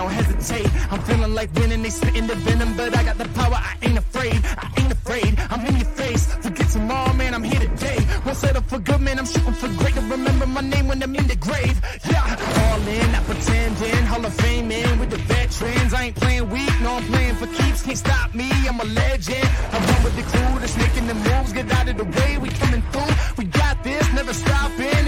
[0.00, 0.68] don't hesitate.
[0.90, 3.98] I'm feeling like winning, they spitting the venom, but I got the power, I ain't
[3.98, 4.36] afraid.
[4.64, 6.24] I ain't afraid, I'm in your face.
[6.46, 7.98] Forget tomorrow, man, I'm here today.
[8.24, 9.94] Won't settle for good, man, I'm shooting for great.
[9.94, 11.76] To remember my name when I'm in the grave.
[12.08, 12.22] Yeah,
[12.62, 14.04] all in, not pretending.
[14.10, 15.92] Hall of Fame in with the veterans.
[15.92, 17.82] I ain't playing weak, no, I'm playing for keeps.
[17.82, 19.48] Can't stop me, I'm a legend.
[19.74, 21.52] I run with the crew that's making the moves.
[21.52, 23.12] Get out of the way, we coming through.
[23.36, 24.99] We got this, never stopping,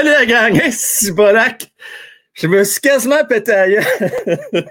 [0.00, 1.70] Salut la gang, Hey, c'est Bolac.
[2.32, 3.84] Je me suis quasiment pété gueule.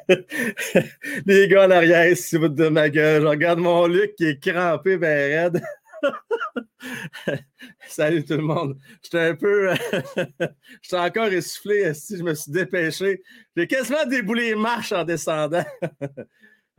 [1.28, 3.22] Les gars en arrière, au bout de ma gueule.
[3.22, 5.62] Je regarde mon Luc qui est crampé, ben raide.
[7.88, 8.76] Salut tout le monde.
[9.04, 9.72] J'étais un peu.
[10.82, 11.94] J'étais encore essoufflé.
[11.94, 13.22] Si je me suis dépêché.
[13.56, 15.66] J'ai quasiment déboulé les marches en descendant.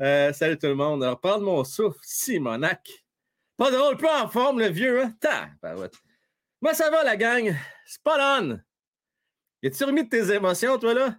[0.01, 1.05] Euh, salut tout le monde.
[1.05, 2.01] Alors, parle de mon souffle.
[2.03, 3.05] Simonac.
[3.57, 5.15] Pas drôle, pas en forme, le vieux, hein?
[6.61, 7.55] Moi, ça va, la gang.
[7.91, 8.61] Spot on.
[9.65, 11.19] Es-tu remis de tes émotions, toi, là?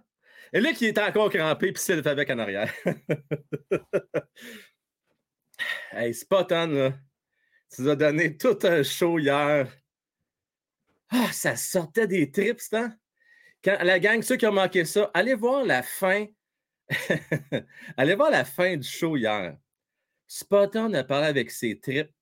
[0.54, 2.72] Et là, qui est encore crampé, puis c'est le avec en arrière.
[5.92, 6.94] hey, spot on, là.
[7.70, 9.70] Tu nous as donné tout un show hier.
[11.10, 12.96] Ah, ça sortait des trips, hein?
[13.62, 16.24] Quand, la gang, ceux qui ont manqué ça, allez voir la fin.
[17.98, 19.58] allez voir la fin du show hier.
[20.26, 22.14] Spot on a parlé avec ses tripes.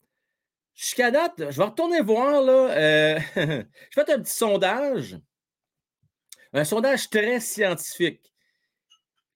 [0.74, 2.70] Jusqu'à date, je vais retourner voir, là.
[2.70, 5.18] euh, J'ai fait un petit sondage.
[6.52, 8.32] Un sondage très scientifique.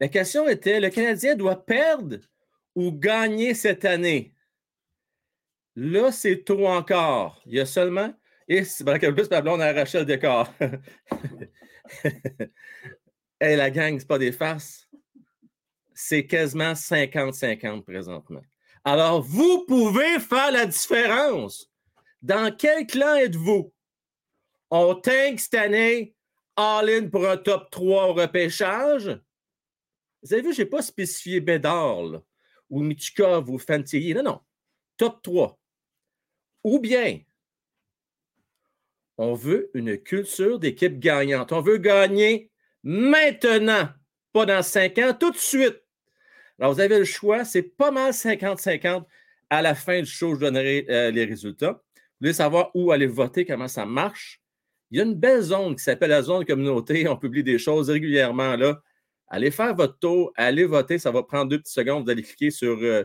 [0.00, 2.18] La question était le Canadien doit perdre
[2.74, 4.34] ou gagner cette année?
[5.76, 7.42] Là, c'est tôt encore.
[7.46, 8.14] Il y a seulement.
[8.48, 10.52] Et plus, ma blonde a arraché le décor.
[13.40, 14.88] la gang, c'est pas des farces.
[15.94, 18.42] C'est quasiment 50-50 présentement.
[18.84, 21.70] Alors, vous pouvez faire la différence.
[22.20, 23.72] Dans quel clan êtes-vous?
[24.70, 26.14] On tank cette année
[26.56, 29.18] all-in pour un top 3 au repêchage.
[30.22, 32.22] Vous avez vu, je n'ai pas spécifié Bédard
[32.70, 34.14] ou Michikov ou Fantilly.
[34.14, 34.40] Non, non.
[34.96, 35.58] Top 3.
[36.64, 37.20] Ou bien,
[39.16, 41.52] on veut une culture d'équipe gagnante.
[41.52, 42.50] On veut gagner
[42.82, 43.88] maintenant,
[44.32, 45.83] pas dans 5 ans, tout de suite.
[46.58, 49.04] Alors, vous avez le choix, c'est pas mal 50-50.
[49.50, 51.72] À la fin du show, je donnerai euh, les résultats.
[51.72, 54.40] Vous voulez savoir où aller voter, comment ça marche?
[54.90, 57.08] Il y a une belle zone qui s'appelle la zone communauté.
[57.08, 58.80] On publie des choses régulièrement là.
[59.28, 60.98] Allez faire votre tour, allez voter.
[60.98, 62.04] Ça va prendre deux petites secondes.
[62.04, 63.04] Vous allez cliquer sur euh,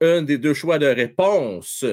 [0.00, 1.84] un des deux choix de réponse.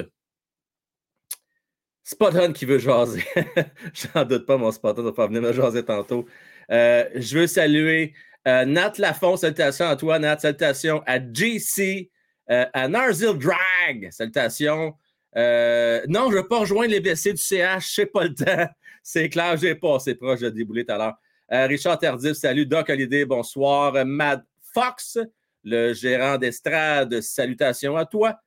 [2.02, 3.24] Spot on qui veut jaser.
[3.94, 6.26] J'en doute pas, mon Spot on va pas venir me jaser tantôt.
[6.70, 8.14] Euh, je veux saluer
[8.46, 9.36] euh, Nat Lafont.
[9.36, 10.38] Salutations à toi, Nat.
[10.38, 12.10] Salutations à JC,
[12.50, 14.08] euh, à Narzil Drag.
[14.10, 14.94] Salutations.
[15.34, 17.94] non, je ne veux pas rejoindre les blessés du CH.
[17.94, 18.68] Je n'ai pas le temps.
[19.02, 21.68] C'est clair, j'ai pas assez proche de débouler tout à l'heure.
[21.68, 22.66] Richard Tardif, salut.
[22.66, 24.04] Doc Holiday, bonsoir.
[24.04, 24.44] Mad
[24.74, 25.18] Fox,
[25.64, 28.38] le gérant d'estrade, salutations à toi.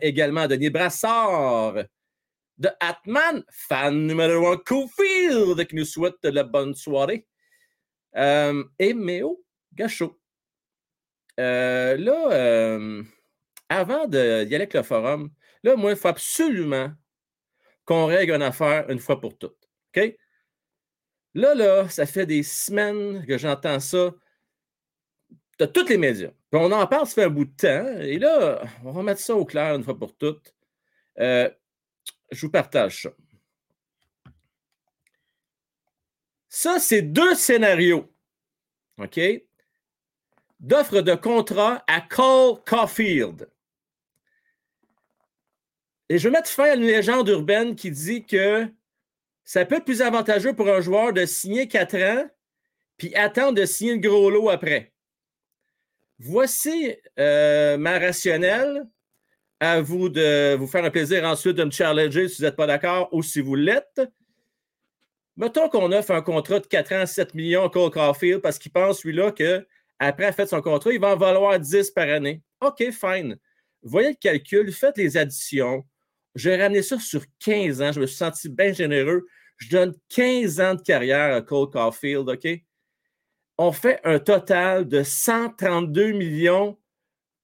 [0.00, 1.74] également, Denis Brassard
[2.58, 7.26] de Atman, fan numéro un Cofield, qui nous souhaite la bonne soirée.
[8.16, 10.18] Euh, et Méo Gachot.
[11.38, 13.02] Euh, là, euh,
[13.68, 15.30] avant d'y aller avec le forum,
[15.62, 16.92] là, moi, il faut absolument
[17.84, 19.68] qu'on règle une affaire une fois pour toutes.
[19.94, 20.16] OK?
[21.34, 24.14] Là, là, ça fait des semaines que j'entends ça
[25.58, 26.30] de tous les médias.
[26.52, 28.00] On en parle, ça fait un bout de temps.
[28.00, 30.54] Et là, on va mettre ça au clair une fois pour toutes.
[31.18, 31.50] Euh,
[32.30, 33.10] je vous partage ça.
[36.48, 38.12] Ça, c'est deux scénarios.
[38.98, 39.20] OK?
[40.60, 43.48] D'offre de contrat à Cole Caulfield.
[46.08, 48.66] Et je vais mettre fin à une légende urbaine qui dit que
[49.44, 52.28] ça peut être plus avantageux pour un joueur de signer quatre ans
[52.96, 54.92] puis attendre de signer le gros lot après.
[56.18, 58.86] Voici euh, ma rationnelle
[59.60, 62.66] à vous de vous faire un plaisir ensuite de me challenger si vous n'êtes pas
[62.66, 64.00] d'accord ou si vous l'êtes.
[65.36, 68.72] Mettons qu'on offre un contrat de 4 ans, 7 millions à Cole Caulfield parce qu'il
[68.72, 69.66] pense, lui-là, qu'après
[69.98, 72.42] avoir fait son contrat, il va en valoir 10 par année.
[72.60, 73.36] OK, fine.
[73.82, 75.84] Voyez le calcul, faites les additions.
[76.34, 77.92] J'ai ramené ça sur 15 ans.
[77.92, 79.26] Je me suis senti bien généreux.
[79.58, 82.48] Je donne 15 ans de carrière à Cole Caulfield, OK?
[83.58, 86.78] On fait un total de 132 millions,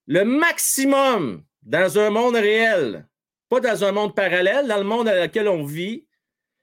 [0.06, 3.08] le maximum dans un monde réel,
[3.48, 6.06] pas dans un monde parallèle, dans le monde dans lequel on vit,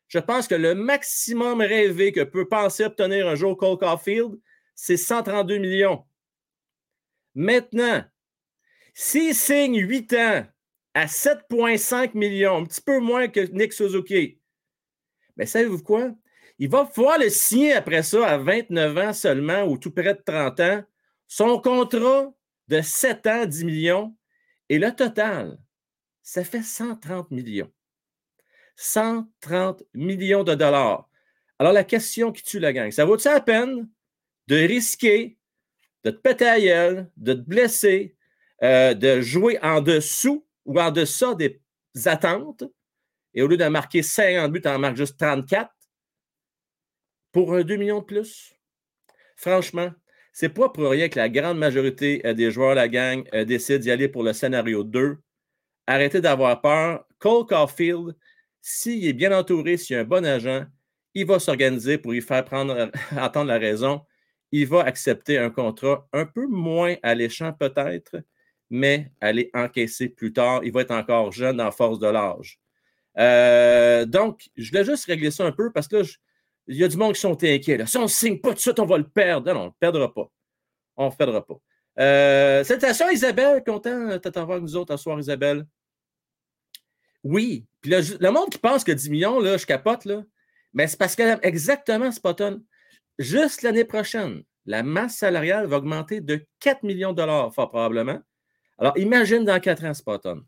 [0.10, 4.40] je pense que le maximum rêvé que peut penser obtenir un jour Cole Caulfield,
[4.76, 6.04] c'est 132 millions.
[7.36, 8.04] Maintenant,
[8.94, 10.46] s'il signe 8 ans
[10.96, 14.40] à 7,5 millions, un petit peu moins que Nick Suzuki,
[15.38, 16.12] mais savez-vous quoi?
[16.58, 20.22] Il va pouvoir le signer après ça à 29 ans seulement ou tout près de
[20.26, 20.84] 30 ans.
[21.28, 22.34] Son contrat
[22.68, 24.16] de 7 ans, 10 millions,
[24.68, 25.58] et le total,
[26.22, 27.72] ça fait 130 millions.
[28.80, 31.10] 130 millions de dollars.
[31.60, 33.90] Alors, la question qui tue la gang, ça vaut-il la peine
[34.48, 35.38] de risquer
[36.06, 38.16] de te péter à gueule, de te blesser,
[38.64, 41.60] euh, de jouer en dessous ou en deçà des
[42.06, 42.64] attentes,
[43.34, 45.70] et au lieu de marquer 50 buts, tu en marques juste 34
[47.34, 48.54] pour un 2 millions de plus?
[49.36, 49.92] Franchement,
[50.32, 53.44] c'est pas pour rien que la grande majorité euh, des joueurs de la gang euh,
[53.44, 55.18] décident d'y aller pour le scénario 2.
[55.86, 57.06] Arrêtez d'avoir peur.
[57.20, 58.16] Cole Caulfield,
[58.62, 60.66] s'il est bien entouré, s'il a un bon agent,
[61.14, 64.02] il va s'organiser pour y faire prendre, entendre la raison.
[64.52, 68.18] Il va accepter un contrat un peu moins alléchant peut-être,
[68.70, 70.62] mais aller encaisser plus tard.
[70.64, 72.60] Il va être encore jeune en force de l'âge.
[73.18, 76.04] Euh, donc, je voulais juste régler ça un peu parce que là,
[76.68, 77.86] il y a du monde qui sont inquiets.
[77.86, 79.52] Si on ne signe pas tout de suite, on va le perdre.
[79.52, 80.32] Non, on ne le perdra pas.
[80.98, 81.60] On ne le perdra pas.
[82.00, 83.64] Euh, salutations, Isabelle.
[83.64, 85.66] Content de t'avoir nous autres ce soir, Isabelle.
[87.24, 87.66] Oui.
[87.82, 90.08] Puis le, monde qui pense que 10 millions, là, je capote.
[90.74, 92.64] Mais c'est parce que exactement, Spotton.
[93.18, 98.20] Juste l'année prochaine, la masse salariale va augmenter de 4 millions de dollars, fort probablement.
[98.78, 100.44] Alors, imagine dans 4 ans, Spotton.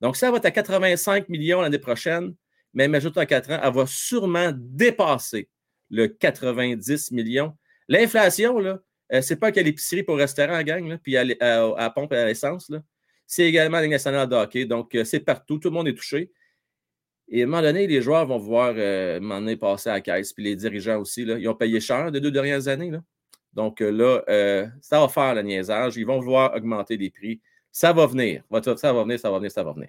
[0.00, 2.34] Donc, ça va être à 85 millions l'année prochaine,
[2.72, 5.48] mais imagine dans 4 ans, elle va sûrement dépasser
[5.90, 7.56] le 90 millions.
[7.88, 8.78] L'inflation, là,
[9.12, 12.70] euh, c'est pas qu'à l'épicerie pour restaurant, gang, puis à, la pompe à l'essence.
[13.26, 14.64] C'est également la Ligue nationale de hockey.
[14.66, 15.58] Donc, euh, c'est partout.
[15.58, 16.30] Tout le monde est touché.
[17.28, 20.32] Et à un moment donné, les joueurs vont voir euh, passer à la caisse.
[20.32, 22.90] Puis les dirigeants aussi, là, ils ont payé cher les deux dernières années.
[22.90, 23.02] Là.
[23.54, 25.96] Donc euh, là, ça va faire le niaisage.
[25.96, 27.40] Ils vont vouloir augmenter les prix.
[27.72, 28.44] Ça va venir.
[28.76, 29.88] Ça va venir, ça va venir, ça va venir.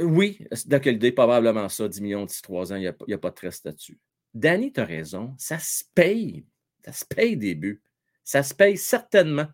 [0.00, 0.38] Oui,
[0.86, 3.98] idée, probablement ça, 10 millions d'ici 3 ans, il n'y a, pas de stress là-dessus.
[4.34, 6.46] Danny, tu as raison, ça se paye.
[6.84, 7.82] Ça se paye des buts.
[8.24, 9.46] Ça se paye certainement.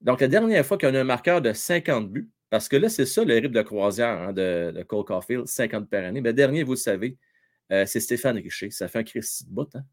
[0.00, 3.06] Donc, la dernière fois qu'on a un marqueur de 50 buts, parce que là, c'est
[3.06, 6.20] ça le rythme de croisière hein, de, Cole Caulfield, 50 par année.
[6.20, 7.16] Mais dernier, vous le savez,
[7.70, 8.70] euh, c'est Stéphane Richer.
[8.70, 9.68] Ça fait un Christy de bout.
[9.74, 9.84] Hein.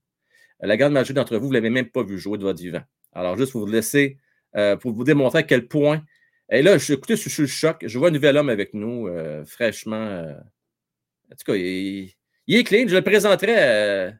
[0.60, 2.82] La grande majorité d'entre vous, vous ne l'avez même pas vu jouer de votre vivant.
[3.14, 4.18] Alors, juste pour vous laisser,
[4.56, 6.04] euh, pour vous démontrer à quel point
[6.52, 7.84] et là, je, écoutez, je suis le choc.
[7.86, 10.26] Je vois un nouvel homme avec nous, euh, fraîchement.
[11.32, 12.12] En tout cas, il,
[12.48, 12.88] est clean.
[12.88, 13.56] Je le présenterai.
[13.56, 14.14] À,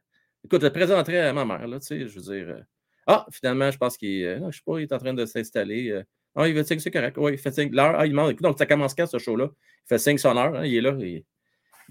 [0.46, 2.64] écoute, je le présenterai à ma mère, là, tu sais, je veux dire.
[3.12, 6.04] Ah, finalement, je pense qu'il je sais pas, il est en train de s'installer.
[6.36, 7.18] Ah, il fait signe, c'est correct.
[7.18, 7.70] Oui, il fait signe.
[7.74, 8.36] L'heure, ah, il demande.
[8.36, 9.50] Donc, ça commence quand ce show-là?
[9.52, 10.56] Il fait signe son heure.
[10.56, 10.96] hein, il est là.
[11.00, 11.24] Il,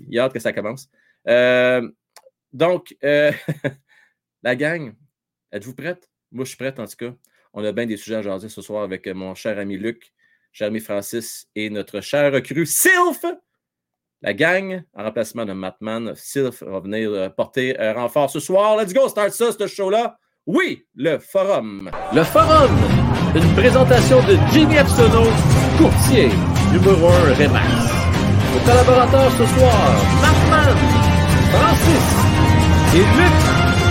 [0.08, 0.88] il a hâte que ça commence.
[1.26, 1.88] Euh,
[2.52, 3.32] donc, euh,
[4.42, 4.94] la gang,
[5.52, 6.08] êtes-vous prête?
[6.30, 7.14] Moi, je suis prête en tout cas.
[7.52, 10.12] On a bien des sujets à jaser ce soir avec mon cher ami Luc,
[10.52, 13.24] cher ami Francis et notre cher recrue Sylph.
[14.22, 18.76] La gang, en remplacement de Matman, Sylph va venir euh, porter renfort ce soir.
[18.76, 20.18] Let's go, start ça, ce show-là.
[20.50, 21.90] Oui, le forum.
[22.14, 22.70] Le forum,
[23.34, 25.24] une présentation de Jimmy Epsono,
[25.76, 26.30] courtier,
[26.72, 27.68] numéro 1 Remax.
[28.54, 30.76] Nos collaborateurs ce soir, Matman,
[31.52, 32.08] Francis
[32.94, 33.36] et Luc,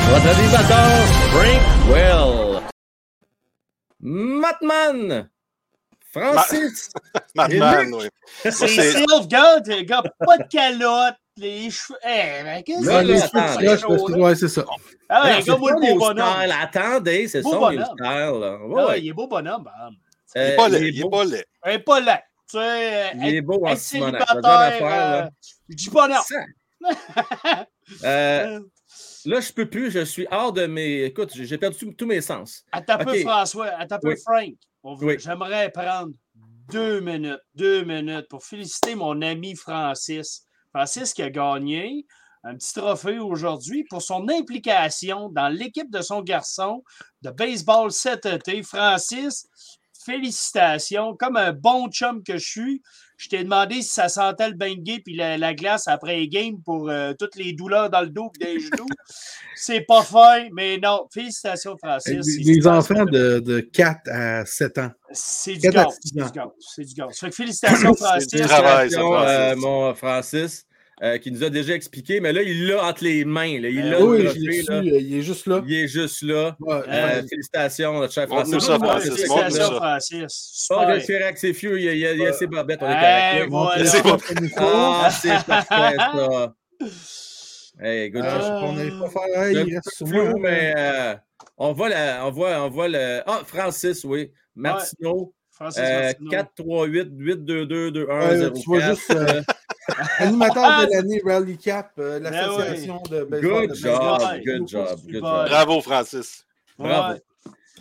[0.10, 0.90] votre animateur
[1.30, 1.62] Frank
[1.92, 2.64] Well.
[4.00, 5.30] Matman,
[6.12, 6.90] Francis,
[7.36, 7.96] Madman, Luc.
[8.02, 8.10] oui.
[8.52, 9.62] C'est Sylve, gars,
[10.26, 11.98] pas de calotte, les cheveux.
[12.04, 14.18] Eh, mais qu'est-ce Là, que ce show, là?
[14.18, 14.66] Ouais, c'est ça.
[15.10, 16.28] Ah ouais, c'est moi, le beau bonhomme.
[16.36, 16.56] style.
[16.62, 17.86] Attendez, c'est new bonhomme.
[17.86, 17.96] style.
[18.02, 18.66] là.
[18.66, 19.94] Ouais, Ah il est beau bonhomme, Bam.
[20.36, 21.10] Il est Euh, pas laid, il est beau.
[21.10, 21.46] pas laid.
[21.66, 22.22] Il est pas là.
[22.50, 25.30] Tu sais, Il est beau en affaire, euh, là.
[25.70, 25.90] je dis.
[25.90, 26.40] Ça.
[28.04, 28.60] Euh,
[29.26, 29.92] là, je peux plus.
[29.92, 31.04] Je suis hors de mes.
[31.06, 32.64] Écoute, j'ai perdu tous- mes sens.
[32.72, 33.20] Attends un peu.
[33.22, 33.68] François.
[33.80, 34.16] Attends un peu, Oui.
[34.24, 34.54] Frank.
[35.02, 35.16] Oui.
[35.20, 36.12] J'aimerais prendre
[36.70, 40.44] deux minutes, deux minutes pour féliciter mon ami Francis.
[40.78, 42.06] Francis qui a gagné
[42.44, 46.84] un petit trophée aujourd'hui pour son implication dans l'équipe de son garçon
[47.24, 48.62] de baseball cet été.
[48.62, 49.48] Francis,
[50.06, 51.16] félicitations.
[51.18, 52.82] Comme un bon chum que je suis,
[53.18, 56.62] je t'ai demandé si ça sentait le bengay puis la, la glace après les games
[56.64, 58.86] pour euh, toutes les douleurs dans le dos et des genoux.
[59.56, 61.08] C'est pas fin, mais non.
[61.12, 62.38] Félicitations, Francis.
[62.38, 64.92] Les, C'est enfants de, de 4 à 7 ans.
[65.12, 65.98] C'est du gaz.
[66.00, 66.14] C'est
[66.86, 67.08] du gaz.
[67.12, 68.28] C'est félicitations, Francis.
[68.28, 68.92] du travail.
[68.92, 69.30] ça, Félicitations, Francis.
[69.32, 70.67] euh, mon Francis,
[71.04, 73.60] euh, qui nous a déjà expliqué, mais là, il l'a entre les mains.
[73.62, 73.70] là.
[73.70, 74.78] Il Euh, l'a oui, le je l'ai trophée, su, là.
[74.96, 75.64] euh, il est juste là.
[75.68, 76.56] Il est juste là.
[76.60, 77.28] Ouais, Euh, ouais.
[77.30, 78.64] félicitations, notre cher Francis.
[78.64, 79.76] ça, Ouais, Francis, Félicitations.
[79.76, 80.68] Francis.
[80.72, 82.48] Oh, suis avec ses fieux, il y a, il y a- il y a ses
[82.48, 83.86] barbettes, on est Hey, voilà.
[83.86, 84.18] C'est pas-
[84.58, 86.54] Ah, c'est parfait, ça.
[87.80, 88.40] Hey, good Ah.
[88.42, 88.64] job.
[88.64, 89.44] On n'allait pas faire.
[89.44, 90.14] Hey, C'est un il reste peu moi.
[90.26, 90.40] flou, hein.
[90.42, 91.16] mais euh,
[91.58, 93.22] on, voit la, on, voit, on voit le.
[93.28, 94.32] Ah, Francis, oui.
[94.56, 96.30] Martineau, Francis euh, Martineau.
[96.32, 98.96] 4, 3, 8, 8, 2, 2, 2, 1, Ouais, 0, tu vois 4.
[98.96, 99.42] juste, euh,
[100.20, 103.68] Animateur de l'année Rally Cap, euh, Ben l'association de baseball.
[103.68, 104.44] Good de job, baseball.
[104.44, 105.22] good job, good job.
[105.22, 106.46] Bravo, Francis.
[106.78, 107.14] Bravo.
[107.14, 107.22] Ouais.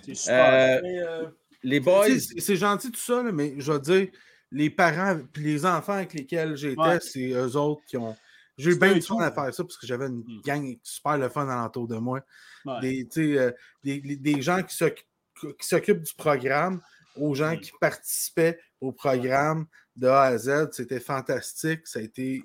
[0.04, 0.52] C'est super.
[0.52, 1.24] Euh, Mais, euh,
[1.62, 2.06] les boys,
[2.38, 4.08] c'est- gentil tout ça, là, mais je veux dire,
[4.52, 6.98] les parents puis les enfants avec lesquels j'étais, Ouais.
[7.00, 8.16] c'est eux autres qui ont.
[8.56, 10.40] J'ai eu bien du fun à faire ça parce que j'avais une Mm.
[10.44, 12.20] gang super le fun alentour de moi.
[12.64, 12.80] Ouais.
[12.80, 13.52] Des, euh,
[13.84, 15.06] des, des- gens qui s'oc-
[15.40, 16.80] qui s'occupent du programme,
[17.16, 17.60] aux gens Mm.
[17.60, 20.68] qui participaient au programme de A à Z.
[20.72, 21.86] C'était fantastique.
[21.86, 22.42] Ça a été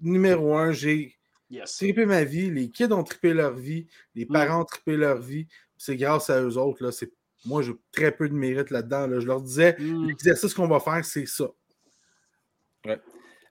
[0.00, 0.72] numéro un.
[0.72, 1.14] J'ai
[1.50, 1.76] Yes.
[1.78, 2.50] trippé ma vie.
[2.50, 3.86] Les kids ont trippé leur vie.
[4.14, 4.32] Les Mm.
[4.32, 5.46] parents ont trippé leur vie.
[5.78, 6.84] C'est grâce à eux autres.
[6.84, 6.92] Là.
[6.92, 7.12] C'est-
[7.46, 9.06] Moi, j'ai très peu de mérite là-dedans.
[9.06, 9.20] là.
[9.20, 10.06] Je leur disais, Mm.
[10.08, 11.48] l'exercice qu'on va faire, c'est ça.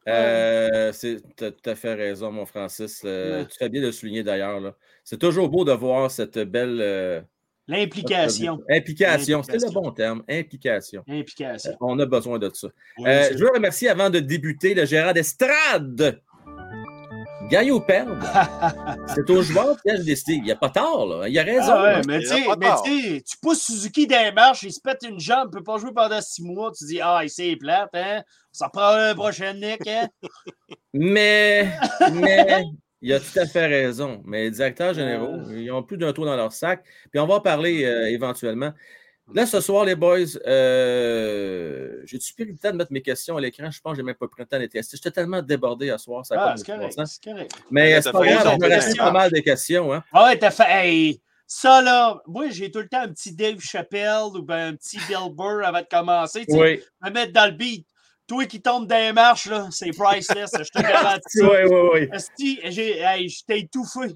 [0.08, 3.02] euh, c'est- t'as tout à fait raison, mon Francis.
[3.06, 3.48] Euh, Ouais.
[3.48, 4.60] Tu fais bien de le souligner d'ailleurs.
[4.60, 4.76] là.
[5.04, 6.80] C'est toujours beau de voir cette belle.
[6.82, 7.22] euh,
[7.68, 8.60] L'implication.
[8.70, 10.24] Implication, c'était le bon terme.
[10.30, 11.04] Implication.
[11.08, 11.72] Implication.
[11.82, 12.68] On a besoin de ça.
[12.98, 16.22] Oui, Euh, je veux remercier avant de débuter le gérant d'estrade.
[17.50, 18.18] Gagner ou perdre,
[19.16, 20.34] c'est au joueur qui a décidé.
[20.34, 21.30] Il n'y a pas tard, là.
[21.30, 21.72] Il a raison.
[21.72, 22.02] Ah ouais, là.
[22.06, 25.18] mais tu y a sais, tu pousses Suzuki dans les marches, il se pète une
[25.20, 28.22] jambe, il peut pas jouer pendant six mois, tu dis Ah, il c'est plate, hein?
[28.52, 30.10] Ça prend un prochain Nick, hein?
[30.94, 31.70] Mais,
[32.12, 32.64] mais,
[33.01, 34.22] il a tout à fait raison.
[34.25, 36.84] Mais les directeurs généraux, ils ont plus d'un tour dans leur sac.
[37.12, 38.74] Puis on va en parler euh, éventuellement.
[39.34, 43.42] Là, ce soir, les boys, euh, j'ai-tu pris le temps de mettre mes questions à
[43.42, 43.70] l'écran?
[43.70, 44.96] Je pense que j'ai même pas pris le temps de les tester.
[44.96, 47.51] J'étais tellement débordé à soir, ça Ah, c'est correct.
[47.70, 49.94] Mais c'est pas grave, il me reste pas mal de questions.
[49.94, 50.01] Hein?
[50.13, 50.63] Ah ouais, t'as fait.
[50.70, 54.75] Hey, ça là, moi j'ai tout le temps un petit Dave Chappelle ou ben un
[54.75, 56.46] petit Bill Burr avant de commencer.
[56.46, 57.86] Tu sais, Oui, me mettre dans le beat.
[58.28, 61.42] Toi qui tombes dans les marches, là, c'est priceless, je te garantis.
[61.42, 62.10] oui, oui, oui.
[62.12, 64.14] Esti, j'ai, hey, je t'ai étouffé.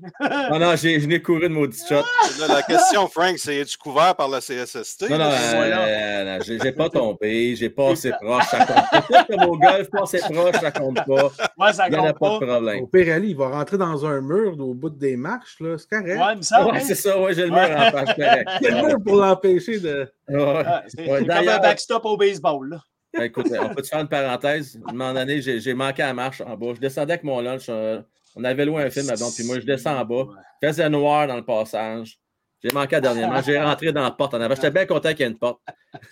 [0.49, 2.03] Non, non, j'ai- je n'ai couru de maudit shot.
[2.39, 5.09] Là, la question, Frank, c'est es-tu couvert par la CSST?
[5.09, 8.89] Non, non, euh, euh, non, j'ai j'ai pas tombé, j'ai pas assez proche, ça compte
[8.91, 9.01] pas.
[9.01, 11.31] Peut-être comme au golf, pas assez proche, ça compte pas.
[11.57, 12.45] Moi, ça Il n'y en a compte pas pas.
[12.45, 12.83] de problème.
[12.83, 15.55] Au pire, Ali, il va rentrer dans un mur au bout des marches.
[15.61, 16.19] là, C'est correct.
[16.19, 18.49] Ouais, mais ça, Ouais, c'est ça, ouais, j'ai le mur en face, correct.
[18.61, 20.11] Il y a le mur pour l'empêcher de.
[20.27, 20.63] Ouais.
[20.65, 22.69] Ah, c'est Ouais, c'est comme un backstop au baseball.
[22.71, 22.77] Là.
[23.13, 24.79] Ben, Écoute, on peut te faire une parenthèse.
[24.85, 26.73] À un moment donné, j'ai manqué à la marche en bas.
[26.75, 27.65] Je descendais avec mon lunch.
[27.69, 28.01] euh,
[28.35, 30.27] on avait loué un film là-dedans, puis moi, je descends en bas.
[30.63, 32.17] Faisait noir dans le passage.
[32.63, 33.41] J'ai manqué à dernièrement.
[33.41, 34.53] J'ai rentré dans la porte en avant.
[34.55, 35.59] J'étais bien content qu'il y ait une porte.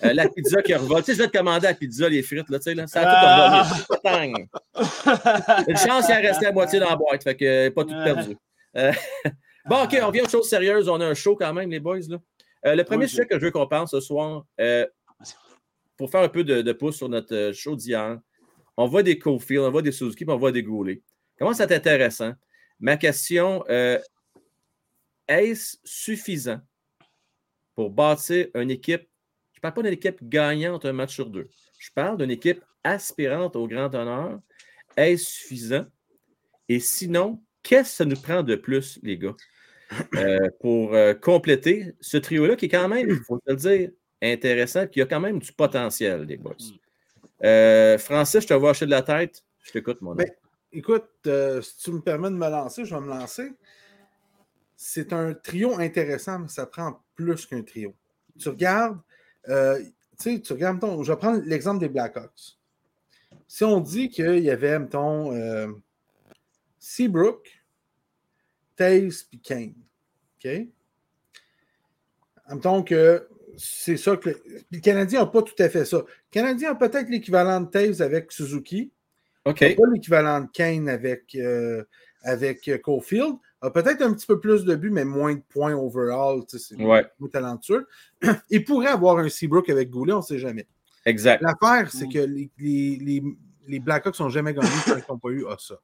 [0.03, 1.03] Euh, la pizza qui revole.
[1.03, 2.87] Tu sais, je vais te commander la pizza, les frites, là, tu sais, là.
[2.87, 4.47] Ça a tout revolé.
[5.67, 7.23] Une chance, il en restait à moitié dans la boîte.
[7.23, 8.35] Fait que euh, pas tout perdu.
[8.75, 8.91] Euh,
[9.65, 10.89] bon, OK, on revient aux choses sérieuses.
[10.89, 12.17] On a un show quand même, les boys, là.
[12.65, 14.85] Euh, le premier Oui, sujet que je veux qu'on parle ce soir, euh,
[15.99, 18.21] pour faire un peu de, de pouce sur notre euh, show d'hier,
[18.77, 21.01] on voit des Cofield, on voit des Suzuki, puis on voit des Goulet.
[21.37, 22.31] Comment ça intéressant?
[22.79, 23.99] Ma question, euh,
[25.27, 26.61] est-ce suffisant
[27.75, 29.09] pour bâtir une équipe?
[29.51, 31.49] Je ne parle pas d'une équipe gagnante un match sur deux.
[31.77, 34.39] Je parle d'une équipe aspirante au grand honneur.
[34.95, 35.85] Est-ce suffisant?
[36.69, 39.35] Et sinon, qu'est-ce que ça nous prend de plus, les gars,
[40.15, 43.89] euh, pour compléter ce trio-là qui est quand même, il faut le dire,
[44.21, 46.55] intéressant, qui a quand même du potentiel, les boys.
[47.43, 49.43] Euh, Francis, je te vois hocher de la tête.
[49.63, 50.35] Je t'écoute, mon Ben, homme.
[50.71, 53.51] Écoute, euh, si tu me permets de me lancer, je vais me lancer.
[54.75, 57.93] C'est un trio intéressant, mais ça prend plus qu'un trio.
[58.37, 58.99] Tu regardes,
[59.47, 59.79] euh,
[60.19, 62.57] tu sais, tu regardes, mettons, je vais prendre l'exemple des Blackhawks.
[63.47, 65.71] Si on dit qu'il y avait, mettons, euh,
[66.77, 67.49] Seabrook,
[68.75, 69.73] Taze puis Kane,
[70.37, 70.67] OK?
[72.49, 73.27] Mettons que
[73.59, 74.29] c'est ça que.
[74.29, 75.97] Le, le Canadien n'a pas tout à fait ça.
[75.97, 78.91] Le Canadien a peut-être l'équivalent de Taze avec Suzuki
[79.45, 79.61] OK.
[79.61, 81.83] n'a pas l'équivalent de Kane avec, euh,
[82.23, 83.35] avec euh, Caulfield.
[83.61, 86.45] A peut-être un petit peu plus de buts, mais moins de points overall.
[86.47, 87.05] tu sais, C'est Ouais.
[87.19, 87.87] moins talentueux.
[88.49, 90.65] Il pourrait avoir un Seabrook avec Goulet, on ne sait jamais.
[91.05, 91.41] Exact.
[91.41, 92.13] L'affaire, c'est Mm.
[92.13, 93.23] que les, les, les,
[93.67, 95.75] les Blackhawks n'ont jamais gagné tant qu'ils n'ont pas eu ça.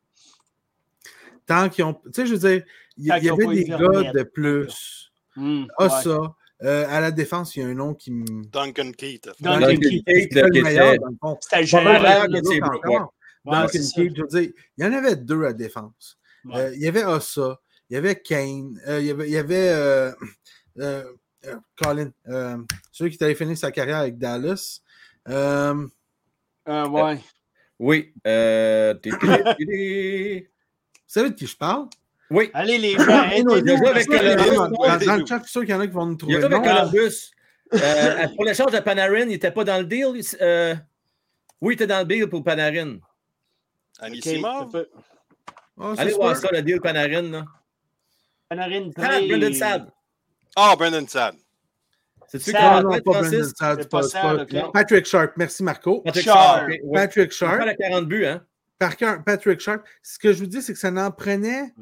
[1.45, 1.93] Tant qu'ils ont.
[1.93, 2.63] Tu sais, je veux dire,
[2.97, 5.11] il y, ont avait des gars de plus.
[5.37, 5.89] Ah, ouais.
[5.89, 6.35] ça.
[6.65, 8.25] Euh, à la défense, il y a un nom qui me.
[8.47, 9.29] Duncan Keith.
[9.39, 11.37] Duncan Duncan Keith, Keith, C'est le meilleur, dans le fond.
[11.41, 14.01] C'est Duncan c'est ça.
[14.01, 16.17] Keith, je veux dire, il y en avait deux à défense.
[16.45, 16.57] Ouais.
[16.57, 19.37] Euh, il y avait Ossa, il y avait Kane, euh, il y avait, il y
[19.37, 20.11] avait euh,
[20.79, 21.03] euh,
[21.45, 22.57] euh, Colin, euh,
[22.91, 24.81] celui qui avait fini sa carrière avec Dallas.
[25.27, 25.87] Euh,
[26.67, 27.19] Euh, ouais.
[27.79, 28.13] Oui.
[28.25, 28.95] Euh...
[31.05, 31.87] savez de qui je parle?
[32.35, 32.49] Oui.
[32.53, 33.27] Allez, les gens, Il y a
[33.57, 33.87] aidez-nous.
[33.87, 36.05] avec dans, Columbus, dans- le chat, je suis sûr qu'il y en a qui vont
[36.05, 36.89] nous Il trouver a joué le avec nom.
[36.91, 37.31] Columbus.
[37.73, 40.07] Euh, pour l'échange de Panarin, il n'était pas dans le deal.
[40.15, 40.75] il- euh,
[41.61, 42.97] Oui, il était dans le deal pour Panarin.
[43.99, 44.45] C'est
[45.97, 47.21] Allez voir ça, le deal Panarin.
[47.23, 47.45] Là.
[48.49, 49.87] Panarin, Sad, très- Brendan Sad.
[50.55, 51.35] Ah, Brendan Sad.
[52.27, 52.83] C'est-tu Sad.
[53.03, 53.53] pas Francis?
[53.59, 54.71] Brendan non.
[54.71, 56.01] Patrick Sharp, merci Marco.
[56.01, 56.69] Patrick Sharp.
[56.93, 57.59] Patrick Il Sharp.
[57.59, 58.41] fait la 40 buts, hein?
[58.77, 61.73] Par cœur, Patrick Sharp, ce que je vous dis, c'est que ça n'en prenait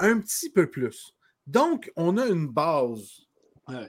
[0.00, 1.14] un petit peu plus.
[1.46, 3.20] Donc, on a une base,
[3.68, 3.88] Ouais.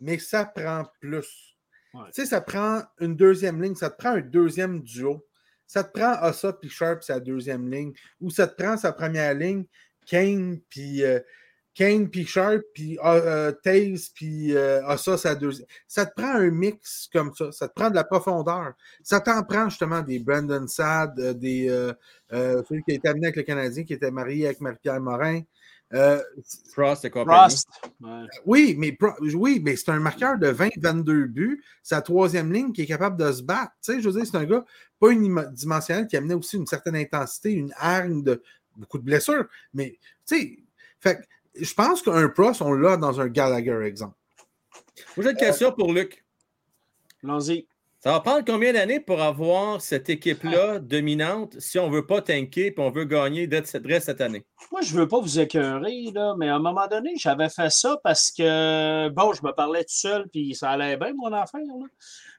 [0.00, 1.56] mais ça prend plus.
[1.94, 2.04] Ouais.
[2.06, 5.24] Tu sais, ça prend une deuxième ligne, ça te prend un deuxième duo.
[5.66, 9.34] Ça te prend Ossa puis Sharp, sa deuxième ligne, ou ça te prend sa première
[9.34, 9.64] ligne,
[10.06, 11.20] Kane puis euh,
[11.74, 15.66] Kane puis Sharp, puis euh, euh, Taze puis euh, Ossa, sa deuxième.
[15.88, 18.74] Ça te prend un mix comme ça, ça te prend de la profondeur.
[19.02, 21.92] Ça t'en prend justement des Brandon Sad, euh, des euh,
[22.32, 25.40] euh, celui qui a été amené avec le Canadien, qui était marié avec Marie-Pierre Morin.
[25.94, 26.22] Euh,
[26.72, 27.50] Frost et compagnie.
[27.50, 27.68] Frost.
[28.00, 28.24] Ouais.
[28.46, 28.96] oui, mais,
[29.34, 31.62] oui, mais c'est un marqueur de 20-22 buts.
[31.82, 33.72] Sa troisième ligne qui est capable de se battre.
[33.82, 34.64] Tu sais, je veux dire, c'est un gars
[34.98, 38.42] pas unidimensionnel qui amenait aussi une certaine intensité, une hargne de
[38.76, 39.46] beaucoup de blessures.
[39.74, 40.58] Mais, tu sais,
[41.00, 41.22] fait que
[41.54, 44.16] je pense qu'un pros, on l'a dans un Gallagher, exemple.
[45.16, 46.24] Moi, j'ai une question pour Luc.
[47.22, 47.66] Allons-y.
[48.02, 52.20] Ça va prendre combien d'années pour avoir cette équipe-là dominante si on ne veut pas
[52.20, 54.44] tanker et on veut gagner dès cette, année?
[54.72, 57.96] Moi, je veux pas vous écœurer, là, mais à un moment donné, j'avais fait ça
[58.02, 61.60] parce que, bon, je me parlais tout seul, puis ça allait bien, mon affaire.
[61.60, 61.86] Là.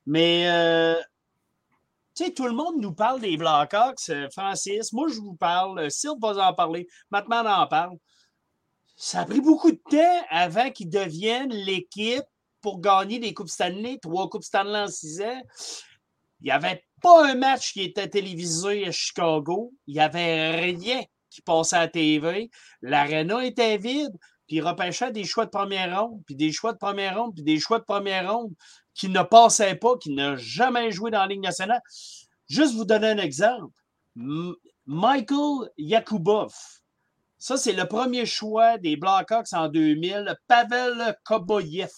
[0.05, 0.95] Mais, euh,
[2.13, 4.91] tu sais, tout le monde nous parle des Blackhawks, euh, Francis.
[4.91, 5.79] Moi, je vous parle.
[5.79, 6.89] euh, Sylve va en parler.
[7.09, 7.97] Matman en parle.
[8.95, 12.23] Ça a pris beaucoup de temps avant qu'ils deviennent l'équipe
[12.61, 15.41] pour gagner des Coupes Stanley, trois Coupes Stanley en six ans.
[16.41, 19.73] Il n'y avait pas un match qui était télévisé à Chicago.
[19.87, 22.49] Il n'y avait rien qui passait à TV.
[22.81, 24.15] L'aréna était vide,
[24.47, 27.43] puis ils repêchaient des choix de première ronde, puis des choix de première ronde, puis
[27.43, 28.53] des choix de première ronde
[28.93, 31.81] qui ne passaient pas, qui n'ont jamais joué dans la Ligue nationale.
[32.47, 33.73] Juste vous donner un exemple.
[34.85, 36.53] Michael Yakubov.
[37.43, 40.33] Ça, c'est le premier choix des Blackhawks en 2000.
[40.47, 41.91] Pavel Koboyev.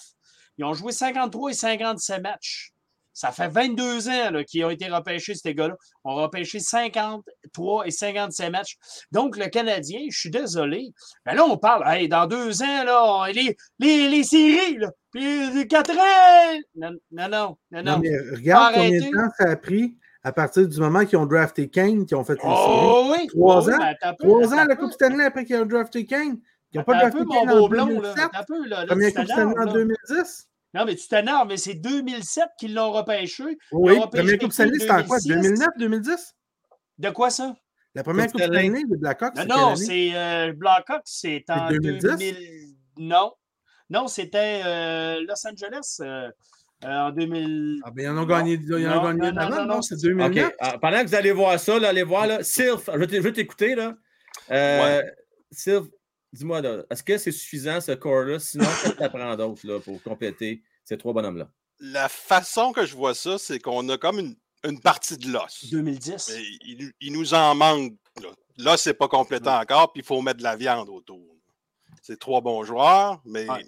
[0.58, 2.72] Ils ont joué 53 et 57 matchs.
[3.14, 5.76] Ça fait 22 ans qu'ils ont été repêchés, ces gars-là.
[6.04, 8.78] On a repêché 53 et 57 matchs.
[9.12, 10.88] Donc, le Canadien, je suis désolé.
[11.28, 15.52] Mais là, on parle, hey, dans deux ans, là, les, les, les séries, là, puis
[15.52, 16.60] les quatre ans.
[16.74, 17.58] Non, non, non, non.
[17.70, 18.00] Non, non.
[18.00, 19.96] mais regarde combien de temps ça a pris
[20.26, 22.52] à partir du moment qu'ils ont drafté Kane, qu'ils ont fait les séries.
[22.54, 23.28] Oh oui!
[23.28, 24.14] Trois Oh oui, ans?
[24.20, 24.76] Trois ans, la.
[24.76, 26.40] Coupe Stanley après qu'ils ont drafté Kane.
[26.72, 27.94] Ils n'ont pas un drafté peu, mon Kane en beau blond, là.
[28.16, 28.18] 2007.
[28.18, 28.80] Attends un peu, là.
[28.82, 29.72] Là, Première Coupe Stanley en là.
[29.74, 30.50] 2010.
[30.74, 33.44] Non, mais tu t'énerves, mais c'est 2007 qu'ils l'ont repêché.
[33.72, 35.18] Oui, repêché première Coupe Stanley, c'était en quoi?
[35.20, 35.28] 2006?
[35.50, 36.36] 2009, 2010?
[36.98, 37.56] De quoi ça?
[37.94, 38.70] La première Coupe Stanley.
[38.90, 42.02] Des Blackhawks, Non, c'est non, c'est euh, Blackhawks, c'est en 2010?
[42.18, 42.36] 2000.
[42.98, 43.32] Non.
[43.90, 45.98] Non, c'était euh, Los Angeles.
[46.02, 46.30] euh,
[46.86, 47.82] en 2000.
[47.84, 49.66] Ah, ben, ils en ont gagné, ils en Non, ont gagné non, non, non, non?
[49.76, 50.46] non, C'est c'est- 2009?
[50.48, 50.56] OK.
[50.60, 52.44] Ah, pendant que vous allez voir ça, là, allez voir, là.
[52.44, 53.96] Sylph, je vais t'écouter, là.
[54.52, 55.02] Euh,
[55.52, 55.86] Sylph,
[56.34, 58.40] dis-moi, là, est-ce que c'est suffisant, ce corps-là?
[58.40, 61.50] Sinon, qu'est-ce que tu apprends d'autre, là, pour compléter ces trois bonhommes-là?
[61.80, 64.36] La façon que je vois ça, c'est qu'on a comme une,
[64.68, 65.66] une partie de l'os.
[65.72, 66.32] 2010.
[66.34, 67.94] Mais il, nous- il nous en manque.
[68.22, 71.20] Là, Là, c'est pas complété encore, puis il faut mettre de la viande autour.
[72.02, 73.66] C'est trois bons joueurs, mais Ouais.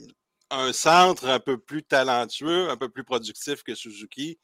[0.49, 4.39] Un centre un peu plus talentueux, un peu plus productif que Suzuki,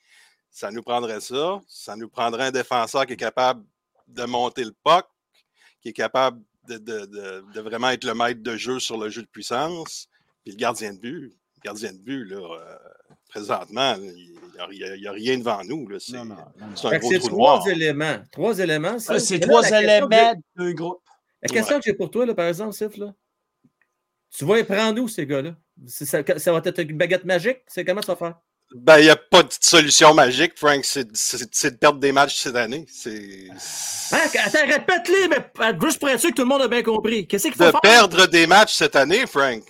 [0.50, 1.62] ça nous prendrait ça.
[1.68, 3.64] Ça nous prendrait un défenseur qui est capable
[4.08, 5.06] de monter le puck,
[5.82, 9.10] qui est capable de, de- de- de vraiment être le maître de jeu sur le
[9.10, 10.08] jeu de puissance.
[10.44, 11.22] Puis le gardien de but,
[11.56, 12.78] le gardien de but, là, euh,
[13.30, 14.38] présentement, il
[15.00, 15.88] n'y a, rien devant nous.
[15.88, 16.00] là.
[16.00, 16.76] C'est Non, non, non, non.
[16.76, 17.68] c'est un gros trou trois noir.
[17.70, 18.18] éléments.
[18.32, 19.14] Trois éléments, ça.
[19.16, 21.02] Ah, C'est là, trois éléments d'un groupe.
[21.42, 23.14] La question que j'ai pour toi, là, par exemple, Sif, là,
[24.30, 25.56] tu vas les prendre où, ces gars-là?
[25.88, 27.60] Ça, ça va être une baguette magique?
[27.68, 28.36] C'est comment ça va faire?
[28.76, 30.84] Ben, il n'y a pas de solution magique, Frank.
[30.84, 32.86] C'est de perdre des matchs cette année.
[32.92, 33.48] C'est
[34.12, 37.28] Hein, attends, répète-les, mais juste pour être sûr que tout le monde a bien compris.
[37.28, 37.82] Qu'est-ce qu'il faut de faire?
[37.82, 39.64] perdre des matchs cette année, Frank.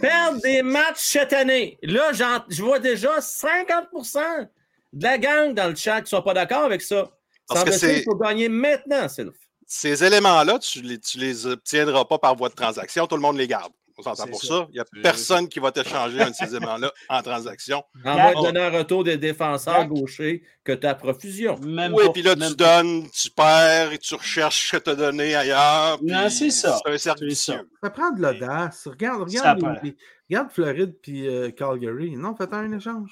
[0.00, 1.78] Perdre des matchs cette année.
[1.82, 2.12] Là,
[2.48, 4.48] je vois déjà 50%
[4.92, 7.10] de la gang dans le chat qui ne sont pas d'accord avec ça.
[7.48, 9.34] Parce que c'est- qu'il faut gagner maintenant, Sylph.
[9.66, 13.06] Ces éléments-là, tu les, tu les obtiendras pas par voie de transaction.
[13.06, 13.72] Tout le monde les garde.
[13.98, 14.48] On s'entend pour ça.
[14.48, 14.66] ça.
[14.70, 17.82] Il n'y a personne qui va t'échanger un de ces éléments-là en transaction.
[18.04, 21.58] En va te donner un retour des défenseurs gauchers que tu as à profusion.
[21.60, 22.82] Même Oui, puis là, même tu pas.
[22.82, 25.98] donnes, tu perds et tu recherches ce que tu as donné ailleurs.
[26.02, 26.78] Non, c'est ça.
[26.96, 27.60] C'est un C'est ça.
[27.82, 28.86] Ça prend de l'audace.
[28.86, 29.72] Regarde, regarde, prend.
[29.82, 29.96] les- les-
[30.28, 32.16] regarde Floride puis euh, Calgary.
[32.16, 33.10] Non, faites un échange.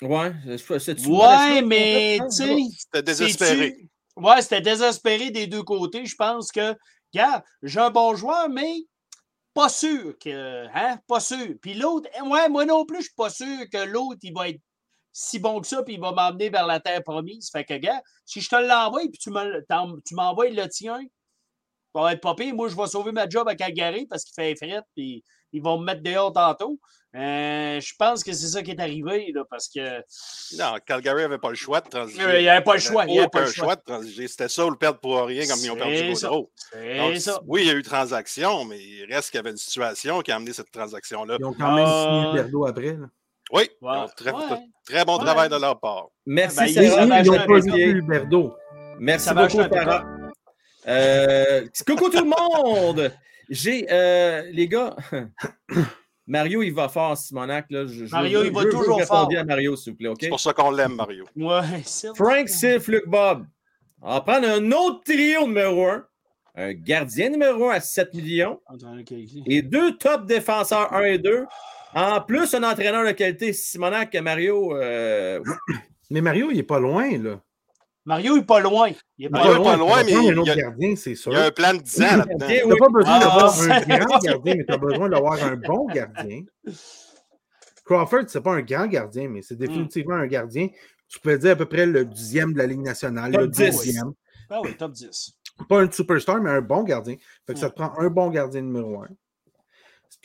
[0.00, 2.56] Ouais, c'est- c'est-tu Ouais, mais tu sais.
[2.78, 3.76] C'était désespéré.
[4.16, 6.04] Ouais, c'était désespéré des deux côtés.
[6.06, 6.74] Je pense que,
[7.14, 8.72] regarde, j'ai un bon joueur, mais
[9.54, 10.66] pas sûr que.
[10.74, 10.98] Hein?
[11.06, 11.54] Pas sûr.
[11.60, 14.48] Puis l'autre, eh, ouais, moi non plus, je suis pas sûr que l'autre, il va
[14.48, 14.60] être
[15.12, 17.50] si bon que ça, puis il va m'emmener vers la terre promise.
[17.50, 19.30] Fait que, gars, si je te l'envoie, puis tu
[20.14, 20.98] m'envoies le tien,
[21.94, 22.54] ça va être pas pire.
[22.54, 25.78] Moi, je vais sauver ma job à Calgary parce qu'il fait fret, puis ils vont
[25.78, 26.80] me mettre dehors tantôt.
[27.14, 29.98] Euh, je pense que c'est ça qui est arrivé, là, parce que.
[30.56, 32.22] Non, Calgary n'avait pas le choix de transiger.
[32.22, 33.76] Euh, il y avait pas le choix, il y avait pas le choix.
[33.76, 34.28] de transiger.
[34.28, 36.10] C'était ça ou le perdre pour rien comme ils ont perdu.
[36.12, 36.50] Gaudreau.
[36.72, 37.40] C'est Donc, ça.
[37.46, 40.32] Oui, il y a eu transaction, mais il reste qu'il y avait une situation qui
[40.32, 41.36] a amené cette transaction-là.
[41.38, 42.22] Ils ont quand même Ah.
[42.30, 42.92] signé Berdo après.
[42.92, 43.06] là.
[43.52, 43.96] Oui, ils Ouais.
[43.98, 44.40] ont très, Ouais.
[44.86, 45.24] très bon Ouais.
[45.24, 46.06] travail de leur part.
[46.24, 47.20] Merci, Ben, Sarah.
[47.20, 48.54] ils n'ont pas vu Berdo.
[48.98, 50.04] Merci Ça beaucoup, Sarah.
[50.88, 53.12] Euh, coucou tout le monde!
[53.50, 54.96] J'ai, euh, les gars,
[56.32, 57.66] Mario, il va fort, Simonac.
[57.70, 57.86] Là.
[57.86, 59.28] Je, je- Mario, je- il va je toujours fort.
[59.38, 60.16] à Mario, s'il vous plaît, OK?
[60.22, 61.24] C'est pour ça qu'on l'aime, Mario.
[61.36, 61.82] Ouais,
[62.16, 63.46] Frank, Sylph, Luc, Bob.
[64.00, 66.04] On va prendre un autre trio numéro un.
[66.54, 68.60] Un gardien numéro un à 7 millions.
[69.46, 71.44] Et deux top défenseurs 1 et 2.
[71.94, 74.74] En plus, un entraîneur de qualité, Simonac, Mario.
[74.76, 75.40] euh,
[76.10, 77.40] Mais Mario, il n'est pas loin, là.
[78.04, 78.90] Mario est pas loin.
[79.18, 79.62] Il est pas Mario loin.
[79.62, 81.32] est pas loin, mais il un autre y a- gardien, c'est sûr.
[81.32, 82.46] Il y a un plan de 10 ans là-dedans.
[82.48, 85.56] Tu n'as pas besoin Ah, d'avoir un grand gardien, mais tu as besoin d'avoir un
[85.56, 86.42] bon gardien.
[87.84, 89.42] Crawford, c'est pas un grand gardien, mais Hmm.
[89.42, 90.68] c'est définitivement un gardien.
[91.08, 93.70] Tu peux dire à peu près le dixième de la Ligue nationale, Top le 10.
[93.82, 94.12] dixième.
[94.50, 95.32] Ah oui, top 10.
[95.68, 97.16] Pas un superstar, mais un bon gardien.
[97.46, 99.08] Fait que ça te prend un bon gardien numéro un.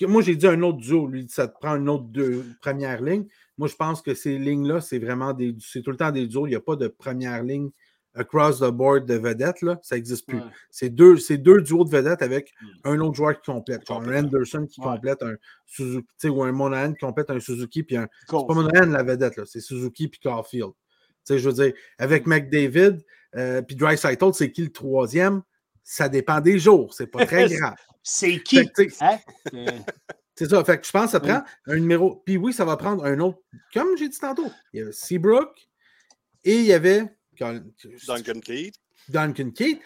[0.01, 1.07] Moi, j'ai dit un autre duo.
[1.07, 3.25] Lui, ça te prend une autre deux, première ligne.
[3.57, 5.55] Moi, je pense que ces lignes-là, c'est vraiment des.
[5.59, 6.47] C'est tout le temps des duos.
[6.47, 7.69] Il n'y a pas de première ligne
[8.13, 9.61] across the board de vedettes.
[9.61, 9.79] Là.
[9.83, 10.37] Ça n'existe plus.
[10.39, 10.43] Ouais.
[10.71, 12.65] C'est deux, c'est deux duos de vedettes avec Mm.
[12.85, 13.87] un autre joueur qui complète.
[13.87, 14.23] Genre un.
[14.23, 14.87] Anderson qui Ouais.
[14.87, 18.07] complète un Suzuki, ou un Monahan qui complète un Suzuki, puis un.
[18.27, 20.71] C'est pas Monahan la vedette, c'est Suzuki puis Caulfield.
[21.29, 22.99] Je veux dire, avec McDavid
[23.35, 25.41] euh, puis Dreisaitl, c'est qui le troisième?
[25.89, 27.75] Ça dépend des jours, c'est pas très grave.
[28.03, 28.59] C'est qui?
[28.99, 29.17] Hein?
[30.35, 30.63] C'est ça.
[30.65, 32.21] Fait que je pense que ça prend un numéro.
[32.25, 33.39] Puis oui, ça va prendre un autre.
[33.73, 35.49] Comme j'ai dit tantôt, il y avait Seabrook
[36.43, 37.05] et il y avait
[37.39, 38.75] Duncan Keith.
[39.09, 39.79] Duncan Keith.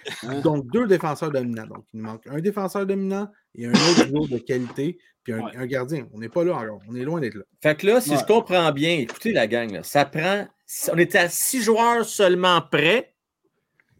[0.44, 1.68] Donc deux défenseurs dominants.
[1.68, 5.40] Donc il nous manque un défenseur dominant et un autre joueur de qualité, puis un,
[5.42, 5.52] Ouais.
[5.56, 6.08] un gardien.
[6.14, 6.82] On n'est pas là encore.
[6.90, 7.44] On est loin d'être là.
[7.62, 8.18] Fait que là, si Ouais.
[8.20, 10.48] je comprends bien, écoutez la gang, là, ça prend.
[10.92, 13.11] On est à six joueurs seulement prêts,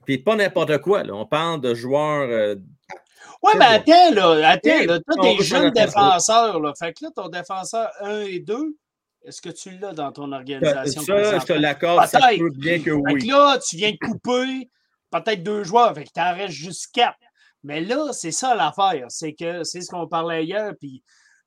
[0.06, 1.04] puis pas n'importe quoi.
[1.04, 1.14] là.
[1.14, 2.30] On parle de joueurs.
[2.30, 2.56] euh,
[3.44, 5.00] Ouais, mais attends, là, attends, là,
[5.40, 5.70] jeunes faire attention.
[5.72, 6.74] défenseurs, là.
[6.78, 8.76] Fait que là, ton défenseur 1 et 2,
[9.26, 11.02] est-ce que tu l'as dans ton ça, organisation?
[11.02, 13.22] je te l'accorde, ça peut bien que Fait oui.
[13.24, 14.70] que là, tu viens de couper
[15.10, 17.18] peut-être deux joueurs, fait que t'en restes juste quatre.
[17.64, 19.06] Mais là, c'est ça l'affaire.
[19.10, 21.02] C'est que c'est ce qu'on parlait hier, puis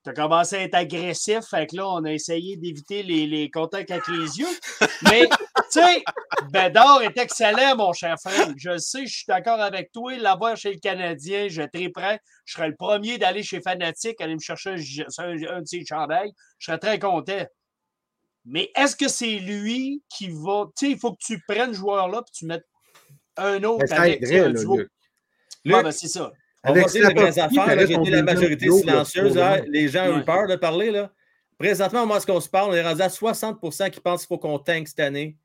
[0.05, 3.51] tu as commencé à être agressif, fait que là, on a essayé d'éviter les, les
[3.51, 4.47] contacts avec les yeux.
[5.11, 6.05] Mais, tu sais,
[6.53, 8.49] Bédard est excellent, mon cher frère.
[8.57, 10.15] Je le sais, je suis d'accord avec toi.
[10.19, 12.21] L'avoir chez le Canadien, je très prêt.
[12.45, 14.77] Je serais le premier d'aller chez Fanatic, aller me chercher un,
[15.25, 16.33] un- un de ses chandails.
[16.59, 17.47] Je serais très content.
[18.45, 20.67] Mais est-ce que c'est lui qui va.
[20.79, 22.67] Tu sais, il faut que tu prennes ce joueur-là et tu mettes
[23.39, 24.77] un autre avec un duo.
[24.77, 24.91] Luc.
[25.65, 26.31] Luc, ben, c'est ça.
[26.67, 29.39] On va dire les vraies affaires, ton était la majorité là, silencieuse.
[29.39, 29.61] hein.
[29.69, 30.91] Les gens ont eu peur de parler.
[30.91, 31.11] Là.
[31.59, 34.39] Présentement, moi, ce qu'on se parle, on est rendu à 60% qui pensent qu'il faut
[34.39, 35.37] qu'on tank cette année.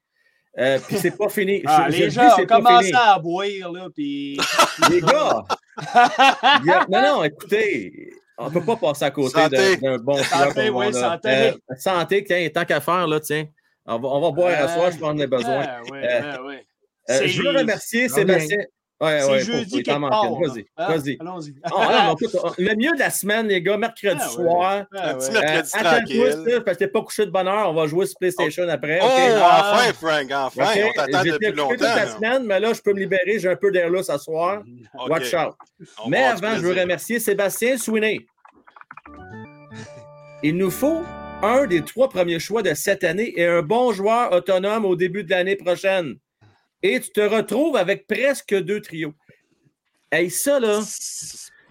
[0.57, 1.61] Euh, Puis c'est pas fini.
[1.67, 2.97] Ah, Je- les gens ont commencé fini.
[2.97, 4.39] à boire, là, puis.
[4.89, 5.43] Les gars,
[5.93, 9.39] a- non, non, écoutez, on ne peut pas passer à côté
[9.77, 11.29] d'un bon Santé, oui, on santé.
[11.29, 13.45] Euh, santé, tiens, tant qu'à faire, là, tiens.
[13.85, 14.73] On va, on va boire à Ouais.
[14.73, 15.59] soir, je pense qu'on en a besoin.
[15.91, 16.65] Ouais, Euh, ouais, ouais.
[17.11, 18.59] Euh, je veux remercier Sébastien.
[19.01, 20.39] Ouais, C'est ouais, jeudi faut- faut-.
[20.45, 20.87] Vas-y, Hein?
[20.89, 21.17] vas-y.
[21.21, 21.55] Allons-y.
[21.63, 24.33] Ah, non, écoute, le mieux de la semaine, les gars, mercredi Ah, ouais.
[24.33, 24.85] soir.
[24.93, 25.41] Ah, Un petit ouais.
[25.41, 26.31] mercredi Euh, attends-toi.
[26.31, 27.69] Steve, parce que t'es pas couché de bonne heure.
[27.69, 28.99] On va jouer sur PlayStation après.
[29.01, 29.11] Oh, OK?
[29.41, 29.71] Ah.
[29.73, 30.63] enfin, Frank, enfin.
[30.85, 31.69] On t'attend depuis longtemps.
[31.71, 33.39] toute la semaine, mais là, je peux me libérer.
[33.39, 34.63] J'ai un peu d'air là ce soir.
[35.07, 35.53] Watch out.
[36.03, 38.25] On Mais avant, je veux remercier Sébastien Sweeney.
[40.43, 41.03] Il nous faut
[41.41, 45.23] un des trois premiers choix de cette année et un bon joueur autonome au début
[45.23, 46.15] de l'année prochaine.
[46.81, 49.13] Et tu te retrouves avec presque deux trios.
[50.11, 50.81] Hey, ça, là,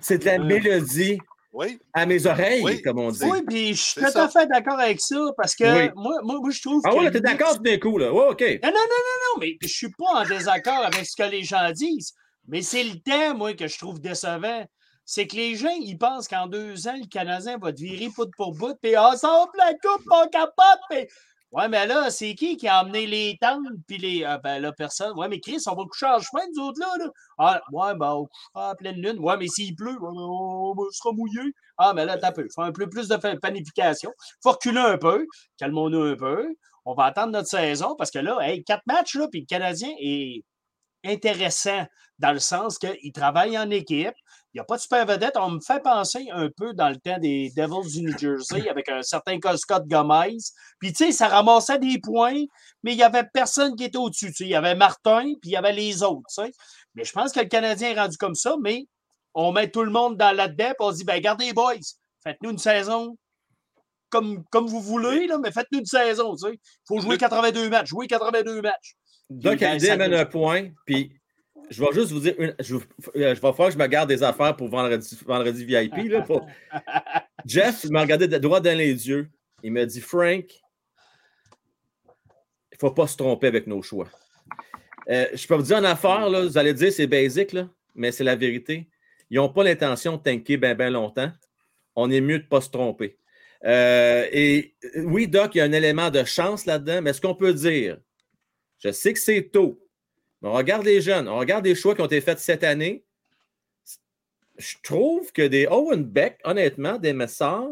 [0.00, 0.44] c'est de la Euh.
[0.44, 1.18] mélodie
[1.52, 3.24] Oui, à mes oreilles, Oui, comme on dit.
[3.24, 4.24] Oui, puis je suis tout ça.
[4.24, 5.90] à fait d'accord avec ça parce que Oui.
[5.96, 6.96] moi, moi, moi, je trouve Ah que.
[6.96, 8.12] ouais, là, t'es d'accord tout d'un coup, là.
[8.12, 8.40] Ouais, OK.
[8.40, 11.42] Non, non, non, non, non, mais je suis pas en désaccord avec ce que les
[11.42, 12.12] gens disent.
[12.46, 14.64] Mais c'est le temps, moi, que je trouve décevant.
[15.04, 18.30] C'est que les gens, ils pensent qu'en deux ans, le Canadien va te virer bout
[18.36, 20.80] pour bout, puis ensemble, la coupe, pas capable.
[20.90, 21.06] puis-
[21.52, 24.22] Ouais, mais là, c'est qui qui a emmené les tentes, puis les.
[24.24, 25.12] Ah, ben là, personne?
[25.18, 26.88] Ouais, mais Chris, on va coucher en chemin, nous autres, là.
[26.98, 27.10] là.
[27.38, 29.18] Ah, ouais, ben, on couchera à pleine lune.
[29.18, 31.40] Ouais, mais s'il pleut, on sera mouillé.
[31.78, 32.46] Ah, mais là, t'as peu.
[32.54, 34.12] Faut un peu plus de panification.
[34.42, 35.26] Faut reculer un peu.
[35.58, 36.46] Calmons-nous un peu.
[36.84, 39.90] On va attendre notre saison parce que là, hey, quatre matchs, là, puis le Canadien
[40.00, 40.42] est
[41.04, 41.86] intéressant
[42.18, 44.14] dans le sens qu'il travaille en équipe.
[44.54, 45.36] Il n'y a pas de super vedette.
[45.36, 48.88] On me fait penser un peu dans le temps des Devils du New Jersey avec
[48.88, 50.38] un certain Scott Gomez.
[50.78, 52.44] Puis, tu sais, ça ramassait des points,
[52.82, 54.32] mais il n'y avait personne qui était au-dessus.
[54.40, 56.28] Il y avait Martin, puis il y avait les autres.
[56.94, 58.86] Mais je pense que le Canadien est rendu comme ça, mais
[59.34, 61.74] on met tout le monde dans là-dedans, puis on dit, ben, regardez, les boys,
[62.22, 63.16] faites-nous une saison
[64.08, 66.34] comme, comme vous voulez, là, mais faites-nous une saison.
[66.50, 67.88] Il faut jouer 82 matchs.
[67.88, 68.96] Jouer 82 matchs.
[69.28, 71.17] Donc, ben, l'idée ça amène un point, puis
[71.70, 72.80] je vais juste vous dire, une, je, euh,
[73.14, 76.10] je vais falloir que je me garde des affaires pour vendredi, vendredi VIP.
[76.10, 76.46] Là, pour-
[77.46, 79.28] Jeff m'a regardé droit dans les yeux.
[79.62, 80.44] Il m'a dit, Frank,
[82.70, 84.08] il ne faut pas se tromper avec nos choix.
[85.08, 88.12] Euh, je peux vous dire en affaire, là, vous allez dire c'est basic, là, mais
[88.12, 88.88] c'est la vérité.
[89.30, 91.30] Ils n'ont pas l'intention de tanker bien ben longtemps.
[91.96, 93.18] On est mieux de ne pas se tromper.
[93.64, 97.34] Euh, et oui, Doc, il y a un élément de chance là-dedans, mais ce qu'on
[97.34, 97.98] peut dire,
[98.78, 99.80] je sais que c'est tôt,
[100.42, 103.04] mais on regarde les jeunes, on regarde les choix qui ont été faits cette année.
[104.56, 107.68] Je trouve que des Owen Beck, honnêtement, des Messars,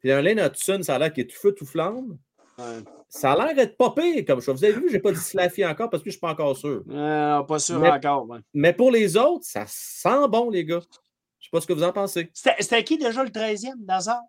[0.00, 2.16] puis un Lane Hudson, ça a l'air qu'il est tout feu, tout flamme.
[3.08, 4.54] Ça a l'air d'être pas pire comme choix.
[4.54, 6.30] Vous avez vu, je n'ai pas dit Slaffy encore parce que je ne suis pas
[6.30, 6.82] encore sûr.
[6.90, 8.28] Euh, pas sûr Mais- encore.
[8.28, 8.38] ouais.
[8.54, 10.80] Mais pour les autres, ça sent bon, les gars.
[10.80, 12.30] Je ne sais pas ce que vous en pensez.
[12.32, 14.20] C'était qui déjà le 13e, Nazar?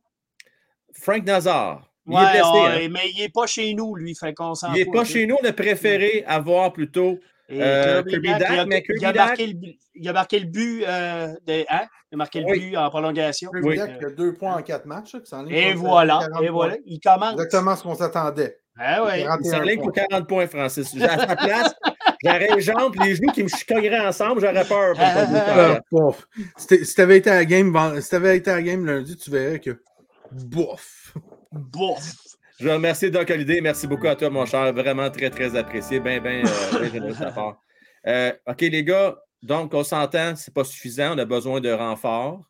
[0.93, 1.89] Frank Nazar.
[2.07, 2.43] Il Ouais, est blessé.
[2.45, 2.87] on- hein.
[2.91, 4.15] mais il n'est pas chez nous, lui.
[4.15, 5.37] Fait qu'on Il n'est pas chez nous.
[5.41, 7.19] On a préféré avoir plutôt.
[7.51, 10.83] Et Euh, Kirby Kirby il a- il marqué le but- il a marqué le but
[10.87, 11.65] euh, de.
[11.69, 11.81] Hein?
[12.11, 12.59] Il a marqué le Oui.
[12.59, 13.49] but en prolongation.
[13.51, 13.77] Kirby Oui.
[13.77, 15.15] Dack, il a deux points en quatre matchs.
[15.49, 16.51] Et voilà, 40 et points.
[16.51, 16.75] voilà.
[16.85, 17.33] Il commence.
[17.33, 18.57] Exactement ce qu'on s'attendait.
[18.79, 19.23] Ah ouais.
[19.23, 19.83] 41 Il s'enligne points.
[19.85, 20.95] pour 40 points, Francis.
[21.01, 21.73] À sa place,
[22.23, 24.95] j'aurais les jambes les genoux qui me chicogneraient ensemble, j'aurais peur.
[25.89, 26.09] pour.
[26.09, 26.11] Euh.
[26.57, 29.59] Si t'avais été à la game, si t'avais été à la game lundi, tu verrais
[29.59, 29.81] que
[30.31, 31.13] bof.
[31.51, 32.01] Bof.
[32.61, 33.59] Je veux remercier Doc Holiday.
[33.59, 34.71] Merci beaucoup à toi, mon cher.
[34.71, 35.99] Vraiment très, très apprécié.
[35.99, 37.59] Bien, bien, euh, bien de ta part.
[38.05, 39.17] Euh, OK, les gars.
[39.41, 41.15] Donc, on s'entend, c'est pas suffisant.
[41.15, 42.45] On a besoin de renforts.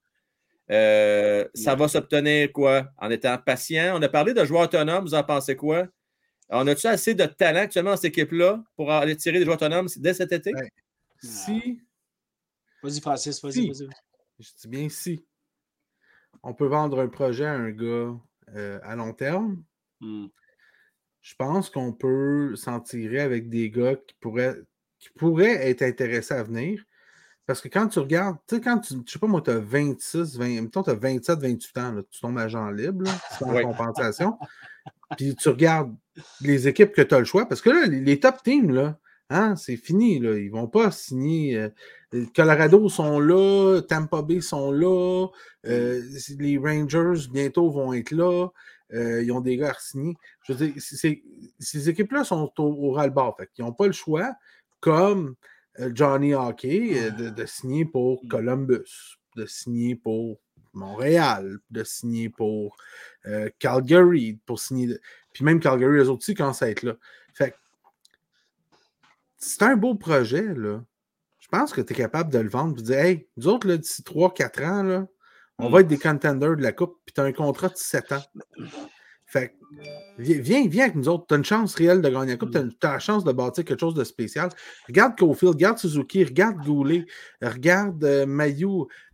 [0.70, 2.90] Euh, ça va s'obtenir quoi?
[2.98, 3.98] En étant patient.
[3.98, 5.06] On a parlé de joueurs autonomes.
[5.06, 5.88] Vous en pensez quoi?
[6.50, 9.88] On a-tu assez de talent actuellement dans cette équipe-là pour aller tirer des joueurs autonomes
[9.96, 10.54] dès cet été?
[10.54, 10.70] Ouais.
[11.24, 11.80] Si,
[12.84, 13.68] Vas-y, Francis, vas-y, Si.
[13.70, 13.90] vas-y.
[14.40, 15.26] je dis bien si,
[16.44, 18.14] on peut vendre un projet à un gars
[18.56, 19.64] euh, à long terme,
[20.02, 20.28] Hmm.
[21.22, 24.58] je pense qu'on peut s'en tirer avec des gars qui pourraient,
[25.00, 26.84] qui pourraient être intéressés à venir.
[27.46, 29.60] Parce que quand tu regardes, tu sais, quand tu, je sais pas moi, tu as
[29.60, 33.54] 26, 20, mettons, tu as 27, 28 ans, là, tu tombes agent libre, là, sans
[33.54, 33.62] Oui.
[33.64, 34.38] compensation.
[35.18, 35.94] Puis tu regardes
[36.42, 38.98] les équipes que tu as le choix, parce que là, les, top teams, là,
[39.30, 41.58] hein, c'est fini, là, ils vont pas signer.
[41.58, 41.70] euh,
[42.14, 45.28] les Colorado sont là, Tampa Bay sont là,
[45.66, 46.02] euh,
[46.40, 48.48] les Rangers bientôt vont être là.
[48.94, 50.16] Euh, ils ont des gars à signer.
[50.44, 50.82] Je veux dire,
[51.60, 52.98] ces équipes-là sont au.
[53.38, 54.34] Fait qu'ils n'ont pas le choix,
[54.80, 55.36] comme
[55.80, 60.40] euh, Johnny Hockey, euh, de, de signer pour Columbus, de signer pour
[60.74, 62.76] Montréal, de signer pour
[63.26, 64.88] euh, Calgary, pour signer.
[64.88, 65.02] de-
[65.34, 66.96] Puis même Calgary, eux autres aussi commencent à être là.
[67.34, 67.56] Fait
[69.38, 70.84] c'est un beau projet, là.
[71.40, 73.68] Je pense que tu es capable de le vendre et de dire Hey, nous autres,
[73.74, 75.08] d'ici 3-4 ans, là,
[75.62, 78.12] on va être des contenders de la Coupe, puis tu as un contrat de 7
[78.12, 78.22] ans.
[79.26, 79.56] Fait
[80.18, 81.26] viens, viens, avec nous autres.
[81.28, 83.64] Tu as une chance réelle de gagner la Coupe, tu as, la chance de bâtir
[83.64, 84.50] quelque chose de spécial.
[84.88, 87.06] Regarde Cofield, regarde Suzuki, regarde Goulet,
[87.42, 88.68] regarde euh, Mayu,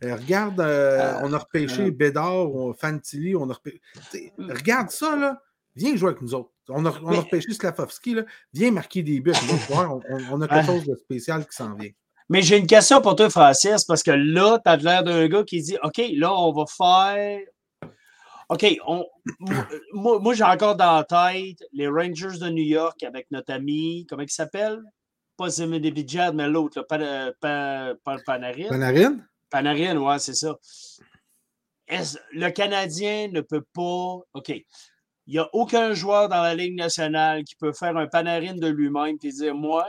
[0.04, 1.92] euh, regarde, euh, Ah, on a repêché.
[1.92, 3.80] Bédard, on- Fantilli, on a repêché.
[4.10, 4.52] T'sais, Mm.
[4.52, 5.40] Regarde ça, là.
[5.76, 6.50] Viens jouer avec nous autres.
[6.70, 8.24] On a, on a Mais- repêché Slavovski, là.
[8.52, 9.34] Viens marquer des buts.
[9.70, 10.78] on, on- on a quelque Ouais.
[10.80, 11.92] chose de spécial qui s'en vient.
[12.30, 15.44] Mais j'ai une question pour toi, Francis, parce que là, tu as l'air d'un gars
[15.44, 17.40] qui dit OK, là, on va faire.
[18.50, 19.06] OK, on...
[19.94, 24.24] moi, j'ai encore dans la tête les Rangers de New York avec notre ami, comment
[24.24, 24.82] il s'appelle?
[25.38, 28.70] Pas Zemedebidjad, mais l'autre, Pan- Pan- Pan- Panarin.
[28.70, 29.18] Panarin?
[29.50, 30.56] Panarin, ouais, c'est ça.
[32.32, 34.20] Le Canadien ne peut pas.
[34.34, 34.50] OK.
[34.50, 38.68] Il n'y a aucun joueur dans la Ligue nationale qui peut faire un Panarin de
[38.68, 39.86] lui-même et dire Moi,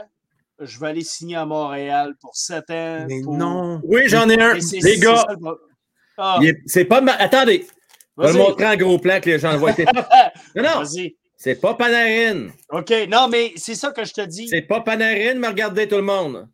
[0.59, 3.05] je vais aller signer à Montréal pour 7 ans.
[3.07, 3.81] Mais pour- non.
[3.83, 4.53] Oui, j'en ai un.
[4.83, 5.25] Les gars,
[6.17, 6.99] Ah, c'est pas.
[7.01, 7.65] ma- Attendez,
[8.17, 9.73] je vais le montrer en gros plan que les gens le voient.
[9.73, 11.15] C'est pas- Non, non, Vas-y.
[11.37, 12.49] c'est pas Panarin.
[12.71, 12.93] OK.
[13.09, 14.47] Non, mais c'est ça que je te dis.
[14.49, 16.47] C'est pas Panarin, mais regardez tout le monde.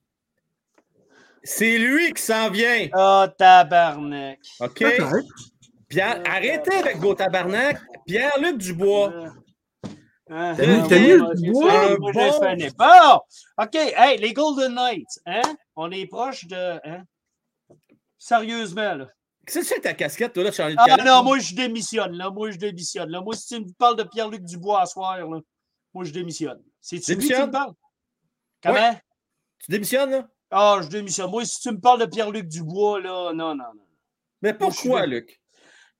[1.43, 2.87] C'est lui qui s'en vient.
[2.93, 4.39] Ah, tabarnak.
[4.59, 4.83] OK?
[5.87, 7.77] Pierre, arrêtez avec vos tabarnak.
[8.07, 9.13] Pierre-Luc Dubois.
[10.29, 13.17] Ah, T'as mis- t'as mis ouais, le bois?
[13.57, 13.63] bon-.
[13.63, 15.41] OK, hey, les Golden Knights, hein?
[15.75, 16.79] On est proche de.
[16.83, 17.03] Hein?
[18.17, 19.07] Sérieusement, là.
[19.45, 22.31] Qu'est-ce que c'est que ta casquette, toi, là, Charlie Ah non, moi, je démissionne, là.
[22.31, 23.21] Moi, je démissionne, là.
[23.21, 25.25] Moi, si tu me parles de Pierre-Luc Dubois à soir, là,
[25.93, 26.59] moi, je démissionne.
[26.81, 27.47] C'est-tu lui qui Démissionne?
[27.47, 27.73] me parle?
[28.63, 28.99] Comment?
[29.59, 30.27] Tu démissionnes, là?
[30.49, 31.29] Ah, je démissionne.
[31.29, 33.85] Moi, si tu me parles de Pierre-Luc Dubois, là, non, non, non.
[34.41, 35.05] Mais pourquoi.
[35.05, 35.39] Luc?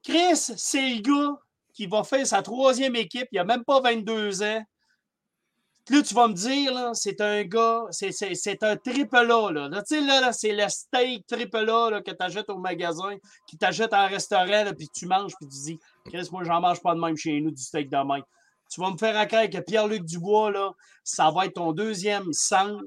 [0.04, 1.38] Chris, c'est le gars
[1.76, 3.28] qui va faire sa troisième équipe.
[3.32, 4.64] Il n'a même pas 22 ans.
[5.92, 9.52] Là, tu vas me dire, c'est un gars, c'est, un triple A.
[9.52, 9.70] Là.
[9.70, 12.58] Là, tu sais, là, là, c'est le steak triple A là, que tu achètes au
[12.58, 13.16] magasin,
[13.48, 16.82] qui t'achètes en restaurant, là, puis tu manges, puis tu dis, Chris, moi, j'en mange
[16.82, 18.24] pas de même chez nous, du steak de même.
[18.72, 20.72] Tu vas me faire accroire que Pierre-Luc Dubois, là,
[21.04, 22.84] ça va être ton deuxième centre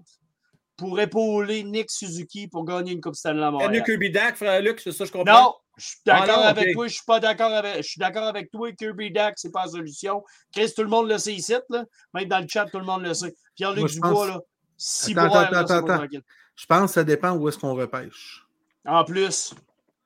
[0.77, 3.85] pour épauler Nick Suzuki pour gagner une Coupe Stanley à Montréal.
[3.85, 5.43] Kirby Dak, frère Luc, c'est ça, je comprends?
[5.43, 7.77] Non, je suis d'accord Ah avec toi, je suis pas d'accord avec.
[7.77, 10.23] Je suis d'accord avec toi, Kirby Dak, c'est pas la solution.
[10.53, 11.85] Chris, tout le monde le sait ici, là.
[12.13, 13.35] Même dans le chat, tout le monde le sait.
[13.55, 14.41] Pierre-Luc Dubois, pense- là.
[14.77, 16.19] Si Attends, boire, attends, là, attends.
[16.55, 18.45] Je pense que ça dépend où est-ce qu'on repêche.
[18.85, 19.55] En plus,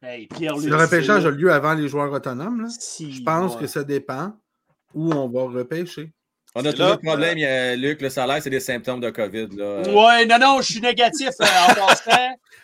[0.03, 0.63] hey, Pierre-Luc.
[0.63, 3.61] Si le repêchage a lieu avant les joueurs autonomes, là, si je pense boire.
[3.61, 4.37] que ça dépend
[4.95, 6.13] où on va repêcher.
[6.55, 9.11] On a toujours le problème, il y a- Luc, le salaire, c'est des symptômes de
[9.11, 9.49] COVID.
[9.57, 9.65] Là.
[9.65, 12.11] Euh, Ouais, non, non, je suis négatif euh, en passant.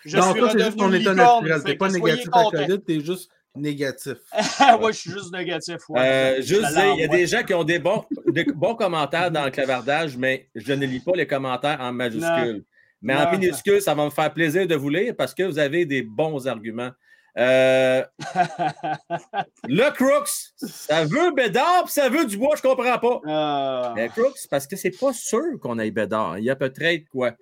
[0.05, 1.63] Je non, suis toi, c'est juste ton état naturel.
[1.65, 2.45] T'es pas négatif à.
[2.51, 4.19] COVID, t'es juste négatif.
[4.81, 5.77] ouais, je suis juste négatif.
[5.89, 6.01] Ouais.
[6.01, 9.31] Euh, juste dire, il y a des gens qui ont des bons, des bons commentaires
[9.31, 12.65] dans le clavardage, mais je ne lis pas les commentaires en majuscule.
[13.01, 15.87] Mais en minuscule, ça va me faire plaisir de vous lire parce que vous avez
[15.87, 16.91] des bons arguments.
[17.37, 18.03] Euh,
[19.69, 23.21] le Crooks, ça veut Bédard, puis ça veut Dubois, je comprends pas.
[23.27, 23.95] Ah.
[23.97, 26.39] Le Crooks, parce que c'est pas sûr qu'on ait Bédard.
[26.39, 27.33] Il y a peut-être quoi?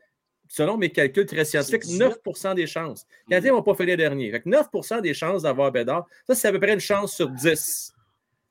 [0.49, 3.05] Selon mes calculs très scientifiques, C'est 9% des chances.
[3.27, 4.31] Les Canadiens ne vont pas faire les derniers.
[4.31, 7.29] Fait que 9% des chances d'avoir Bédard, ça, c'est à peu près une chance sur
[7.29, 7.93] 10.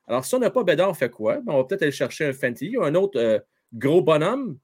[0.07, 1.37] Alors, si on n'a pas Bédard, on fait quoi?
[1.37, 3.39] Ben, on va peut-être aller chercher un Fenty, un autre euh,
[3.73, 4.57] gros bonhomme.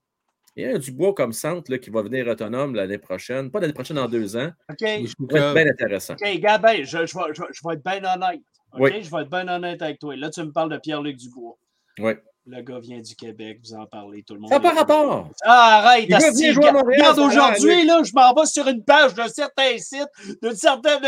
[0.55, 3.49] Il y a un Dubois comme centre là, qui va venir autonome l'année prochaine.
[3.51, 4.51] Pas l'année prochaine, dans deux ans.
[4.69, 4.77] OK.
[4.79, 6.13] Ça va être bien intéressant.
[6.15, 8.41] OK, Gabin, je, je, vais, je, vais- je vais être bien honnête.
[8.73, 8.79] OK?
[8.81, 9.03] Oui.
[9.03, 10.15] Je vais être bien honnête avec toi.
[10.15, 11.57] Là, tu me parles de Pierre-Luc Dubois.
[11.99, 12.13] Oui.
[12.47, 14.49] Le gars vient du Québec, vous en parlez, tout le monde.
[14.49, 15.29] Ça n'a pas rapport.
[15.43, 19.13] Ah, arrête, Il jouer à Montréal, Regarde, aujourd'hui, là, je m'en vais sur une page
[19.13, 20.07] d'un certain site,
[20.41, 20.99] d'un certain.
[20.99, 21.07] de-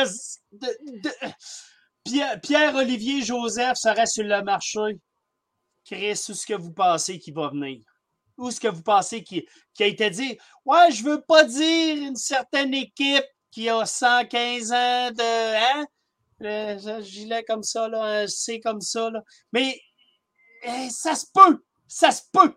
[0.52, 1.32] de- de-
[2.06, 5.00] Pierre- Pierre-Olivier Joseph serait sur le marché.
[5.86, 7.80] Chris, où est-ce que vous pensez qu'il va venir?
[8.38, 9.46] Où est-ce que vous pensez qu'il
[9.80, 10.38] a été dit?
[10.66, 15.56] Ouais, je veux pas dire une certaine équipe qui a 115 ans de.
[15.56, 15.86] Hein?
[16.40, 19.22] Le, le gilet comme ça, là, un C comme ça, là.
[19.52, 19.80] Mais
[20.64, 21.64] eh, ça se peut!
[21.88, 22.56] Ça se peut!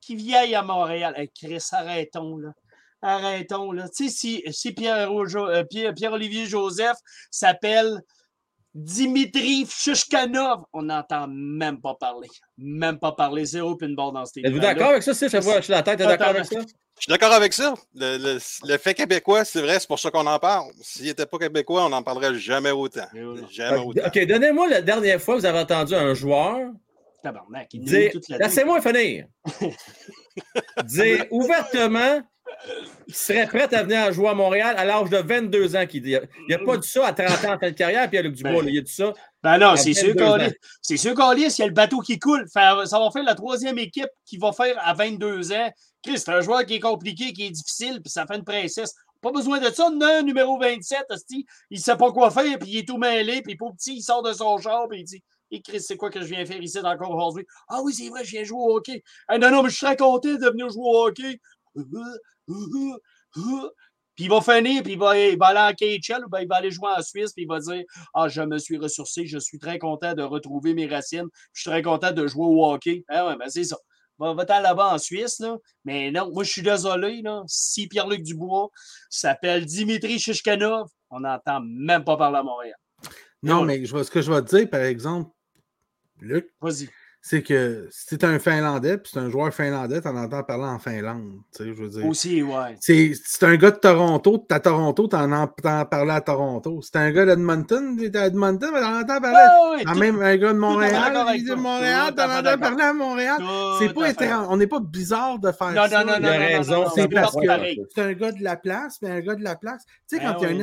[0.00, 1.14] Qu'il vienne à Montréal.
[1.16, 2.52] Hey, Chris, arrêtons, là.
[3.00, 3.88] Arrêtons, là.
[3.88, 6.96] Tu sais, si, si euh, Pierre, Pierre-Olivier Joseph
[7.30, 8.02] s'appelle
[8.74, 12.28] Dimitri Shushkanov, on n'entend même pas parler.
[12.58, 13.44] Même pas parler.
[13.44, 15.14] Zéro pinball dans ce Êtes-vous d'accord avec ça?
[15.14, 16.58] Si je vois, je suis la tête, d'accord avec ça?
[16.96, 17.74] Je suis d'accord avec ça.
[17.94, 20.70] Le, le- le fait québécois, c'est vrai, c'est pour ça qu'on en parle.
[20.80, 23.06] S'il n'était pas québécois, on n'en parlerait jamais autant.
[23.50, 24.06] Jamais Ok, autant.
[24.06, 26.70] OK, donnez-moi la dernière fois que vous avez entendu un joueur
[27.22, 29.26] Tabarnak, il dire Laissez-moi finir.
[30.84, 32.20] dire ouvertement
[33.06, 35.84] qui serait prêt à venir jouer à Montréal à l'âge de 22 ans.
[35.92, 38.68] Il n'a pas dit ça à 30 ans en de carrière, puis Luc Dubois, Ben.
[38.68, 39.12] il a dit ça.
[39.42, 40.38] Ben non, À c'est sûr 22 ans.
[40.38, 42.44] qu'on C'est sûr qu'on lit, s'il y a le bateau qui coule.
[42.48, 45.70] Ça va faire la troisième équipe qui va faire à 22 ans.
[46.02, 48.94] Chris, c'est un joueur qui est compliqué, qui est difficile, puis ça fait une princesse.
[49.20, 49.88] Pas besoin de ça.
[49.90, 53.56] Non, numéro 27, hostie, il sait pas quoi faire, puis il est tout mêlé, puis
[53.56, 56.20] pour petit, il sort de son char, puis il dit Et Chris, c'est quoi que
[56.20, 57.46] je viens faire ici encore aujourd'hui?
[57.68, 59.02] Ah oui, c'est vrai, je viens jouer au hockey.
[59.28, 61.40] Ah non, non, mais je serais content de venir jouer au hockey.
[62.46, 66.48] Puis il va finir, puis il va, il va aller en KHL, ou ben il
[66.48, 67.82] va aller jouer en Suisse, puis il va dire
[68.14, 71.70] Ah, je me suis ressourcé, je suis très content de retrouver mes racines, je suis
[71.70, 73.04] très content de jouer au hockey.
[73.08, 73.76] Ah ouais, ben c'est ça.
[74.18, 75.56] Va, va-t'en là-bas en Suisse, là.
[75.84, 77.42] Mais non, moi, je suis désolé, là.
[77.48, 78.70] Si Pierre-Luc Dubois
[79.10, 82.76] s'appelle Dimitri Shishkanov, on n'entend même pas parler à Montréal.
[83.42, 85.30] Non, mais je ce que je vais te dire, par exemple,
[86.20, 86.88] Luc, Vas-y.
[87.26, 90.64] C'est que si tu un Finlandais, puis c'est un joueur finlandais, tu en entends parler
[90.64, 91.38] en Finlande.
[91.56, 92.06] Tu sais, je veux dire.
[92.06, 92.76] Aussi, ouais.
[92.80, 96.80] C'est c'est un gars de Toronto, t'es à Toronto, t'en entends parler à Toronto.
[96.82, 99.38] C'est un gars d'Edmonton, t'es à Edmonton, mais t'en entends parler.
[99.38, 101.50] Ah ouais, Ah, même un gars de Montréal, il dit.
[101.56, 103.42] Montréal, t'en fait entends parler à Montréal.
[103.78, 104.46] C'est pas étrange.
[104.50, 106.04] On n'est pas bizarre de faire Non, ça.
[106.04, 107.80] non, non, non, non, raison, c'est parce pas que- pareil.
[107.94, 109.82] C'est un gars de la place, mais un gars de la place.
[110.10, 110.58] Tu sais, Ben quand il y a oui.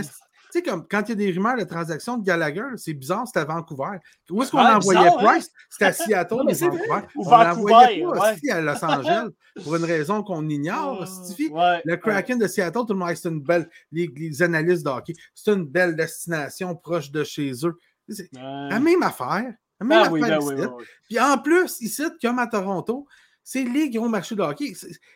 [0.51, 3.25] Tu sais, comme quand il y a des rumeurs de transaction de Gallagher, c'est bizarre,
[3.25, 3.97] c'était à Vancouver.
[4.29, 5.23] Où est-ce qu'on Ouais, envoyait bizarre, hein?
[5.25, 5.49] Price?
[5.69, 7.01] C'était à Seattle Non, mais c'est Vancouver.
[7.15, 8.33] Ou On l'envoyait pas ouais.
[8.33, 9.29] aussi à Los Angeles
[9.63, 11.05] pour une raison qu'on ignore.
[11.51, 11.95] Ouais, Le.
[11.95, 13.69] Kraken de Seattle, tout le monde, c'est une belle.
[13.91, 17.77] Les, les analystes de hockey, c'est une belle destination proche de chez eux.
[18.09, 19.53] C'est la même affaire.
[19.79, 20.83] La même Ah affaire oui, ben oui.
[21.05, 23.07] Puis en plus, ici, comme à Toronto,
[23.43, 24.73] c'est les gros marchés de hockey.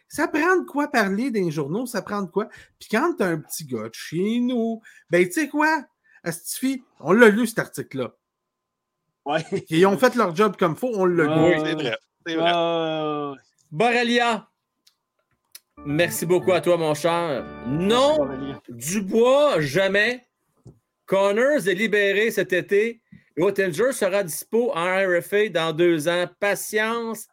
[0.08, 2.48] Ça prend de quoi parler dans les journaux, ça prend de quoi.
[2.80, 5.86] Puis quand t'as un petit gars de chez nous, ben tu sais quoi,
[6.24, 8.16] Astifi, on l'a lu cet article-là.
[9.26, 9.44] Ouais.
[9.70, 11.60] Ils ont fait leur job comme faut, on l'a lu.
[11.64, 11.98] C'est vrai.
[12.26, 12.52] C'est vrai.
[12.56, 13.36] Euh,
[13.72, 14.48] Borrelia,
[15.86, 17.46] merci beaucoup à toi, mon cher.
[17.68, 18.28] Non,
[18.70, 20.26] Dubois, jamais.
[21.06, 23.02] Connors est libéré cet été.
[23.38, 26.26] Ottinger sera dispo en RFA dans deux ans.
[26.40, 27.28] Patience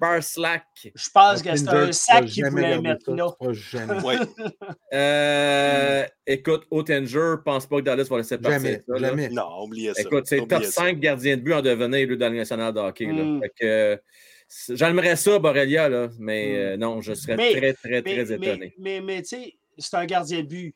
[0.00, 0.64] par Slack.
[0.94, 3.26] Je pense que c'est un sac pourras qu'il jamais voulait garder mettre là.
[3.30, 4.00] tu pourras jamais.
[4.04, 4.14] Oui.
[4.92, 8.58] Euh, écoute, Ottinger, je pense pas que Dallas va laisser partir.
[8.60, 9.08] Jamais, ça, là.
[9.10, 9.28] jamais.
[9.28, 10.02] Non, oubliez ça.
[10.02, 10.70] Écoute, c'est top ça.
[10.82, 13.06] 5 gardiens de but en devenir lui, dans le national de hockey.
[13.06, 13.22] là.
[13.22, 13.40] Mm.
[13.40, 14.02] Fait que,
[14.48, 16.54] c'est- J'aimerais ça, Borrelia, là, mais Mm.
[16.56, 18.74] euh, non, je serais Mais- très, très, Mais, très étonné.
[18.78, 20.74] mais, mais, tu sais, c'est un gardien de but.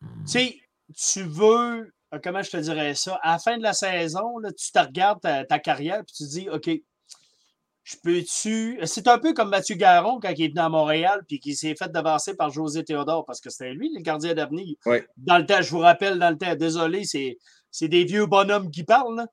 [0.00, 0.56] Tu sais,
[0.96, 4.50] tu veux, euh, comment je te dirais ça, à la fin de la saison, là,
[4.52, 6.70] tu te regardes ta, ta carrière puis tu te dis, OK,
[7.84, 8.78] je peux-tu.
[8.84, 11.74] C'est un peu comme Mathieu Garon quand il est venu à Montréal puis qu'il s'est
[11.74, 14.76] fait devancer par José Théodore parce que c'était lui le gardien d'avenir.
[14.86, 15.06] Ouais.
[15.16, 18.84] Dans le temps, je vous rappelle, dans le temps, désolé, c'est des vieux bonhommes qui
[18.84, 19.26] parlent.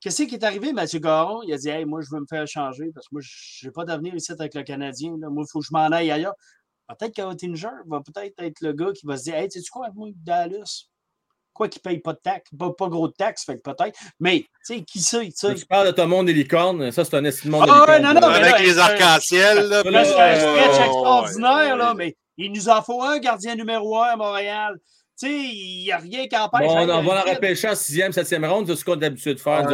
[0.00, 1.42] Qu'est-ce qui est arrivé, Mathieu Garon?
[1.42, 3.72] Il a dit Hey, moi, je veux me faire changer parce que moi, je n'ai
[3.72, 5.16] pas d'avenir ici avec le Canadien.
[5.20, 5.28] là.
[5.28, 6.34] Moi, il faut que je m'en aille ailleurs.
[6.88, 9.88] Peut-être qu'Oettinger va peut-être être le gars qui va se dire Hey, tu sais quoi,
[9.94, 10.89] moi, Dallas?
[11.60, 13.94] Quoi qu'il ne paye pas de taxes, pas, pas gros de taxes, fait que peut-être.
[14.18, 15.54] Mais, tu sais, qui sait, tu sais.
[15.54, 17.98] Tu parles de ton monde des licornes, ça c'est un estime monde Ah des ouais,
[17.98, 18.14] licornes.
[18.14, 18.40] non, non, là.
[18.40, 19.82] mais Avec là, les euh, arcs-en-ciel, là.
[19.82, 23.02] ça, Là, c'est un Euh, sketch ouais, extraordinaire, ouais, là, mais il nous en faut
[23.02, 24.78] un gardien numéro un à Montréal.
[25.20, 26.66] Tu sais, il n'y a rien qui empêche.
[26.66, 29.40] Bon, on va la repêcher en 6e, 7e ronde, c'est ce qu'on a l'habitude de
[29.40, 29.68] faire.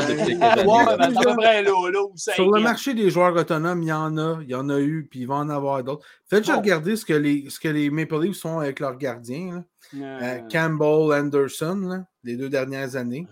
[2.17, 5.07] Sur le marché des joueurs autonomes, il y en a, il y en a eu,
[5.09, 6.05] puis il va en avoir d'autres.
[6.29, 6.63] Faites juste Bon.
[6.63, 9.55] regarder ce que, les, ce que les Maple Leafs font avec leurs gardiens.
[9.55, 9.65] là.
[9.95, 13.27] Euh, Euh, Campbell, Anderson, là, les deux dernières années.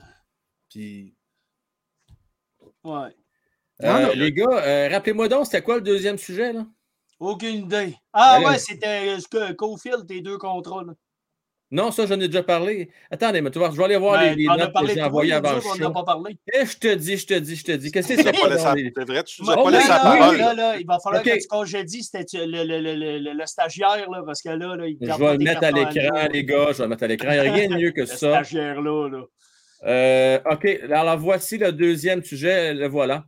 [0.71, 1.15] Puis,
[2.85, 2.93] ouais.
[3.83, 4.13] Euh, Non, non.
[4.15, 6.53] les gars, euh, rappelez-moi donc, c'était quoi le deuxième sujet?
[6.53, 6.65] Là?
[7.19, 7.97] Aucune idée.
[8.13, 10.85] Ah ouais, c'était euh, ce que Cofield, tes deux contrats.
[10.85, 10.93] Là.
[11.75, 12.89] Non, ça, j'en ai déjà parlé.
[13.11, 15.33] Attendez, mais tu vois, je vais aller voir Ben, les, les notes que j'ai envoyées
[15.33, 15.93] avant le jour, on n'en a show.
[15.93, 16.37] pas parlé.
[16.53, 17.91] Et je te dis, je te dis, je te dis.
[17.91, 18.75] Qu'est-ce que c'est ça?
[18.77, 20.37] les- C'est vrai, tu Oh, n'as pas oui, laissé la oui, parole.
[20.39, 21.29] là, là, il va falloir Ok.
[21.33, 24.77] que tu congédies c'était le, le, le, le, le- le stagiaire, là, parce que là,
[24.77, 26.67] là il Je garde vais pas le mettre à l'écran, les gars.
[26.71, 27.29] Je vais le mettre à l'écran.
[27.33, 28.17] Il n'y a rien de mieux que Le ça.
[28.17, 29.23] stagiaire, là, là.
[29.87, 32.73] Euh, OK, alors voici le deuxième sujet.
[32.73, 33.25] Le voilà.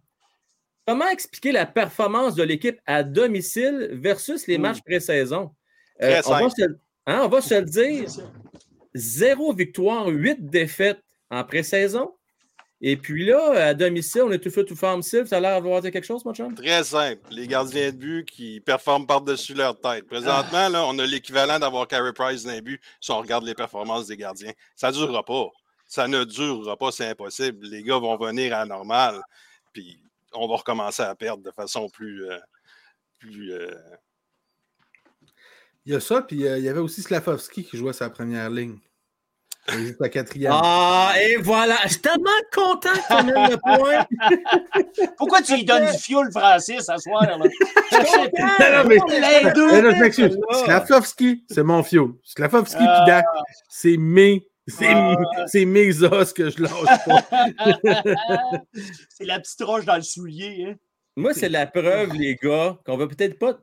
[0.86, 4.62] Comment expliquer la performance de l'équipe à domicile versus les Mm.
[4.62, 5.50] matchs pré-saison?
[5.98, 6.50] Très on, va simple.
[6.56, 6.62] se,
[7.06, 8.08] hein, on va se le dire.
[8.94, 11.00] Zéro victoire, huit défaites
[11.30, 12.12] en pré-saison.
[12.82, 15.80] Et puis là, à domicile, on est tout fait tout forme Ça a l'air d'avoir
[15.80, 16.54] dit quelque chose, mon chum?
[16.54, 17.22] Très simple.
[17.30, 20.06] Les gardiens de but qui performent par-dessus leur tête.
[20.06, 23.54] Présentement, là, on a l'équivalent d'avoir Carey Price dans les buts si on regarde les
[23.54, 24.52] performances des gardiens.
[24.74, 25.48] Ça ne durera pas.
[25.86, 27.66] Ça ne durera pas, c'est impossible.
[27.66, 29.22] Les gars vont venir à la normale,
[29.72, 29.98] puis
[30.34, 32.28] on va recommencer à perdre de façon plus.
[32.28, 32.38] euh,
[33.18, 33.70] plus euh,
[35.86, 38.50] il y a ça, puis euh, il y avait aussi Slavovski qui jouait sa première
[38.50, 38.78] ligne.
[39.68, 40.52] Juste la quatrième.
[40.54, 41.76] Ah, et voilà.
[41.84, 44.06] Je suis tellement content que tu amènes le point.
[45.18, 47.22] Pourquoi tu lui donnes du fioul, Francis, à soir?
[47.22, 47.36] Là?
[47.36, 48.98] Non, non, mais-
[49.44, 49.68] Les deux.
[49.70, 50.38] Je m'excuse.
[51.50, 52.14] c'est mon fioul.
[52.22, 53.02] Slavkovski Ah.
[53.04, 53.24] puis Dak,
[53.68, 54.46] c'est mes.
[54.68, 55.16] C'est Ah.
[55.46, 57.24] c'est mes os que je lâche pas.
[59.08, 60.66] C'est la petite roche dans le soulier.
[60.70, 60.74] Hein?
[61.16, 63.58] Moi, c'est la preuve, les gars, qu'on va peut-être pas.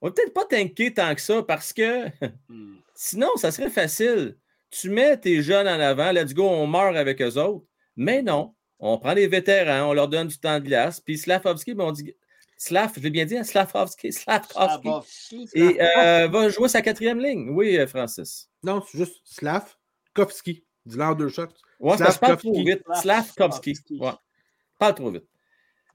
[0.00, 2.06] On va peut-être pas tanker tant que ça parce que
[2.48, 2.76] Hmm.
[2.94, 4.36] sinon, ça serait facile.
[4.70, 7.66] Tu mets tes jeunes en avant, let's go, on meurt avec eux autres.
[7.96, 11.00] Mais non, on prend les vétérans, on leur donne du temps de glace.
[11.00, 12.14] Puis Slavkovski, ben, on dit.
[12.56, 14.12] Slav, je l'ai bien dit, hein, Slavkovski.
[14.12, 15.48] Slavkovski.
[15.54, 17.48] Et euh, va jouer sa quatrième ligne.
[17.50, 18.48] Oui, euh, Francis.
[18.62, 20.64] Non, c'est juste Slavkovski.
[20.86, 21.46] Dis-le en deux shots.
[21.78, 22.82] Ouais, parle trop vite.
[23.00, 23.74] Slavkovski.
[23.98, 24.10] Ouais.
[24.78, 25.24] Parle trop vite.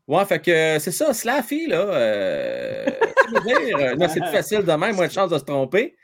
[0.08, 1.82] Ouais, fait que euh, c'est ça, Slaffy, là.
[1.82, 2.86] euh,
[3.46, 5.96] dire, là, c'est plus facile de même, moins de chance de se tromper.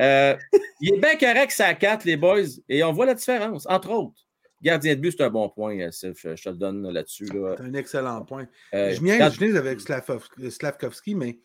[0.00, 0.36] Euh,
[0.80, 3.90] il est bien correct, ça à 4, les boys, et on voit la différence, entre
[3.90, 4.14] autres.
[4.62, 7.26] Gardien de but, c'est un bon point, Sylph, je, je te le donne là-dessus.
[7.26, 7.54] Là.
[7.58, 8.46] C'est un excellent point.
[8.74, 11.38] Euh, je quand- niaise avec Slavkov- Slavkovski, mais.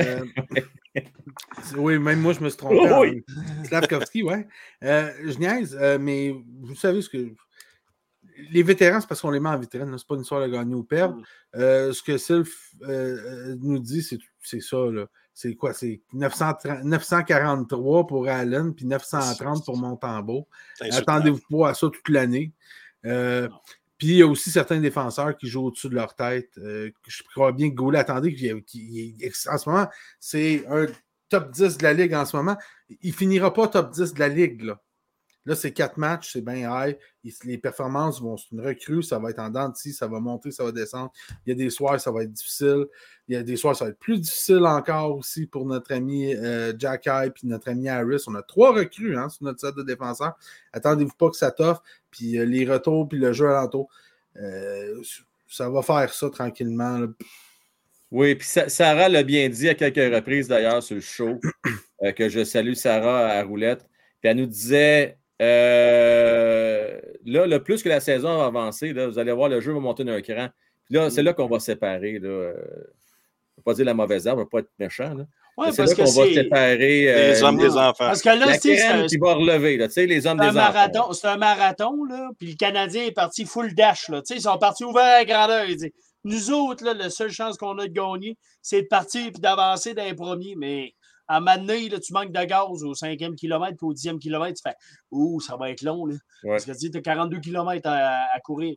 [0.00, 0.24] euh,
[1.76, 2.78] oui, même moi, je me suis trompé.
[2.80, 3.22] Oh, en- oui.
[3.64, 4.46] Slavkovski, ouais.
[4.84, 7.18] Euh, je niaise, euh, mais vous savez ce que.
[8.50, 9.94] Les vétérans, c'est parce qu'on les met en vitrine.
[9.98, 11.16] C'est pas une histoire de gagner ou perdre.
[11.16, 11.24] Mm.
[11.56, 12.88] Euh, ce que Sylph euh,
[13.52, 14.02] euh, nous dit,
[14.40, 14.76] c'est ça.
[14.90, 15.06] là.
[15.34, 15.72] C'est quoi?
[15.72, 20.46] C'est 930 943 pour Allen, puis 930 pour Montembeau.
[20.98, 22.52] Attendez-vous pas à ça toute l'année.
[23.06, 23.48] Euh,
[23.98, 26.50] puis il y a aussi certains défenseurs qui jouent au-dessus de leur tête.
[26.56, 29.16] Je crois bien que Goulet, attendez, qu'il- qu'il-
[29.50, 29.88] en ce moment,
[30.20, 30.86] c'est un
[31.28, 32.56] top 10 de la Ligue en ce moment.
[33.00, 34.62] Il finira pas top 10 de la Ligue.
[34.64, 34.80] Là,
[35.44, 36.96] là c'est quatre matchs, c'est bien high.
[37.44, 40.64] Les performances vont, c'est une recrue, ça va être en dents ça va monter, ça
[40.64, 41.12] va descendre.
[41.46, 42.86] Il y a des soirs, ça va être difficile.
[43.28, 46.34] Il y a des soirs, ça va être plus difficile encore aussi pour notre ami
[46.34, 48.24] euh, Jack High puis notre ami Harris.
[48.26, 50.36] On a trois recrues hein, sur notre set de défenseurs.
[50.72, 51.82] Attendez-vous pas que ça t'offre.
[52.10, 53.88] Puis euh, les retours, puis le jeu alentour.
[54.36, 55.00] Euh,
[55.48, 57.06] ça va faire ça tranquillement.
[58.10, 61.40] Oui, puis Sa- Sarah l'a bien dit à quelques reprises d'ailleurs sur le show,
[62.16, 63.86] que je salue Sarah à Roulette.
[64.20, 69.18] Puis elle nous disait euh, là, le plus que la saison va avancer, là, vous
[69.18, 70.48] allez voir, le jeu va monter d'un cran.
[70.86, 72.18] Puis là, c'est là qu'on va se séparer.
[72.18, 72.28] Là.
[72.28, 72.74] euh, Je ne
[73.58, 75.14] vais pas dire la mauvaise herbe, je ne vais pas être méchant.
[75.14, 75.24] Là.
[75.58, 77.08] Ouais, c'est là qu'on va séparer Les
[77.42, 77.92] euh, hommes, des enfants.
[77.98, 80.38] parce que là, la c'est crème un- qui va relever, là, tu sais, les hommes
[80.40, 80.72] c'est des un enfants.
[80.72, 84.22] marathon, c'est un marathon, là, puis le Canadien est parti full dash, là.
[84.22, 85.64] Tu sais, ils sont partis ouverts à grandeur.
[85.68, 85.92] Il dit,
[86.24, 89.92] nous autres, là, la seule chance qu'on a de gagner, c'est de partir et d'avancer
[89.92, 90.94] dans les premiers, mais
[91.36, 94.68] à donné, là, tu manques de gaz au cinquième kilomètre puis au dixième kilomètre, tu
[94.68, 94.76] fais
[95.10, 96.14] «Ouh, ça va être long, là.
[96.44, 96.50] Ouais.
[96.50, 98.76] Parce que tu as 42 km à, à courir.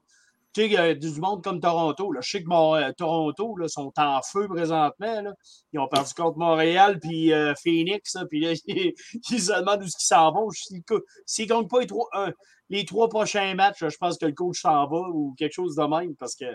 [0.54, 2.14] Tu sais, il y a du monde comme Toronto.
[2.14, 2.22] Là.
[2.24, 5.22] Je sais que mon, euh, Toronto là, sont en feu présentement.
[5.22, 5.34] Là.
[5.74, 8.16] Ils ont perdu contre Montréal puis euh, Phoenix.
[8.30, 8.94] Puis là, ils,
[9.32, 10.50] ils se demandent où ils s'en vont.
[10.52, 12.32] S'ils ne gagnent pas les trois, un-
[12.70, 15.84] les trois prochains matchs, je pense que le coach s'en va ou quelque chose de
[15.84, 16.16] même.
[16.16, 16.46] Parce que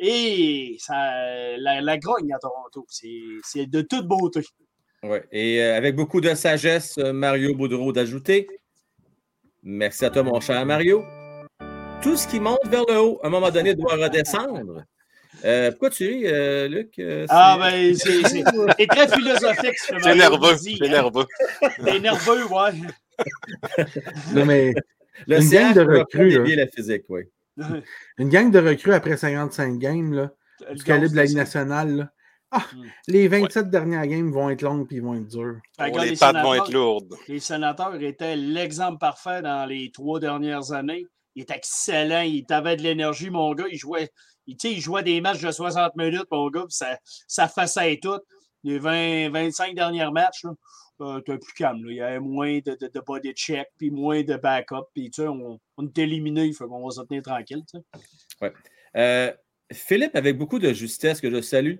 [0.00, 4.42] et ça, la, la grogne à Toronto, c'est de toute beauté.
[5.02, 5.24] Ouais.
[5.30, 8.48] Et euh, avec beaucoup de sagesse, euh, Mario Boudreau d'ajouter.
[9.62, 11.04] Merci à toi, mon cher Mario.
[12.02, 14.84] Tout ce qui monte vers le haut, à un moment donné, doit redescendre.
[15.44, 16.98] Euh, pourquoi tu ris, euh, Luc?
[16.98, 19.78] Euh, Ah, ben, c'est très philosophique.
[19.78, 20.56] ce que C'est Mario nerveux.
[20.56, 20.90] dit, C'est hein.
[20.90, 21.26] nerveux.
[21.84, 22.70] T'es nerveux, ouais.
[24.32, 24.72] Non, mais
[25.26, 27.22] le une gang de recrues, la physique, oui.
[28.18, 30.30] une gang de recrues après 55 games, là,
[30.72, 32.12] du calibre de la Ligue nationale, là.
[32.50, 32.84] Ah, Mm.
[33.08, 35.60] les 27 dernières games vont être longues puis vont être dures.
[35.78, 37.14] Oh, les les pattes vont sénateurs- être lourdes.
[37.28, 41.04] Les sénateurs étaient l'exemple parfait dans les trois dernières années.
[41.34, 43.66] Il était excellent, il avait de l'énergie, mon gars.
[43.70, 44.08] Il jouait,
[44.46, 47.48] il, tu sais, il jouait des matchs de 60 minutes, mon gars, puis ça, ça
[47.48, 48.18] faisait tout.
[48.64, 50.50] Les 20, 25 derniers matchs, là,
[51.02, 51.84] euh, t'es plus calme.
[51.84, 51.92] là.
[51.92, 54.86] Il y avait moins de, de, de body check, puis moins de backup.
[54.94, 57.62] Puis, tu sais, on, on est éliminé, il faut qu'on va se tenir tranquille.
[57.70, 57.78] tu
[58.40, 58.52] sais.
[58.96, 59.32] Euh,
[59.72, 61.76] Philippe, avec beaucoup de justesse, que je salue,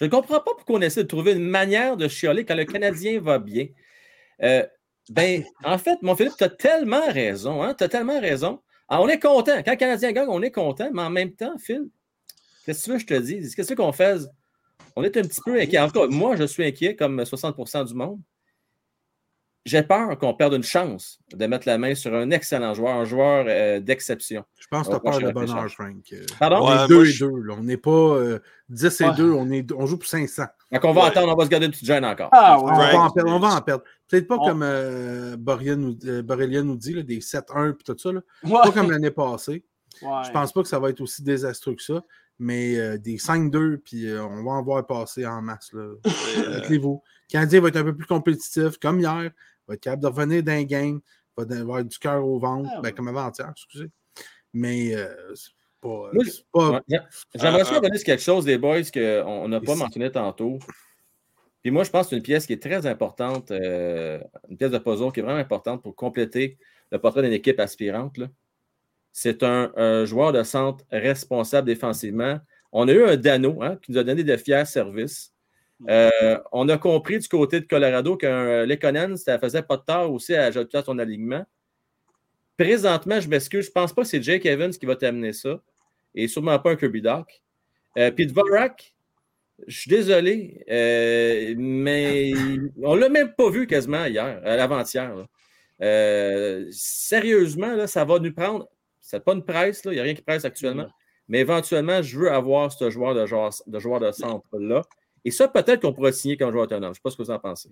[0.00, 2.64] je ne comprends pas pourquoi on essaie de trouver une manière de chialer quand le
[2.64, 3.66] Canadien va bien.
[4.42, 4.66] Euh,
[5.10, 7.62] ben, en fait, mon Philippe, tu as tellement raison.
[7.62, 7.74] Hein?
[7.74, 8.62] Tu as tellement raison.
[8.88, 9.62] Ah, on est content.
[9.62, 11.82] Quand le Canadien gagne, on est content, mais en même temps, Phil,
[12.64, 13.54] qu'est-ce que tu veux que je te dise?
[13.54, 14.20] Qu'est-ce qu'on fait?
[14.96, 15.78] On est un petit peu inquiet.
[15.78, 18.20] En tout cas, moi, je suis inquiet, comme 60% du monde.
[19.66, 23.04] J'ai peur qu'on perde une chance de mettre la main sur un excellent joueur, un
[23.04, 24.42] joueur euh, d'exception.
[24.58, 25.68] Je pense que On tu as peur de bonheur.
[25.70, 25.96] Frank.
[26.14, 26.56] Euh, Pardon?
[26.62, 27.30] On Ouais, est moi, 2 et je- 2.
[27.50, 28.38] On n'est pas euh,
[28.70, 29.14] 10 et Ouais.
[29.14, 29.30] 2.
[29.32, 30.44] On, est, on joue pour 500.
[30.72, 31.06] Donc, on va Ouais.
[31.08, 32.30] attendre, on va se garder une petite gêne encore.
[32.32, 33.84] Ah, On va, en perdre, on va en perdre.
[34.08, 37.74] Peut-être pas On- comme euh, Borrelia nous, euh, Borrelia nous dit, là, des 7-1 et
[37.84, 38.12] tout ça.
[38.12, 38.20] là.
[38.44, 38.52] Ouais.
[38.62, 39.64] Pas comme l'année passée.
[40.00, 40.08] Ouais.
[40.26, 42.00] Je pense pas que ça va être aussi désastreux que ça.
[42.42, 45.72] Mais euh, des 5-2, puis euh, on va en voir passer en masse.
[45.74, 45.92] Là.
[46.06, 46.68] Et, euh.
[46.70, 49.30] Le Canadien va être un peu plus compétitif, comme hier.
[49.68, 51.00] Va être capable de revenir d'un game.
[51.36, 52.92] va avoir du cœur au ventre, Ah, ben, ouais.
[52.94, 53.90] comme avant-hier, excusez.
[54.54, 55.50] Mais euh, c'est
[55.82, 56.10] pas.
[56.52, 56.80] Pas- Ouais,
[57.34, 60.58] J'aimerais Ah, ça revenir sur quelque chose des boys qu'on n'a pas mentionné tantôt.
[61.62, 64.18] Puis moi, je pense que c'est une pièce qui est très importante, euh,
[64.48, 66.56] une pièce de puzzle qui est vraiment importante pour compléter
[66.90, 68.16] le portrait d'une équipe aspirante.
[68.16, 68.28] là.
[69.12, 72.38] C'est un, un joueur de centre responsable défensivement.
[72.72, 75.32] On a eu un Dano hein, qui nous a donné de fiers services.
[75.88, 80.12] Euh, on a compris du côté de Colorado que Lekonen, ça faisait pas de tort
[80.12, 81.44] aussi à ajouter à son alignement.
[82.56, 85.62] Présentement, je m'excuse, je ne pense pas que c'est Jake Evans qui va t'amener ça.
[86.14, 87.42] Et sûrement pas un Kirby Doc.
[87.96, 88.94] Euh, puis Dvorak,
[89.66, 92.32] je suis désolé, euh, mais
[92.82, 95.14] on ne l'a même pas vu quasiment hier, à l'avant-hier.
[95.14, 95.26] là.
[95.82, 98.68] Euh, sérieusement, là, ça va nous prendre.
[99.10, 100.88] C'est pas une presse, là, il n'y a rien qui presse actuellement.
[101.28, 104.82] Mais éventuellement, je veux avoir ce joueur de, joueur, de, joueur de centre-là.
[105.24, 106.84] Et ça, peut-être qu'on pourrait signer comme joueur autonome.
[106.84, 107.68] Je ne sais pas ce que vous en pensez.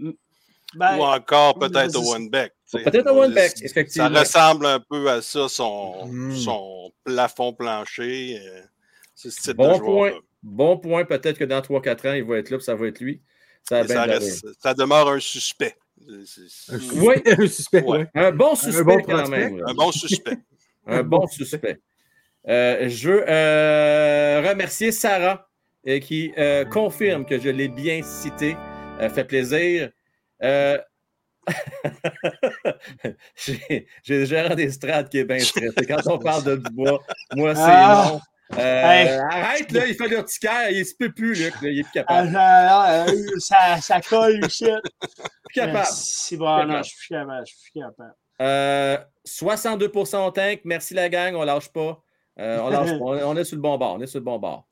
[0.74, 2.28] Ben, Ou encore oui, peut-être au tu
[2.66, 2.82] sais.
[2.84, 4.11] Peut-être au one-back, Ça effectivement.
[4.20, 6.34] ressemble un peu à ça, son, Mm.
[6.36, 8.39] son plafond plancher.
[8.39, 8.61] euh,
[9.14, 10.12] C'est ce type Bon de point.
[10.43, 13.01] Bon point, peut-être que dans 3-4 ans, il va être là, puis ça va être
[13.01, 13.22] lui.
[13.68, 15.74] Ça, ça, reste- ça demeure un suspect.
[16.09, 16.26] Un Oui.
[16.26, 18.07] suspect, un suspect, Ouais.
[18.14, 19.62] Un bon suspect bon quand même.
[19.66, 20.39] Un bon suspect.
[20.89, 21.80] Un bon suspect.
[22.49, 25.47] Euh, je veux euh, remercier Sarah
[25.86, 26.32] euh, qui
[26.70, 28.57] confirme que je l'ai bien cité.
[29.14, 29.91] Fait plaisir.
[33.36, 35.86] J'ai le gérant des strates qui est bien stressé.
[35.86, 37.01] Quand on parle de Dubois,
[37.34, 38.11] moi, c'est Ah.
[38.11, 38.20] non.
[38.57, 39.09] Hey.
[39.09, 40.70] Arrête, là, il fait l'urticaire.
[40.70, 41.55] Il ne se peut plus, Luc.
[41.62, 42.36] là, il est plus ah, capable.
[42.36, 44.68] ah, ah, ça, ça colle, shit.
[45.01, 45.86] Plus capable.
[45.91, 47.47] C'est bon, non, je suis plus capable.
[47.47, 48.14] Je suis plus capable.
[48.41, 50.61] Euh, 62% au tank.
[50.64, 51.34] Merci la gang.
[51.34, 52.03] On lâche pas.
[52.39, 53.05] Euh, on, lâche pas.
[53.05, 53.95] On, on est sur le bon bord.
[53.95, 54.66] On est sur le bon bord.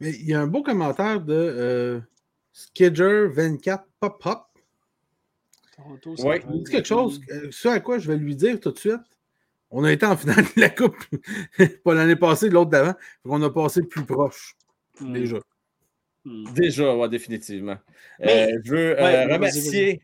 [0.00, 2.00] Mais il y a un beau commentaire de euh,
[2.54, 4.46] Skidger24 Pop Pop.
[6.16, 8.78] Ça Il dit quelque chose, euh, ce à quoi je vais lui dire tout de
[8.78, 9.00] suite.
[9.70, 10.96] On a été en finale de la Coupe,
[11.84, 12.94] pas l'année passée, l'autre d'avant.
[13.24, 14.56] On a passé le plus proche,
[15.00, 15.12] Hmm.
[15.14, 15.38] déjà.
[16.26, 16.52] Hmm.
[16.52, 17.78] Déjà, ouais, définitivement.
[18.18, 20.02] Mais- Euh, je veux euh, Ouais, remercier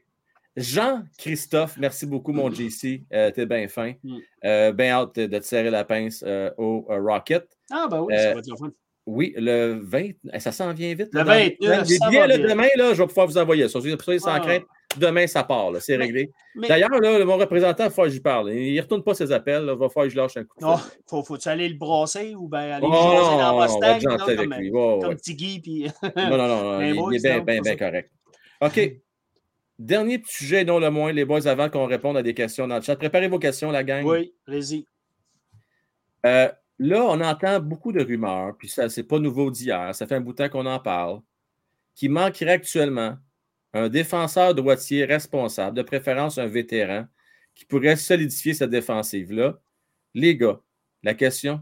[0.57, 1.77] Jean-Christophe.
[1.79, 3.03] Merci beaucoup, mon JC.
[3.13, 3.93] Euh, T'es bien fin.
[4.03, 4.17] Mm.
[4.45, 7.47] Euh, bien hâte de te serrer la pince euh, au Rocket.
[7.71, 8.71] Ah, ben oui, ça va être le fun.
[9.09, 10.09] Oui, le 20.
[10.33, 11.11] eh, Ça s'en vient vite.
[11.13, 12.47] Le là, dans- 29, Les ça billets, va là, vite.
[12.49, 13.81] demain, là, je vais pouvoir vous envoyer ça.
[13.81, 14.41] Soyez sans Ah.
[14.41, 14.65] crainte.
[14.99, 15.71] Demain, ça part.
[15.81, 16.31] C'est réglé.
[16.57, 18.51] Mais- D'ailleurs, mon représentant, il falloir que j'y parle.
[18.53, 19.63] Il ne retourne pas ses appels.
[19.63, 20.91] Il va falloir que je lâche un coup de Oh, fil.
[21.07, 23.79] faut, faut-tu aller le brasser ou bien aller Oh, le brasser non, dans Mustang?
[24.11, 24.71] non, avec comme, lui.
[24.71, 25.17] Ouais, ouais, comme ouais.
[25.17, 25.87] Tiggy, puis...
[26.17, 28.11] Non, non, non, non, Les il, il est bien, non, bien, bien correct.
[28.63, 28.93] OK.
[29.79, 32.77] Dernier petit sujet, non le moins, les boys, avant qu'on réponde à des questions dans
[32.77, 32.97] le chat.
[32.97, 34.05] Préparez vos questions, la gang.
[34.05, 34.87] oui, allez-y.
[36.25, 36.49] Euh,
[36.79, 40.21] là, on entend beaucoup de rumeurs, puis ça, c'est pas nouveau d'hier, ça fait un
[40.21, 41.21] bout de temps qu'on en parle,
[41.95, 43.17] qui manquerait actuellement
[43.75, 47.07] un défenseur droitier responsable, de préférence un vétéran,
[47.55, 49.61] qui pourrait solidifier cette défensive-là.
[50.15, 50.61] Les gars,
[51.03, 51.61] la question,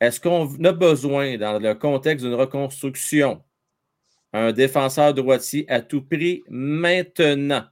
[0.00, 3.42] est-ce qu'on a besoin, dans le contexte d'une reconstruction,
[4.32, 7.64] un défenseur droitier à tout prix maintenant?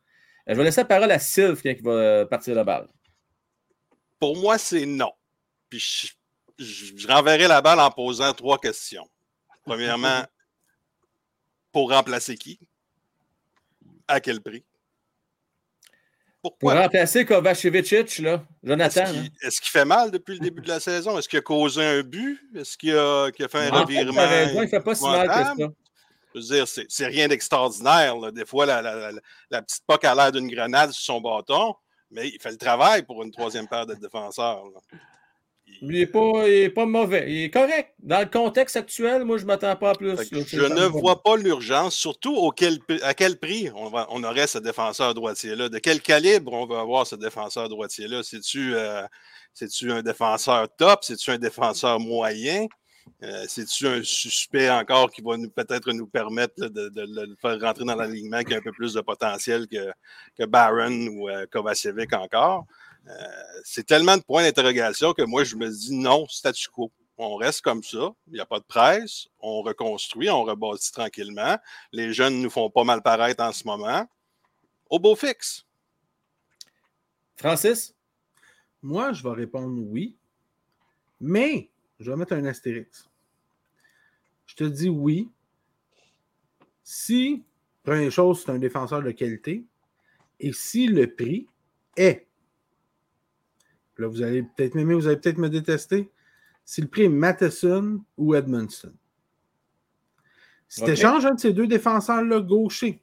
[0.49, 2.89] Euh, Je vais laisser la parole à Sylve qui va euh, partir la balle.
[4.21, 5.13] Pour moi, c'est non.
[5.69, 9.09] Puis je, je- je renverrai la balle en posant trois questions.
[9.65, 10.23] Premièrement,
[11.73, 12.59] pour remplacer qui?
[14.07, 14.65] À quel prix?
[16.61, 19.01] Pour remplacer Kovacevic, là, Jonathan.
[19.05, 21.19] Est-ce qu'il est-ce qu'il fait mal depuis le début de la saison?
[21.19, 22.39] Est-ce qu'il a causé un but?
[22.55, 24.21] Est-ce qu'il a, qu'il a fait un En revirement?
[24.21, 25.33] raison, il ne fait pas si mal que
[25.63, 25.69] ça.
[26.35, 28.33] Je veux dire, c'est rien d'extraordinaire.
[28.33, 29.21] Des fois, la, la- la-
[29.51, 31.75] la petite poque a l'air d'une grenade sur son bâton,
[32.11, 34.65] mais il fait le travail pour une troisième paire de défenseurs.
[34.65, 34.99] là.
[35.81, 37.25] Il- n'est pas, il est pas mauvais.
[37.33, 37.95] Il est correct.
[38.01, 40.13] Dans le contexte actuel, moi, je ne m'attends pas à plus.
[40.15, 40.23] Là.
[40.23, 44.59] je ne vois pas l'urgence, surtout auquel, à quel prix on, va, on aurait ce
[44.59, 45.69] défenseur droitier-là?
[45.69, 48.23] De quel calibre on va avoir ce défenseur droitier-là?
[48.23, 49.03] C'est-tu euh,
[49.91, 51.01] un défenseur top?
[51.03, 52.67] C'est-tu un défenseur moyen?
[53.23, 57.37] Euh, C'est-tu un suspect encore qui va nous peut-être nous permettre là, de, de le
[57.37, 59.93] faire rentrer dans l'alignement qui a un peu plus de potentiel que,
[60.37, 62.67] que Barron ou euh, Kovacevic encore?
[63.07, 63.13] Euh,
[63.65, 66.91] c'est tellement de points d'interrogation que moi, je me dis non, statu quo.
[67.17, 71.57] On reste comme ça, il n'y a pas de presse, on reconstruit, on rebâtit tranquillement.
[71.93, 74.05] Les jeunes nous font pas mal paraître en ce moment.
[74.91, 75.65] Au beau fixe.
[77.37, 77.95] Francis?
[78.83, 80.17] Moi, je vais répondre oui,
[81.21, 81.71] mais
[82.05, 83.09] je vais mettre un astérix.
[84.47, 85.31] Je te dis oui.
[86.83, 87.43] Si,
[87.83, 89.65] première chose, c'est un défenseur de qualité,
[90.39, 91.47] et si le prix
[91.97, 92.27] est,
[93.97, 96.11] là, vous allez peut-être m'aimer, vous allez peut-être me détester,
[96.65, 98.93] si le prix est Matheson ou Edmondson.
[100.69, 100.87] Si Ok.
[100.89, 103.01] tu échanges un de ces deux défenseurs-là gauchers,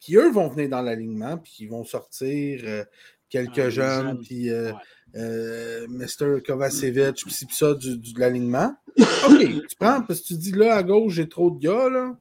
[0.00, 2.84] qui eux vont venir dans l'alignement, puis qui vont sortir euh,
[3.28, 4.22] quelques Ah, jeunes, jeunes.
[4.22, 4.80] puis euh, Ouais.
[5.16, 6.40] Euh, Mr.
[6.46, 8.74] Kovacevic, puis ça du, du- de l'alignement.
[8.98, 9.38] OK,
[9.68, 12.16] tu prends, parce que tu dis là, à gauche, j'ai trop de gars, là.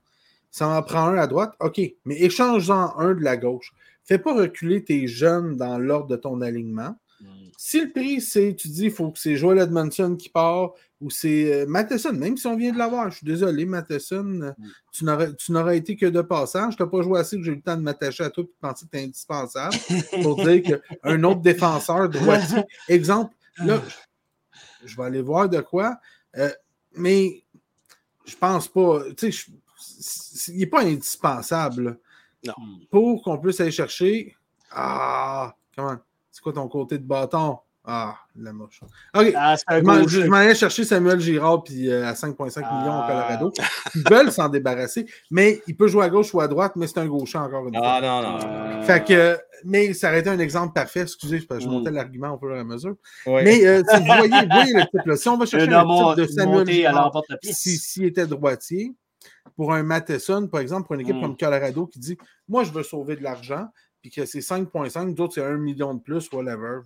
[0.50, 1.54] Ça en prend un à droite.
[1.62, 3.72] OK, mais échange-en un de la gauche.
[4.04, 6.96] Fais pas reculer tes jeunes dans l'ordre de ton alignement.
[7.62, 7.64] Mm.
[7.64, 11.10] Si le prix, c'est, tu dis, il faut que c'est Joel Edmondson qui part ou
[11.12, 14.52] c'est euh, Matheson, même si on vient de l'avoir, je suis désolé, Matheson, euh,
[14.92, 16.76] tu n'aurais, tu n'aurais été que de passage.
[16.76, 18.48] Tu n'as pas joué assez que j'ai eu le temps de m'attacher à toi et
[18.48, 19.76] de penser que tu es indispensable
[20.24, 20.62] pour dire
[21.04, 23.34] qu'un autre défenseur droitier, exemple,
[23.64, 23.80] là,
[24.84, 25.98] je, je vais aller voir de quoi,
[26.38, 26.50] euh,
[26.96, 27.44] mais
[28.26, 29.46] je pense pas, tu sais,
[30.46, 32.00] je- il n'est pas indispensable
[32.44, 32.86] là, Mm.
[32.90, 34.36] pour qu'on puisse aller chercher.
[34.72, 35.98] Ah, comment?
[36.32, 37.58] C'est quoi ton côté de bâton?
[37.84, 38.80] Ah, la moche.
[39.16, 39.34] OK.
[39.36, 43.08] Ah, Je m'en- allais chercher Samuel Girard puis, euh, à 5,5 millions au Ah.
[43.08, 43.54] Colorado.
[43.96, 47.00] Ils veulent s'en débarrasser, mais il peut jouer à gauche ou à droite, mais c'est
[47.00, 47.96] un gaucher encore une fois.
[47.98, 48.84] Ah non, non.
[48.84, 51.02] Fait que, mais ça aurait été un exemple parfait.
[51.02, 51.72] Excusez, parce que je Mm.
[51.72, 52.96] montais l'argument au fur et à mesure.
[53.26, 55.16] Mais euh, si vous voyez, voyez le type là.
[55.16, 57.58] Si on va chercher homme type de Samuel Girard, l'emporte-pièce.
[57.58, 58.94] si- s'il était droitier,
[59.56, 61.22] pour un Matheson, par exemple, pour une équipe Mm.
[61.22, 62.16] comme Colorado qui dit
[62.48, 63.66] Moi, je veux sauver de l'argent,
[64.02, 66.80] puis que c'est 5,5, d'autres, c'est 1 million de plus, whatever.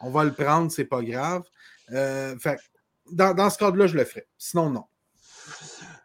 [0.00, 1.42] On va le prendre, c'est pas grave.
[1.92, 2.58] Euh, fait
[3.10, 4.26] dans, dans ce cadre-là, je le ferais.
[4.36, 4.84] Sinon, non.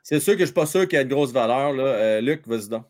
[0.03, 1.73] C'est sûr que je suis pas sûr qu'il y a de grosse valeur.
[1.73, 1.83] Là.
[1.83, 2.85] Euh, Luc, vas-y donc.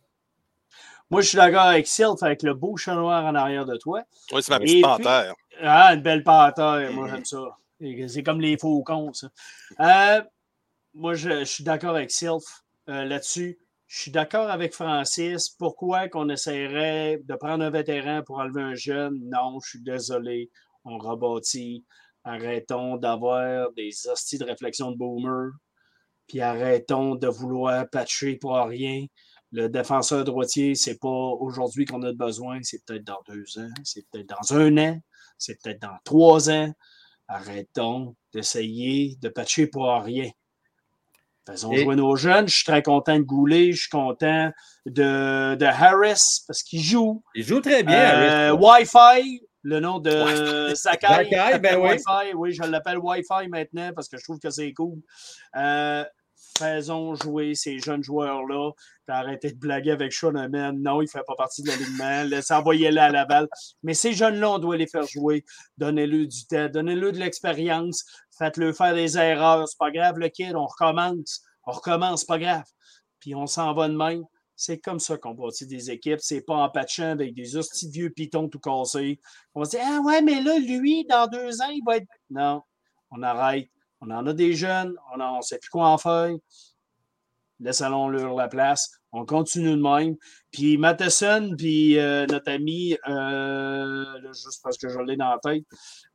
[1.10, 4.02] Moi, je suis d'accord avec Sylph, avec le beau chat noir en arrière de toi.
[4.32, 5.34] Oui, c'est ma Et petite puis- panthère.
[5.62, 6.92] Ah, une belle panthère.
[6.92, 7.58] Moi, j'aime ça.
[7.82, 9.28] Et C'est comme les faucons, ça.
[9.80, 10.22] Euh,
[10.94, 13.60] moi, je, je suis d'accord avec Sylph euh, là-dessus.
[13.94, 15.50] Je suis d'accord avec Francis.
[15.50, 19.20] Pourquoi qu'on essaierait de prendre un vétéran pour enlever un jeune?
[19.26, 20.50] Non, je suis désolé.
[20.84, 21.86] On rebâtit.
[22.24, 25.52] Arrêtons d'avoir des hosties de réflexion de boomer.
[26.26, 29.06] Puis arrêtons de vouloir patcher pour rien.
[29.52, 34.10] Le défenseur droitier, c'est pas aujourd'hui qu'on a besoin, c'est peut-être dans deux ans, c'est
[34.10, 35.00] peut-être dans un an,
[35.38, 36.74] c'est peut-être dans trois ans.
[37.28, 40.32] Arrêtons d'essayer de patcher pour rien.
[41.46, 42.48] Faisons Et- jouer nos jeunes.
[42.48, 43.72] Je suis très content de Goulet.
[43.74, 44.52] Je suis content
[44.86, 47.24] de, de Harris parce qu'il joue.
[47.36, 48.52] Il joue très bien.
[48.52, 48.52] Euh.
[48.54, 51.08] Wi-Fi, le nom de Sakai.
[51.30, 51.90] Sakai, ben oui.
[51.90, 52.34] Wi-Fi.
[52.36, 55.00] Oui, je l'appelle Wi-Fi maintenant parce que je trouve que c'est cool.
[55.58, 56.06] Euh,
[56.58, 58.72] faisons jouer ces jeunes joueurs-là.
[59.06, 60.82] Puis arrêtez de blaguer avec Sean Amen.
[60.82, 62.24] Non, il ne fait pas partie de l'alignement.
[62.24, 63.48] Laissez envoyer-le à Laval.
[63.84, 65.44] Mais ces jeunes-là, on doit les faire jouer.
[65.78, 66.70] Donnez-le du temps.
[66.70, 68.06] Donnez-le de l'expérience.
[68.38, 69.68] Faites-le faire des erreurs.
[69.68, 70.56] C'est pas grave, le kid.
[70.56, 71.42] On recommence.
[71.66, 72.24] On recommence.
[72.24, 72.66] Pas grave.
[73.20, 74.24] Puis on s'en va de même.
[74.56, 76.20] C'est comme ça qu'on bâtit des équipes.
[76.22, 79.20] C'est pas en patchant avec des hosties vieux pitons tout cassés.
[79.56, 82.08] On va se dire Ah ouais, mais là, lui, dans deux ans, il va être.
[82.30, 82.62] Non,
[83.12, 83.70] on arrête.
[84.06, 86.36] On en a des jeunes, on ne sait plus quoi en faire.
[87.60, 88.90] Laissons-leur la place.
[89.14, 90.16] On continue de même.
[90.52, 95.40] Puis Matheson, puis euh, notre ami, euh, là, juste parce que je l'ai dans la
[95.40, 95.64] tête,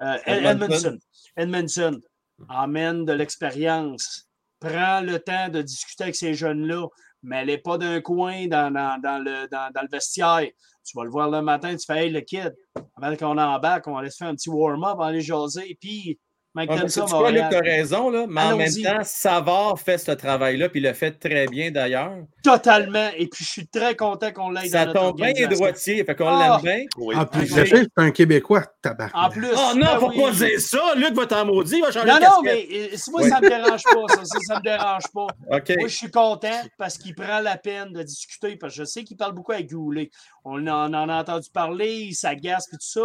[0.03, 0.99] euh, Ed- Edmondson.
[1.36, 2.01] Edmondson.
[2.49, 4.28] Amène de l'expérience.
[4.61, 6.86] Prends le temps de discuter avec ces jeunes-là.
[7.22, 10.49] Mets-les pas d'un coin dans, dans, dans le, dans, dans le vestiaire.
[10.84, 12.55] Tu vas le voir le matin, tu fais Hey, le kid,
[13.01, 15.76] avant qu'on embarque, on va aller se faire un petit warm-up, aller jaser.
[15.80, 16.18] Puis,
[16.59, 20.68] Mike Ouais, quoi, Luc, as raison, là, mais en même temps, Savard fait ce travail-là,
[20.68, 22.16] puis il le fait très bien d'ailleurs.
[22.42, 23.09] Totalement.
[23.16, 25.56] Et puis, je suis très content qu'on l'aille Ça tombe bien, il est organisation.
[25.66, 26.59] droitier, fait qu'on Ah!
[26.62, 26.84] l'aime bien.
[26.96, 27.14] Oui.
[27.14, 27.59] En plus, oui.
[27.61, 29.11] le fait, c'est un Québécois, tabac.
[29.14, 29.46] En plus.
[29.54, 30.20] Oh non, ben faut oui.
[30.20, 30.94] pas dire ça!
[30.96, 33.48] Luc va t'en maudire, il va changer Non, de non, mais euh, moi, ça me
[33.48, 34.14] dérange pas.
[34.14, 35.26] Ça, ça, ça me dérange pas.
[35.78, 39.04] Moi, je suis content parce qu'il prend la peine de discuter, parce que je sais
[39.04, 40.11] qu'il parle beaucoup avec Goulet.
[40.44, 43.02] On en, en a entendu parler, il s'agace et tout ça.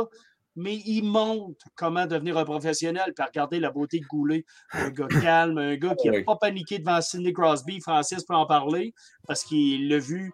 [0.56, 4.46] Mais il montre comment devenir un professionnel, puis regarder la beauté de Goulet.
[4.72, 6.24] Un gars calme, un gars qui n'a Oui.
[6.24, 7.80] pas paniqué devant Sidney Crosby.
[7.82, 8.94] Francis peut en parler
[9.28, 10.32] parce qu'il l'a vu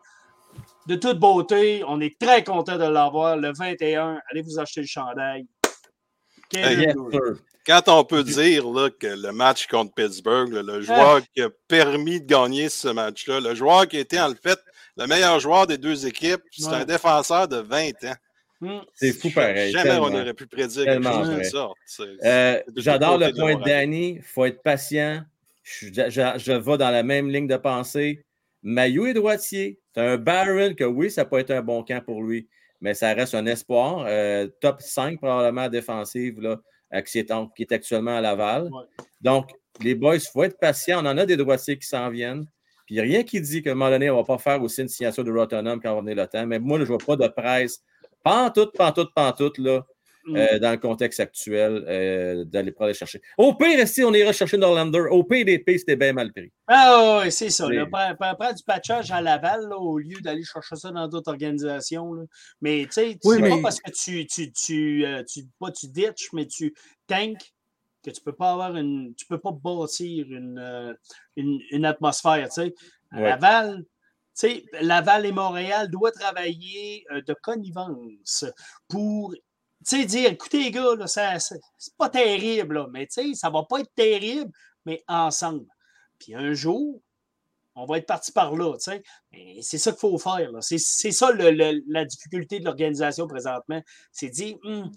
[0.88, 1.84] de toute beauté.
[1.88, 3.38] On est très content de l'avoir.
[3.38, 5.46] Le 21, allez vous acheter le chandail.
[6.54, 7.22] Yes, sir.
[7.66, 11.50] Quand on peut dire là, que le match contre Pittsburgh, là, le joueur qui a
[11.68, 14.58] permis de gagner ce match-là, le joueur qui était en fait
[14.98, 16.74] le meilleur joueur des deux équipes, c'est Ouais.
[16.78, 18.16] un défenseur de 20 ans.
[18.62, 18.80] Hmm.
[18.94, 19.72] C'est fou pareil.
[19.72, 21.44] Jamais on aurait pu prédire quelque chose de
[22.26, 23.64] Euh, J'adore le point de.
[23.64, 24.16] Danny.
[24.18, 25.22] Il faut être patient.
[25.64, 28.26] Je, suis- je, je vais dans la même ligne de pensée.
[28.62, 29.80] Maillot est droitier.
[29.96, 32.48] C'est un Baron que oui, ça peut être un bon camp pour lui,
[32.82, 34.04] mais ça reste un espoir.
[34.08, 36.60] Euh, top 5 probablement défensive là,
[37.06, 38.64] qui, est en- qui est actuellement à Laval.
[38.64, 38.84] Ouais.
[39.22, 39.52] Donc,
[39.82, 41.02] les boys, il faut être patient.
[41.02, 42.46] On en a des droitiers qui s'en viennent.
[42.86, 44.88] Puis rien qui dit qu'à un moment donné, on ne va pas faire aussi une
[44.90, 46.46] signature de Rotterdam quand on va venir le temps.
[46.46, 47.82] Mais moi, je ne vois pas de presse.
[48.24, 49.86] Pantoute, pantoute, pantoute, là.
[50.26, 50.36] Mm.
[50.36, 53.22] euh, dans le contexte actuel euh, d'aller pour aller chercher.
[53.38, 56.52] Au pire, si on ira chercher Norlander, au PDP, c'était bien mal pris.
[56.68, 57.66] Ah oui, c'est ça.
[57.90, 61.32] Prends, prends- prends du patchage à Laval là, au lieu d'aller chercher ça dans d'autres
[61.32, 62.14] organisations.
[62.14, 62.24] là.
[62.62, 65.72] Mais tu sais, Oui, c'est mais- pas parce que tu, tu, tu, euh, tu, pas
[65.72, 66.76] tu ditches, mais tu
[67.08, 67.54] tanks
[68.04, 69.16] que tu peux pas avoir une.
[69.16, 70.94] Tu peux pas bâtir une, euh,
[71.38, 72.50] une, une atmosphère.
[72.50, 72.74] tu sais.
[73.12, 73.30] À Ouais.
[73.30, 73.84] Laval,
[74.34, 78.46] sais, Laval et Montréal doivent travailler euh, de connivence
[78.88, 79.34] pour
[79.82, 84.52] dire écoutez, les gars, c'est pas terrible, mais tu sais, ça va pas être terrible,
[84.86, 85.66] mais ensemble.
[86.20, 87.02] Puis un jour,
[87.76, 90.52] on va être parti par là, C'est ça qu'il faut faire.
[90.62, 90.78] C'est
[91.12, 93.82] ça la difficulté de l'organisation présentement.
[94.12, 94.92] C'est dire, Hum,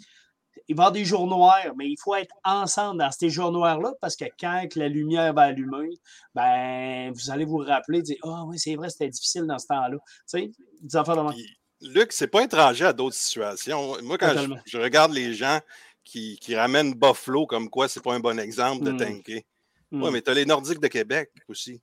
[0.69, 3.53] il va y avoir des jours noirs, mais il faut être ensemble dans ces jours
[3.53, 5.91] noirs-là parce que quand que la lumière va allumer,
[6.35, 9.97] ben, vous allez vous rappeler, dire, ah oui, c'est vrai, c'était difficile dans ce temps-là.
[9.99, 10.51] Tu sais,
[10.81, 11.31] des affaires de.
[11.33, 11.47] Puis,
[11.83, 13.97] Luc, c'est pas étranger à d'autres situations.
[14.03, 14.35] Moi, quand
[14.67, 15.59] je, regarde les gens
[16.05, 18.97] qui, qui ramènent Buffalo comme quoi c'est pas un bon exemple de Mm.
[18.99, 19.47] tanker.
[19.93, 20.03] Hum.
[20.05, 21.81] Oui, mais t'as les Nordiques de Québec aussi.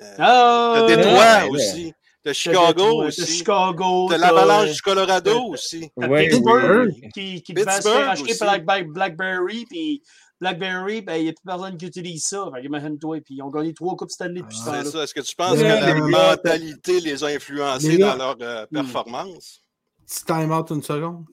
[0.00, 1.48] Euh, Ah, t'as Détroit ouais.
[1.50, 1.94] aussi.
[2.26, 3.26] T'as Chicago t'as aussi.
[3.26, 4.06] Chicago.
[4.10, 5.90] T'as t'as- l'Avalanche du Colorado aussi.
[5.98, 7.08] T'as Oui, Pittsburgh oui.
[7.14, 8.38] qui, qui devait se Pittsburgh faire acheter aussi.
[8.38, 10.02] par Black- BlackBerry, puis
[10.40, 12.50] BlackBerry, ben, il n'y a plus personne qui utilise ça.
[12.54, 14.84] Fait qu'imagine-toi, puis ils ont gagné trois Coupes Stanley depuis temps-là.
[14.84, 15.02] ça.
[15.04, 18.36] Est-ce que tu penses Mais que la les gars, mentalité les a influencés dans leur
[18.42, 19.62] euh, performance?
[20.06, 21.24] Petit time out une seconde.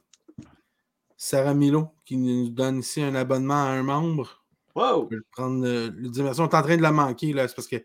[1.17, 4.43] Sarah Milo qui nous donne ici un abonnement à un membre.
[4.75, 5.05] Wow!
[5.05, 5.65] Je vais le prendre.
[5.65, 6.41] euh, lui dire merci.
[6.41, 7.47] On est en train de la manquer, là.
[7.47, 7.81] C'est parce que euh,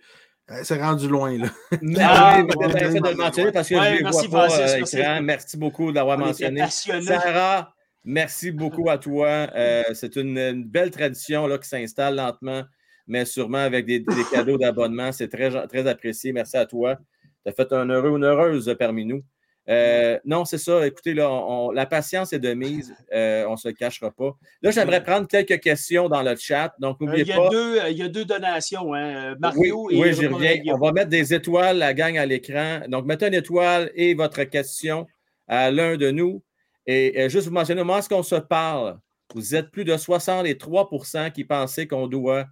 [0.63, 1.49] c'est rendu loin, là.
[1.83, 4.77] Bien fait de le mentionner parce que ouais, je les merci, vois pas Francis, euh,
[4.79, 4.99] merci.
[4.99, 5.23] écran.
[5.23, 6.65] Merci beaucoup d'avoir mentionné.
[6.69, 7.75] Sarah,
[8.05, 9.27] merci beaucoup à toi.
[9.55, 12.63] Euh, c'est une, une belle tradition là, qui s'installe lentement,
[13.07, 15.13] mais sûrement avec des, des cadeaux d'abonnement.
[15.13, 16.33] C'est très, très apprécié.
[16.33, 16.97] Merci à toi.
[17.45, 19.23] Tu as fait un heureux, une heureuse parmi nous.
[19.69, 20.87] Euh, non, c'est ça.
[20.87, 22.95] Écoutez, là, on- la patience est de mise.
[23.13, 24.35] Euh, on ne se le cachera pas.
[24.63, 26.73] Là, j'aimerais prendre quelques questions dans le chat.
[26.79, 27.47] Donc, Euh, n'oubliez Il y, pas.
[27.47, 30.55] a deux, il y a deux donations, hein, Oui, Mario et oui, j'y reviens.
[30.75, 32.81] On va mettre des étoiles, la gang, à l'écran.
[32.89, 35.07] Donc, mettez une étoile et votre question
[35.47, 36.43] à l'un de nous.
[36.87, 38.99] Et juste vous mentionner, comment est-ce qu'on se parle?
[39.35, 42.47] Vous êtes plus de 63% qui pensaient qu'on doit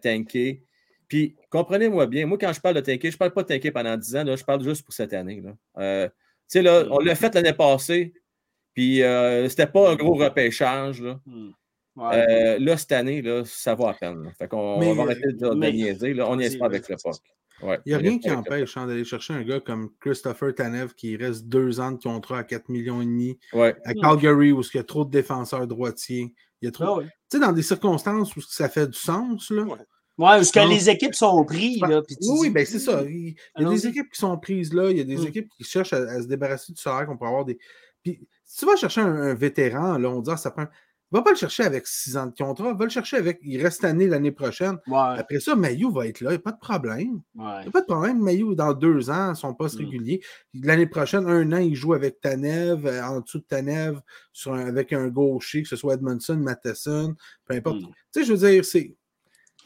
[0.00, 0.62] tanker.
[1.08, 3.70] Puis, comprenez-moi bien, moi, quand je parle de tanker, je ne parle pas de tanker
[3.70, 5.42] pendant 10 ans, là, je parle juste pour cette année.
[5.76, 6.08] Là.
[6.48, 8.12] Tu sais, là, on l'a fait l'année passée,
[8.74, 11.02] puis euh, c'était pas un gros repêchage.
[11.02, 11.18] Là.
[11.96, 12.14] Ouais.
[12.14, 14.22] Euh, là, cette année, là, ça va à peine.
[14.24, 14.30] là.
[14.38, 16.14] Fait qu'on Mais, on va arrêter de, de mais- niaiser.
[16.14, 16.28] Là.
[16.28, 16.96] On niaise Vas-y, pas avec le.
[17.62, 20.92] Ouais, Il n'y a rien qui empêche hein, d'aller chercher un gars comme Christopher Tanev
[20.94, 23.38] qui reste deux ans de contrat à 4 millions et demi.
[23.54, 23.74] Ouais.
[23.86, 24.00] à Hmm.
[24.02, 26.34] Calgary où il y a trop de défenseurs droitiers.
[26.60, 26.84] Il y a trop...
[26.84, 27.04] Ah ouais.
[27.30, 29.64] Tu sais, dans des circonstances où ça fait du sens, là.
[30.18, 30.26] Ouais.
[30.28, 31.80] Parce que les équipes sont prises.
[31.82, 32.02] Là,
[32.40, 33.02] Oui, ben c'est ça.
[33.06, 35.26] Il y a des équipes qui sont prises là, il y a des Mm.
[35.26, 37.58] équipes qui cherchent à, à se débarrasser du salaire qu'on peut avoir des.
[38.02, 40.66] Puis si tu vas chercher un, un vétéran, là, on dit ah, ça prend.
[41.12, 43.38] Va pas le chercher avec six ans de contrat, va le chercher avec.
[43.42, 44.76] Il reste année l'année prochaine.
[44.88, 47.20] Ouais, Après ça, Mayu va être là, il n'y a pas de problème.
[47.36, 47.62] Il ouais.
[47.62, 48.20] n'y a pas de problème.
[48.20, 49.84] Mayu, dans deux ans, son poste Mm.
[49.84, 50.20] régulier.
[50.54, 54.00] L'année prochaine, un an, il joue avec Tanev, euh, en dessous de Tanev,
[54.32, 57.14] sur un- avec un gaucher, que ce soit Edmondson, Matheson,
[57.44, 57.82] peu importe.
[57.82, 57.86] Mm.
[57.86, 58.96] Tu sais, je veux dire, c'est.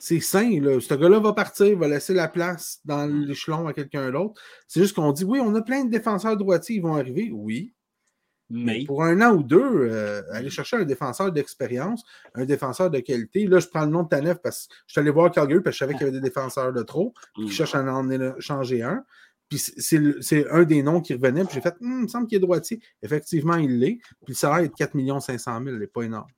[0.02, 0.80] C'est sain, là.
[0.80, 3.24] Ce gars-là va partir, va laisser la place dans Mm.
[3.26, 4.40] l'échelon à quelqu'un d'autre.
[4.66, 7.30] C'est juste qu'on dit, oui, on a plein de défenseurs droitiers, ils vont arriver.
[7.32, 7.74] Oui.
[8.52, 12.02] Mais, Pour un an ou deux, euh, aller chercher un défenseur d'expérience,
[12.34, 13.46] un défenseur de qualité.
[13.46, 15.74] Là, je prends le nom de Tanev parce que je suis allé voir Calgary parce
[15.76, 17.44] que je savais qu'il y avait des défenseurs de trop Mm.
[17.44, 19.04] qui cherchent à en changer un.
[19.48, 21.44] Puis c'est- un des noms qui revenait.
[21.44, 22.80] Puis j'ai fait, Hum, il me semble qu'il est droitier.
[23.02, 23.98] Effectivement, il l'est.
[24.24, 25.74] Puis le salaire est de 4 500 000.
[25.76, 26.28] Il n'est pas énorme.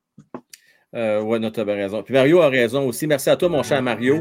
[0.95, 2.03] Euh, ouais, non, tu as bien raison.
[2.03, 3.07] Puis Mario a raison aussi.
[3.07, 4.21] Merci à toi, mon cher Mario.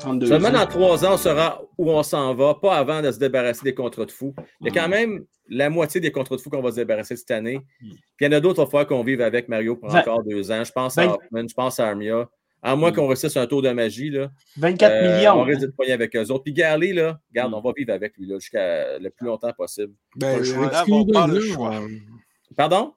[0.00, 0.52] 32 Seulement ans.
[0.52, 3.74] dans trois ans, on saura où on s'en va, pas avant de se débarrasser des
[3.74, 4.34] contrats de fous.
[4.60, 4.90] Il y a quand Mm.
[4.90, 7.58] même la moitié des contrats de fous qu'on va se débarrasser cette année.
[7.80, 7.88] Mm.
[7.90, 10.22] Puis il y en a d'autres, il va falloir qu'on vive avec Mario pour encore
[10.22, 10.62] deux ans.
[10.64, 12.28] Je pense à Hoffman, je pense à Armia.
[12.62, 12.94] À moins Mm.
[12.94, 14.30] qu'on réussisse un tour de magie, là.
[14.58, 15.32] 24 Euh, millions.
[15.34, 15.44] On hein.
[15.44, 16.42] risque de poigner avec eux autres.
[16.44, 17.54] Puis Garley, là, regarde, Mm.
[17.54, 19.92] on va vivre avec lui là, jusqu'à le plus longtemps possible.
[20.16, 20.70] Ben, Pas le choix.
[20.70, 21.80] Là, on choix.
[22.56, 22.92] Pardon?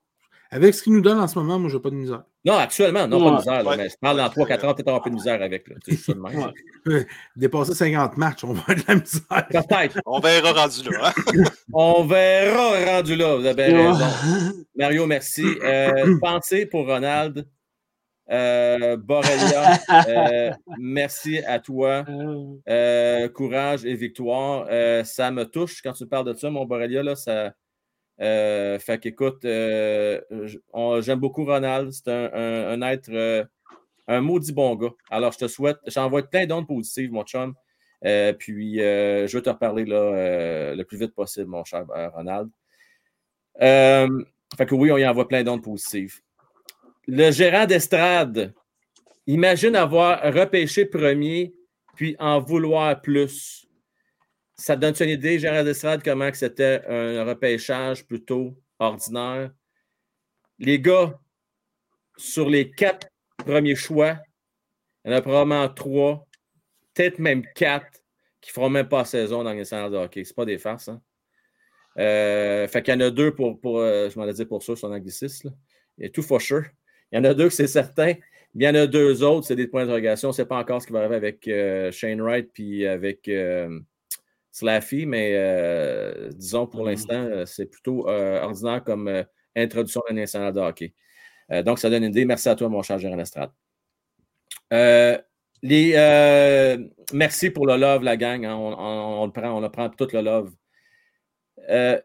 [0.51, 2.24] avec ce qu'il nous donne en ce moment, moi, je n'ai pas de misère.
[2.45, 3.63] Non, actuellement, non, pas de misère.
[3.63, 3.77] là, Ouais.
[3.77, 5.67] mais je parle dans 3-4 ans, peut-être un peu de misère avec.
[5.67, 5.75] Là.
[6.85, 7.05] Ouais.
[7.35, 9.47] Dépasser 50 matchs, on va avoir de la misère.
[9.49, 9.99] Peut-être.
[10.05, 11.13] On verra rendu là.
[11.17, 11.43] hein.
[11.73, 13.35] On verra rendu là.
[13.35, 13.87] Vous avez Ouais.
[13.87, 14.05] raison.
[14.75, 15.43] Mario, merci.
[15.63, 17.45] Euh, pensée pour Ronald.
[18.31, 22.05] Euh, Borrelia, euh, merci à toi.
[22.69, 24.67] Euh, courage et victoire.
[24.69, 27.01] Euh, ça me touche quand tu parles de ça, mon Borrelia.
[27.01, 27.49] Là, ça, euh,
[28.20, 30.20] fait qu'écoute, euh,
[31.01, 31.91] j'aime beaucoup Ronald.
[31.91, 33.43] C'est un, un- être, euh,
[34.07, 34.91] un maudit bon gars.
[35.09, 37.53] Alors, je te souhaite, j'envoie plein d'ondes positives, mon chum.
[38.05, 41.86] Euh, puis, euh, je vais te reparler là, euh, le plus vite possible, mon cher
[41.95, 42.49] euh, Ronald.
[43.61, 44.24] Euh,
[44.57, 46.22] fait que oui, on y envoie plein d'ondes positives.
[47.07, 48.53] le gérant d'estrade,
[49.28, 51.53] imagine avoir repêché premier,
[51.95, 53.67] puis en vouloir plus.
[54.60, 59.51] Ça te donne une idée, gérant d'estrade, comment c'était un repêchage plutôt ordinaire?
[60.60, 61.18] Les gars,
[62.18, 63.07] sur les quatre
[63.38, 64.18] premiers choix,
[65.05, 66.28] il y en a probablement trois,
[66.93, 68.03] peut-être même quatre,
[68.41, 70.26] qui ne feront même pas saison dans les salles de hockey.
[70.26, 70.89] Ce pas des farces.
[70.89, 71.01] Hein?
[71.97, 74.76] Euh, fait qu'il y en a deux pour, euh, je m'en ai dit pour ça,
[74.76, 75.55] son anglicisme.
[76.03, 76.66] A tout for sure.
[77.14, 78.14] Il y en a deux que c'est certain.
[78.55, 80.28] Il y en a deux autres, c'est des points d'interrogation.
[80.28, 83.30] On ne sait pas encore ce qui va arriver avec euh, Shane Wright puis avec
[84.52, 86.88] Slaffy, mais disons pour mm.
[86.88, 89.24] l'instant, c'est plutôt ordinaire comme
[89.56, 90.93] introduction à nationale de hockey.
[91.66, 92.26] donc, ça donne une idée.
[92.26, 93.52] Merci à toi, mon cher Gérard Estrade.
[95.62, 95.95] les,
[97.14, 98.45] merci pour le love, la gang.
[98.45, 98.56] Hein.
[98.56, 100.52] On, le prend, on le prend tout le love.
[101.70, 102.00] Euh,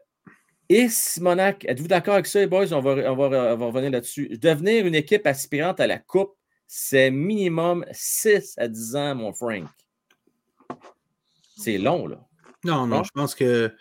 [0.67, 2.73] et Simonac, êtes-vous d'accord avec ça, boys?
[2.73, 4.37] On va, on va, revenir là-dessus.
[4.37, 6.35] Devenir une équipe aspirante à la Coupe,
[6.67, 9.65] c'est minimum 6 à 10 ans, mon Frank.
[11.57, 12.25] C'est long, là.
[12.65, 13.71] Non, non, je pense que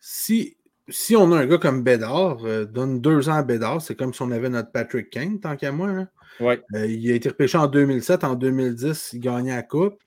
[0.00, 0.56] si,
[0.88, 4.12] si on a un gars comme Bédard, euh, donne deux ans à Bédard, c'est comme
[4.12, 5.88] si on avait notre Patrick Kane, tant qu'à moi.
[5.88, 6.08] Hein.
[6.40, 6.62] Ouais.
[6.74, 10.02] Euh, il a été repêché en 2007, en 2010, il gagnait la Coupe.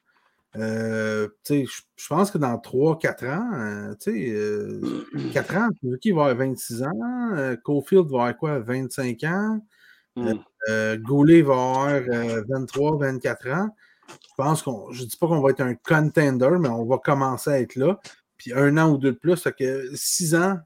[0.56, 5.04] Euh, je pense que dans 3-4 ans, euh, euh,
[5.34, 5.70] 4 ans,
[6.02, 9.60] qui va avoir 26 ans, Cofield va avoir quoi, 25 ans,
[10.16, 10.34] mm.
[10.98, 13.70] Goulet va avoir 23-24 ans.
[14.10, 16.98] Je pense qu'on, je ne dis pas qu'on va être un contender, mais on va
[16.98, 18.00] commencer à être là.
[18.38, 20.60] Puis un an ou deux de plus, ça que 6 ans,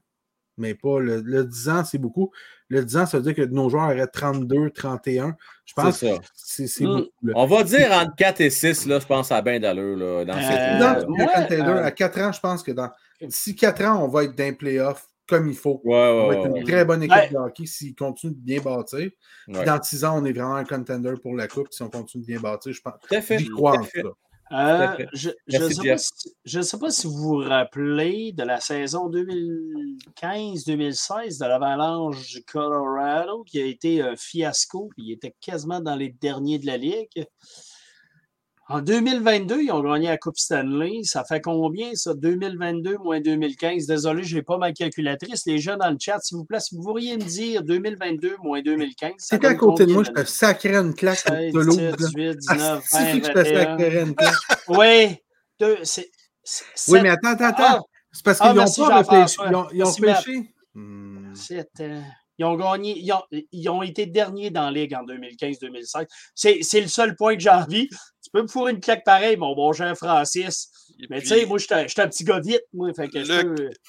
[0.58, 2.30] mais pas le, le 10 ans, c'est beaucoup.
[2.68, 5.36] Le 10 ans, ça veut dire que nos joueurs auraient 32, 31.
[5.64, 6.86] Je pense que c'est hmm.
[6.86, 7.08] beaucoup.
[7.34, 10.24] On va dire entre 4 et 6, là, je pense à bien d'allure.
[10.26, 12.90] Dans cette euh, À 4 ans, je pense que dans
[13.20, 15.80] d'ici 4 ans, on va être d'un playoff comme il faut.
[15.84, 18.60] Ouais, ouais, on va être une très bonne équipe de hockey s'ils continuent de bien
[18.60, 19.10] bâtir.
[19.48, 22.26] dans 6 ans, on est vraiment un contender pour la Coupe si on continue de
[22.26, 22.72] bien bâtir.
[22.72, 22.94] Je pense.
[23.38, 24.02] J'y crois en tout cas.
[24.52, 25.68] Euh, je ne
[26.62, 33.62] sais, pas si vous vous rappelez de la saison 2015-2016 de l'Avalanche du Colorado qui
[33.62, 34.90] a été un fiasco.
[34.98, 37.24] Il était quasiment dans les derniers de la Ligue.
[38.68, 41.00] En 2022, ils ont gagné la Coupe Stanley.
[41.02, 42.14] Ça fait combien, ça?
[42.14, 43.86] 2022 moins 2015.
[43.86, 45.44] Désolé, je n'ai pas ma calculatrice.
[45.46, 48.62] Les gens dans le chat, s'il vous plaît, si vous pourriez me dire 2022 moins
[48.62, 49.14] 2015.
[49.18, 51.76] C'est à côté de moi, je te sacrer une claque de l'eau.
[51.76, 54.14] 18, 19, 20, 21.
[54.68, 55.16] Oui.
[55.82, 56.08] c'est,
[56.88, 57.64] oui, mais attends, attends, attends.
[57.68, 57.80] Ah!
[58.12, 59.36] C'est parce qu'ils n'ont ah, pas réfléchi.
[59.48, 60.54] Ils ont, ils ont pêché.
[60.74, 61.32] Hmm.
[62.38, 66.06] Ils ont gagné, ils ont, ils ont, été derniers dans la Ligue en 2015-2016.
[66.34, 67.88] C'est le seul point que j'ai envie
[68.32, 70.70] peux me fourrer une claque pareille, mon bon cher Francis.
[71.10, 72.92] mais tu sais, moi, je suis un petit gars vite, moi.
[72.94, 73.18] Fait que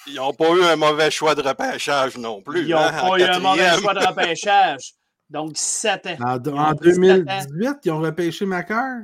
[0.07, 2.63] Ils n'ont pas eu un mauvais choix de repêchage non plus.
[2.63, 4.93] Ils n'ont hein, pas eu un mauvais choix de repêchage.
[5.29, 6.39] Donc, 7 ans.
[6.55, 9.01] En, 2018, ils ont repêché Macar?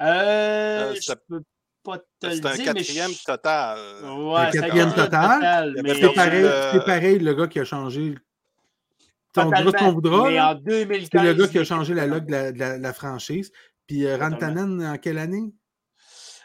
[0.00, 1.42] Euh, euh je peux
[1.82, 2.50] pas te le dire.
[2.54, 3.78] C'est un quatrième total.
[4.04, 5.74] Ouais, un quatrième total.
[5.76, 6.84] C'est pareil, le...
[6.84, 8.16] pareil, le gars qui a changé
[9.32, 11.08] ton voudra, Mais en 2015.
[11.12, 13.50] C'est le gars qui a changé la log de la, la franchise.
[13.88, 15.50] Puis euh, Rantanen, en quelle année?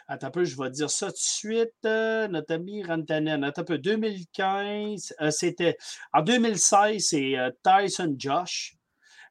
[0.08, 1.84] Attends un peu, je vais dire ça tout de suite.
[1.84, 3.44] Euh, notre ami Rantanen.
[3.44, 5.76] Attends un peu, 2015, euh, c'était.
[6.12, 8.76] En 2016, c'est Tyson Josh.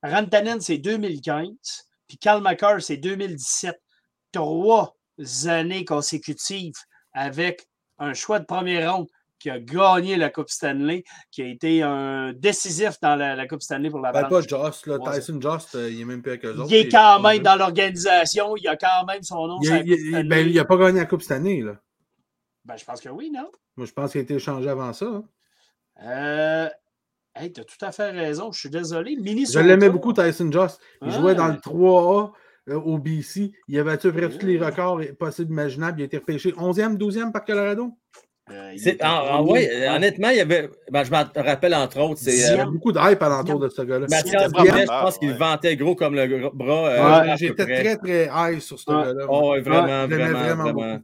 [0.03, 1.49] Rantanen, c'est 2015.
[2.07, 3.81] Puis Cal McCarr, c'est 2017.
[4.31, 4.95] Trois
[5.45, 6.73] années consécutives
[7.13, 9.07] avec un choix de première ronde
[9.43, 13.89] qui a gagné la Coupe Stanley, qui a été un décisif dans la, Coupe Stanley
[13.89, 16.71] pour la ben, pas Joss, là, Tyson Joss, euh, il est même eux autres.
[16.71, 19.59] Il est quand même dans l'organisation, il a quand même son nom.
[19.61, 21.75] Il, ben, il n'a pas gagné la Coupe Stanley, là.
[22.63, 23.51] Ben, je pense que oui, non?
[23.75, 25.07] Moi, je pense qu'il a été échangé avant ça.
[25.07, 25.23] Hein.
[26.03, 26.69] Euh.
[27.35, 29.17] Hey, tu as tout à fait raison, je suis désolé.
[29.21, 30.79] Je l'aimais beaucoup, Tyson Joss.
[31.01, 32.31] Il jouait dans le 3A
[32.69, 33.51] euh, au BC.
[33.67, 35.99] Il a battu à peu tous les records possibles imaginables?
[35.99, 37.91] Il a été repêché 11e, 12e par Colorado?
[38.51, 40.69] Euh, ah, oui, honnêtement, il y avait.
[40.91, 42.21] Ben, je me rappelle entre autres.
[42.25, 44.07] Il y avait beaucoup de hype alentour de ce gars-là.
[44.09, 46.89] Mathias je pense qu'il vantait gros comme le bras.
[46.89, 49.25] Euh, j'étais très, très high sur ce gars-là.
[49.29, 50.99] Oh, vraiment, vraiment, vraiment.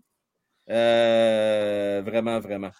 [0.70, 2.72] Euh, vraiment, vraiment.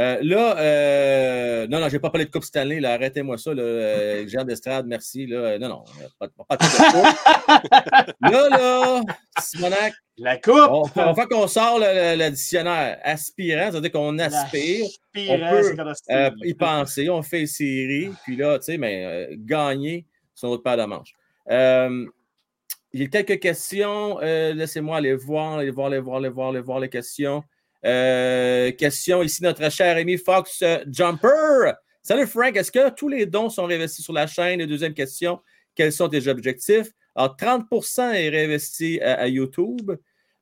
[0.00, 2.82] Euh, là, euh, non, non, je n'ai pas parlé de Coupe Stanley.
[2.82, 3.52] Arrêtez-moi ça.
[3.52, 5.26] Là, euh, Jean d'Estrade, merci.
[5.26, 5.58] Là.
[5.58, 5.84] Non, non,
[6.18, 6.62] pas, pas, de
[8.30, 9.02] Là, là,
[9.38, 9.92] Simonac.
[10.16, 10.54] La Coupe.
[10.56, 14.86] On, on fait qu'on sort le, dictionnaire aspirant, c'est-à-dire qu'on aspire.
[15.28, 17.10] on peut euh, y penser.
[17.10, 18.10] On fait série.
[18.24, 21.12] Puis là, tu sais, mais gagner son autre paire de manches.
[21.50, 24.18] il y a quelques questions.
[24.18, 27.44] Laissez-moi aller voir, aller voir, aller voir, aller voir, aller voir les questions.
[27.84, 31.72] Euh, question ici, notre cher ami Fox euh, Jumper.
[32.02, 34.64] Salut Frank, est-ce que tous les dons sont réinvestis sur la chaîne?
[34.66, 35.40] Deuxième question,
[35.74, 36.88] quels sont tes objectifs?
[37.14, 39.92] Alors, 30% est réinvesti à, à YouTube.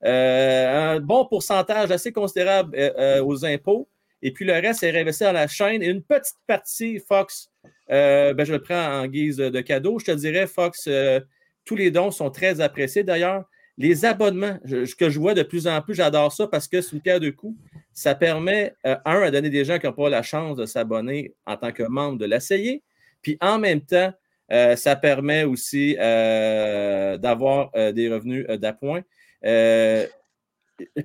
[0.04, 3.88] Euh, un bon pourcentage assez considérable euh, euh, aux impôts.
[4.22, 5.82] Et puis le reste est réinvesti dans la chaîne.
[5.82, 7.50] Et une petite partie, Fox,
[7.90, 9.98] euh, ben, je le prends en guise de cadeau.
[9.98, 11.20] Je te dirais, Fox, euh,
[11.64, 13.04] tous les dons sont très appréciés.
[13.04, 13.44] D'ailleurs,
[13.80, 16.80] les abonnements, je- ce que je vois de plus en plus, j'adore ça parce que
[16.82, 17.56] c'est une pierre de coups.
[17.92, 21.32] Ça permet, euh, un, à donner des gens qui n'ont pas la chance de s'abonner
[21.46, 22.82] en tant que membre de l'essayer.
[23.22, 24.12] Puis en même temps,
[24.52, 29.02] euh, ça permet aussi euh, d'avoir des revenus d'appoint.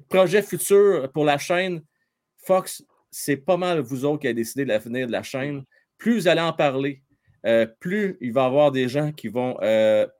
[0.10, 1.82] Projet futur pour la chaîne,
[2.38, 5.64] Fox, c'est pas mal vous autres qui avez décidé de l'avenir de la chaîne.
[5.98, 7.02] Plus vous allez en parler,
[7.80, 9.56] plus il va y avoir des gens qui vont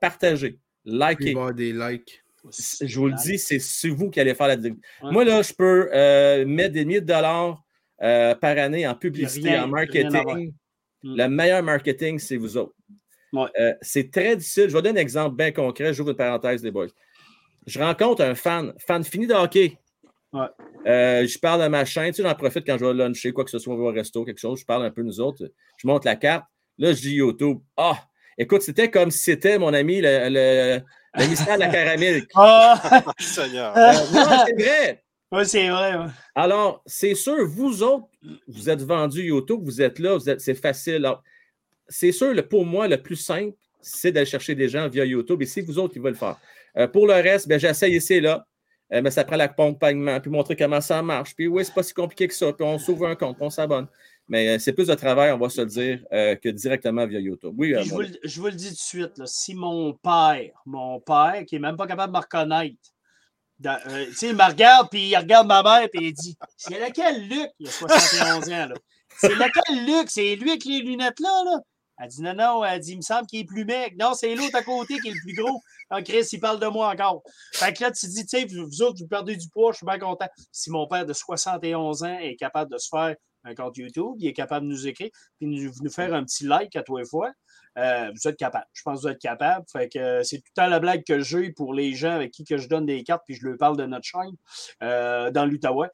[0.00, 1.30] partager, Il va y liker.
[1.30, 2.23] avoir des likes.
[2.50, 4.56] Je vous le dis, c'est vous qui allez faire la.
[4.56, 4.72] Ouais.
[5.02, 7.62] Moi, là, je peux euh, mettre des milliers de dollars
[8.02, 10.52] euh, par année en publicité, rien- en à marketing.
[11.02, 11.16] Mm.
[11.16, 12.74] Le meilleur marketing, c'est vous autres.
[13.32, 13.46] Ouais.
[13.58, 14.68] Euh, c'est très difficile.
[14.68, 15.92] Je vais donner un exemple bien concret.
[15.94, 16.86] J'ouvre une parenthèse, les boys.
[17.66, 19.78] Je rencontre un fan, fan fini de hockey.
[20.32, 20.46] Ouais.
[20.86, 22.12] Euh, je parle de ma chaîne.
[22.12, 24.38] Tu sais, j'en profite quand je vais luncher, quoi que ce soit, au resto, quelque
[24.40, 24.60] chose.
[24.60, 25.50] Je parle un peu nous autres.
[25.78, 26.44] Je monte la carte.
[26.78, 27.58] Là, je dis YouTube.
[27.76, 27.98] Ah,
[28.36, 30.80] écoute, c'était comme si c'était mon ami, le, le,
[31.16, 32.26] le mystère de la caramel.
[32.34, 33.02] Ah!
[33.18, 33.76] Seigneur.
[33.76, 35.00] Euh, non, c'est vrai.
[35.32, 35.96] Oui, c'est vrai.
[35.96, 36.06] ouais.
[36.36, 38.06] Alors, c'est sûr, vous autres,
[38.46, 40.96] vous êtes vendus YouTube, vous êtes là, vous êtes- c'est facile.
[40.96, 41.24] Alors,
[41.88, 45.42] c'est sûr, le- pour moi, le plus simple, c'est d'aller chercher des gens via YouTube
[45.42, 46.36] et c'est vous autres qui veulent le faire.
[46.76, 48.46] Euh, pour le reste, ben, j'essaye ici et là,
[48.92, 51.34] euh, mais ça prend l'accompagnement, puis montrer comment ça marche.
[51.34, 53.50] Puis oui, c'est pas si compliqué que ça, puis on s'ouvre un compte, puis on
[53.50, 53.88] s'abonne.
[54.28, 57.20] Mais euh, c'est plus de travail, on va se le dire, euh, que directement via
[57.20, 57.54] YouTube.
[57.58, 59.92] Oui, euh, je, vous, le- je vous le dis tout de suite, là, si mon
[59.94, 62.74] père, mon père, qui est même pas capable de me reconnaître,
[63.66, 67.50] euh, il me regarde, puis il regarde ma mère, puis il dit C'est lequel Luc?
[67.58, 68.74] Il a 71 ans, là.
[69.18, 70.10] C'est lequel Luc?
[70.10, 71.58] C'est lui avec les lunettes là, là?
[71.98, 73.94] Elle dit Non, non, elle dit Il me semble qu'il est plus mec.
[73.98, 75.60] Non, c'est l'autre à côté qui est le plus gros.
[75.90, 77.22] Ah, Chris, il parle de moi encore.
[77.52, 79.76] Fait que là, tu dis, tu sais, vous vous autres, vous perdez du poids, je
[79.76, 80.26] suis bien content.
[80.50, 83.14] Si mon père de 71 ans est capable de se faire
[83.44, 86.44] un compte YouTube, il est capable de nous écrire, puis nous, nous faire un petit
[86.44, 87.32] like à tous les fois,
[87.76, 88.66] euh, vous êtes capable.
[88.72, 89.64] Je pense que vous êtes capable.
[89.96, 92.56] Euh, c'est tout le temps la blague que j'ai pour les gens avec qui que
[92.56, 94.36] je donne des cartes puis je leur parle de notre chaîne
[94.82, 95.88] euh, dans l'Outaouais.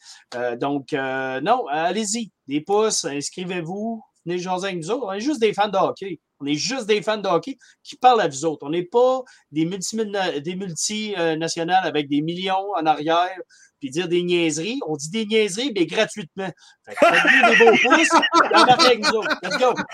[0.58, 2.32] Donc, non, allez-y.
[2.46, 4.02] Des pouces, inscrivez-vous.
[4.26, 5.06] Venez jaser avec nous autres.
[5.06, 6.20] On est juste des fans de hockey.
[6.40, 8.66] On est juste des fans de hockey qui parlent à vous autres.
[8.66, 13.38] On n'est pas des multinationales des avec des millions en arrière
[13.80, 14.78] puis dire des niaiseries.
[14.86, 16.50] On dit des niaiseries, mais gratuitement.
[16.86, 19.36] Fait que faites-nous des beaux pouces et embarquez avec nous autres.
[19.42, 19.74] Let's go!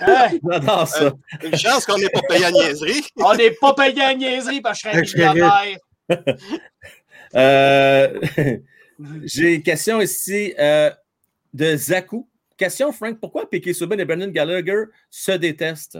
[0.00, 1.12] Hey, J'adore ça.
[1.42, 3.04] Une chance qu'on n'est pas payé à niaiserie.
[3.16, 5.78] on n'est pas payé à niaiserie parce que je serais millionnaire.
[7.34, 8.20] Euh,
[9.24, 10.90] J'ai une question ici euh,
[11.52, 12.28] de Zaku.
[12.56, 15.98] Question, Frank, pourquoi Piquet Subban et Brendan Gallagher se détestent?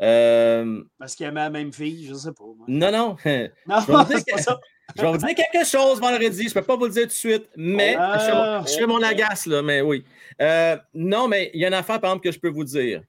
[0.00, 2.44] Euh, Parce qu'il aimait la même fille, je sais pas.
[2.44, 2.66] moi.
[2.68, 3.16] non, non.
[3.66, 4.58] Non, c'est pas ça.
[4.96, 6.44] Je vais vous dire quelque chose vendredi.
[6.44, 8.18] Je ne peux pas vous le dire tout de suite, mais Ah.
[8.18, 10.04] je, fais mon, fais mon agace, là, mais oui.
[10.40, 13.02] Euh, non, mais il y a une affaire, par exemple, que je peux vous dire.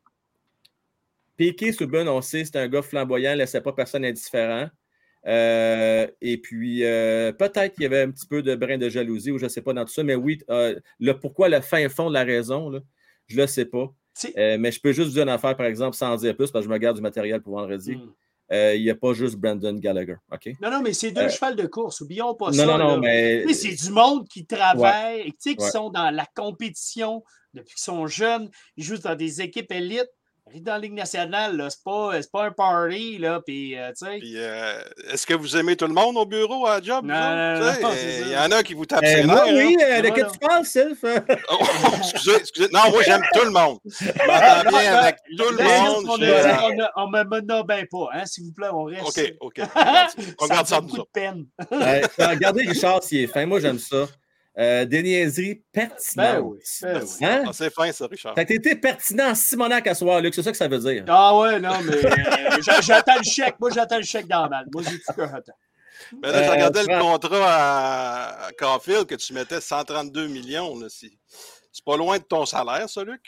[1.38, 4.70] Piqué Subban, on sait, c'est un gars flamboyant, ne laissait pas personne indifférent.
[5.26, 9.32] Euh, et puis, euh, peut-être qu'il y avait un petit peu de brin de jalousie
[9.32, 12.10] ou je ne sais pas dans tout ça, mais oui, le pourquoi, le fin fond
[12.10, 12.80] de la raison, là,
[13.28, 13.94] je ne le sais pas.
[14.38, 16.52] Euh, mais je peux juste vous dire une affaire, par exemple, sans en dire plus,
[16.52, 17.96] parce que je me garde du matériel pour vendredi.
[17.96, 18.12] Hmm.
[18.52, 20.16] Euh, il n'y a pas juste Brandon Gallagher.
[20.32, 20.50] OK?
[20.62, 22.02] Non, non, mais c'est deux Euh, chevals de course.
[22.02, 22.66] Oublions pas Non, ça.
[22.66, 22.98] non, non, là.
[22.98, 23.44] mais.
[23.48, 25.70] Tu sais, C'est du monde qui travaille, et tu sais, qui Ouais.
[25.72, 27.24] sont dans la compétition
[27.54, 28.50] depuis qu'ils sont jeunes.
[28.78, 30.10] Ils jouent dans des équipes élites.
[30.56, 34.18] Dans la Ligue nationale, c'est pas, c'est pas un party, là, puis, euh, tu sais.
[34.20, 34.82] Puis, euh,
[35.12, 37.06] est-ce que vous aimez tout le monde au bureau, à la job?
[37.06, 37.92] Non, non, non.
[38.26, 39.86] Il y en a qui vous tapent Eh, ses nerfs, oui, hein?
[39.86, 41.04] euh, de quoi tu parles, Sylph?
[41.50, 41.58] Oh,
[41.98, 42.70] excusez, excusez.
[42.74, 43.80] Non, moi, j'aime tout le monde.
[43.86, 46.06] Je m'entends bien avec tout le monde.
[46.10, 49.06] On, dit on me bien pas, hein, s'il vous plaît, on reste.
[49.08, 49.62] OK, OK.
[50.40, 50.80] On regarde ça.
[50.82, 51.46] On ça nous de peine.
[51.72, 53.46] Euh, regardez Richard s'il est fin.
[53.46, 54.08] Moi, j'aime ça.
[54.60, 56.00] Euh, des niaiseries pertinentes.
[56.16, 57.26] Ben oui, ben oui.
[57.26, 57.44] Hein?
[57.48, 58.34] Ah, c'est fin, ça, Richard.
[58.36, 60.36] Que t'étais pertinent en Simonac à soir, Luc.
[60.36, 61.06] C'est ça que ça veut dire.
[61.08, 63.56] Ah ouais, non, mais euh, j'a- j'attends le chèque.
[63.60, 64.68] Moi, j'attends le chèque dans la balle.
[64.74, 65.54] Moi, j'ai tout que j'attends.
[66.22, 70.78] Mais là, je Euh, regardais le contrat à, à Caulfield que tu mettais 132 millions.
[70.78, 71.12] là, C'est
[71.72, 73.22] c'est pas loin de ton salaire, ça, Luc?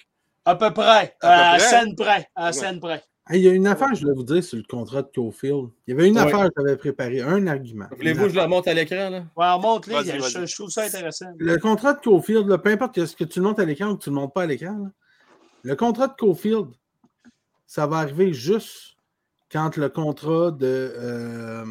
[0.44, 0.86] À peu près.
[0.86, 1.60] À peu À, près?
[1.60, 2.28] scène près.
[2.36, 2.54] À Ouais.
[2.54, 3.02] scène près.
[3.30, 5.70] Hey, il y a une affaire je voulais vous dire sur le contrat de Cofield.
[5.86, 6.24] Il y avait une Ouais.
[6.24, 7.88] affaire que j'avais préparée, un argument.
[7.96, 9.20] Voulez-vous que je le monte à l'écran, là?
[9.36, 9.94] Ouais, on monte les.
[9.94, 11.28] Vas-y, Je, trouve ça intéressant.
[11.38, 13.98] Le contrat de Cofield, là, peu importe ce que tu le montes à l'écran ou
[13.98, 14.90] que tu ne le montes pas à l'écran, là,
[15.64, 16.68] le contrat de Cofield,
[17.68, 18.96] ça va arriver juste
[19.52, 21.66] quand le contrat de, euh,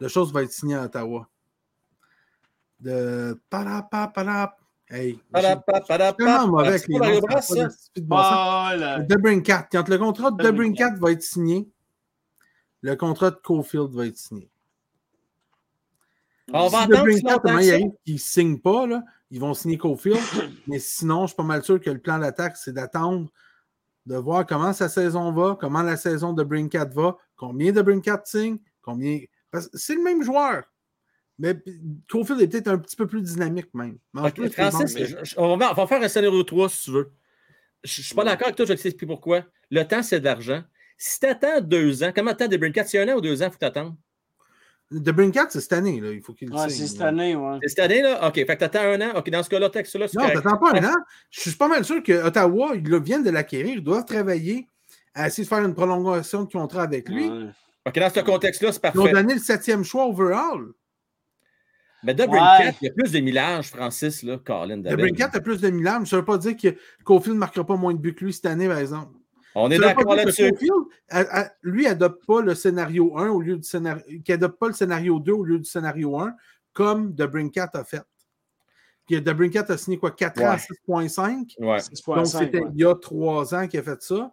[0.00, 1.28] de choses va être signé à Ottawa.
[2.80, 5.18] De parap, Hey.
[9.00, 9.68] Debrincat.
[9.70, 10.94] Quand le contrat de Debrincat.
[10.98, 11.68] Va être signé,
[12.82, 14.48] le contrat de Cofield va être signé.
[16.52, 17.40] On va si ça.
[17.44, 20.20] arrive qu'ils ne signent pas, là, ils vont signer Cofield.
[20.68, 23.28] mais sinon, je suis pas mal sûr que le plan d'attaque, c'est d'attendre
[24.06, 28.22] de voir comment sa saison va, comment la saison de Brincat va, combien de Brincat
[28.24, 29.18] signe, combien.
[29.50, 30.62] Parce que c'est le même joueur.
[31.38, 31.54] Mais
[32.10, 33.98] Cofield est peut-être un petit peu plus dynamique même.
[34.52, 37.12] Francis, mais- je- je- on, va, on va faire un scénario 3 si tu veux.
[37.84, 39.44] Je ne suis pas d'accord avec toi, je vais t'expliquer pourquoi.
[39.70, 40.62] Le temps, c'est de l'argent.
[40.96, 42.84] Si tu attends deux ans, comment t'attends des Brincat?
[42.84, 43.94] C'est un an ou deux ans, il faut t'attendre?
[44.90, 46.00] De Brincat, c'est cette année.
[46.00, 46.10] Là.
[46.12, 47.08] Il faut qu'il le Ouais, c'est cette là.
[47.08, 47.58] année, ouais.
[47.62, 48.26] C'est cette année, là?
[48.28, 49.18] OK, fait que t'attends un an.
[49.18, 50.94] OK, dans ce cas-là, texte-là, c'est Non, t'attends pas un an.
[51.30, 53.74] Je suis pas mal sûr que Ottawa, ils viennent de l'acquérir.
[53.74, 54.68] Ils doivent travailler
[55.12, 57.28] à essayer de faire une prolongation de contrat avec lui.
[57.28, 57.46] Ouais.
[57.86, 59.12] OK, dans ce contexte-là, c'est Ils ont parfait.
[59.12, 60.68] donné le septième choix overall.
[62.06, 62.28] Mais de Ouais.
[62.28, 64.76] Brincat, il y a plus de millage, Francis, là, Colin.
[64.76, 64.98] Le David.
[64.98, 66.04] Brincat a plus de Milan.
[66.04, 66.68] Ça ne veut pas dire que
[67.04, 69.12] Cofield ne marquera pas moins de buts que lui cette année, par exemple.
[69.56, 70.50] On est d'accord là-dessus.
[70.52, 74.04] Cofield, lui, adopte pas le scénario 1 au lieu du scénario.
[74.24, 76.32] Qui adopte pas le scénario 2 au lieu du scénario 1,
[76.72, 78.02] comme The Brincat a fait.
[79.06, 81.06] Puis The Brincat a signé quoi 4 ans à Ouais.
[81.08, 81.54] 6.5.
[81.58, 81.78] Ouais.
[81.78, 82.70] 6.5, Donc, c'était ouais.
[82.74, 84.32] il y a 3 ans qu'il a fait ça.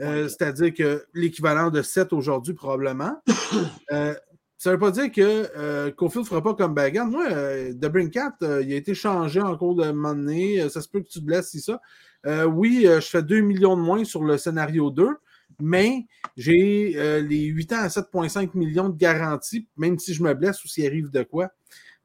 [0.00, 3.20] Euh, C'est-à-dire que l'équivalent de 7 aujourd'hui, probablement.
[3.92, 4.14] Euh,
[4.62, 7.06] ça ne veut pas dire que euh, Cofield ne fera pas comme Bagan.
[7.06, 10.60] Moi, euh, The Brincat, euh, il a été changé en cours de monnaie.
[10.60, 11.80] Euh, ça se peut que tu te blesses, si ça.
[12.26, 15.08] Euh, oui, euh, je fais 2 millions de moins sur le scénario 2,
[15.60, 16.06] mais
[16.36, 20.64] j'ai euh, les 8 ans à 7,5 millions de garantie, même si je me blesse
[20.64, 21.50] ou s'il arrive de quoi.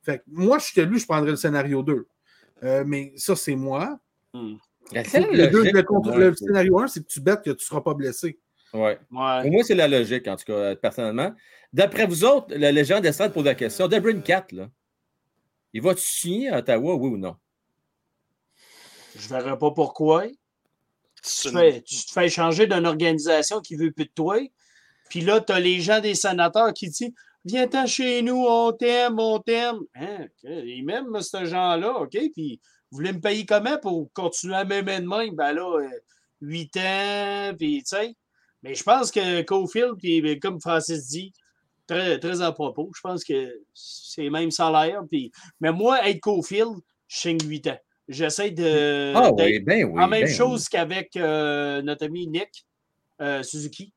[0.01, 2.07] Fait que moi, je suis lui, je prendrais le scénario 2.
[2.63, 3.99] Euh, mais ça, c'est moi.
[4.33, 4.55] Hmm.
[5.31, 7.81] Le, deux- le contre- le scénario 1, c'est que tu bêtes que tu ne seras
[7.81, 8.39] pas blessé.
[8.77, 8.99] Ouais.
[9.11, 9.41] Ouais.
[9.41, 11.31] Pour moi, c'est la logique, en tout cas, euh, personnellement.
[11.73, 13.87] D'après vous autres, la légende d'Estrade pose la question.
[13.87, 14.69] De Brincat, là,
[15.73, 17.35] il va-tu signer à Ottawa, oui ou non?
[19.15, 20.25] Je verrais pas pourquoi.
[21.23, 24.37] Tu, une- fais- tu te fais changer d'une organisation qui veut plus de toi.
[25.09, 27.11] Puis là, tu as les gens des sénateurs qui disent
[27.45, 29.79] Viens-t'en chez nous, on t'aime, on t'aime.
[29.95, 30.27] Hein?
[30.43, 32.17] Ils m'aiment, ce gens-là, OK?
[32.33, 32.59] Puis
[32.91, 35.33] vous voulez me payer comment pour continuer à m'aimer de même?
[35.33, 35.89] Ben là, euh,
[36.41, 38.15] 8 ans, puis tu sais.
[38.63, 41.31] Mais je pense que Cofield, puis ben, comme Francis dit,
[41.85, 45.01] très, très à propos, je pense que c'est le même salaire.
[45.09, 45.31] Puis...
[45.59, 46.75] Mais moi, être Cofield,
[47.07, 47.79] je signe 8 ans.
[48.07, 49.13] J'essaie de.
[49.15, 50.01] ah oui, ben oui.
[50.01, 52.65] en même ben chose qu'avec euh, notre ami Nick
[53.21, 53.91] euh, Suzuki.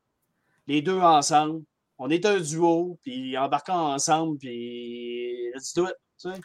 [0.67, 1.63] Les deux ensemble.
[1.97, 5.95] On est un duo, puis embarquons ensemble, puis let's do it.
[6.21, 6.41] tu sais.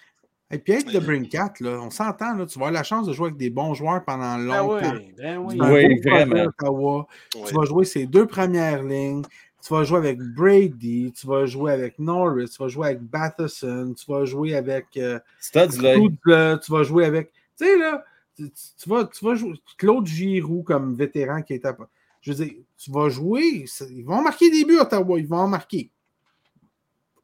[0.52, 3.14] Et puis avec The Brincat, là, on s'entend, là, tu vas avoir la chance de
[3.14, 4.94] jouer avec des bons joueurs pendant Ben longtemps.
[4.96, 5.54] oui, ben oui.
[5.56, 6.44] Tu vas Oui, vraiment.
[6.44, 7.08] Ottawa.
[7.36, 7.42] Ouais.
[7.48, 9.24] Tu vas jouer ses deux premières lignes.
[9.66, 13.96] Tu vas jouer avec Brady, tu vas jouer avec Norris, tu vas jouer avec Batherson,
[13.98, 17.32] tu vas jouer avec euh, tu vas jouer avec.
[17.58, 18.06] Tu sais, là,
[18.36, 18.48] tu,
[18.88, 21.76] vas, tu vas jouer Claude Giroux comme vétéran qui est à.
[22.22, 23.66] Je veux dire, tu vas jouer.
[23.90, 25.18] Ils vont marquer des buts, Ottawa.
[25.18, 25.90] Ils vont en marquer.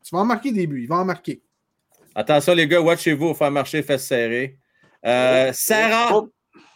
[0.04, 0.82] Tu vas en marquer des buts.
[0.82, 1.44] Ils vont en marquer.
[2.16, 4.58] Attention, les gars, watchez-vous, au faire marcher, fesses serrées.
[5.06, 6.30] Euh, Sarah, Oh,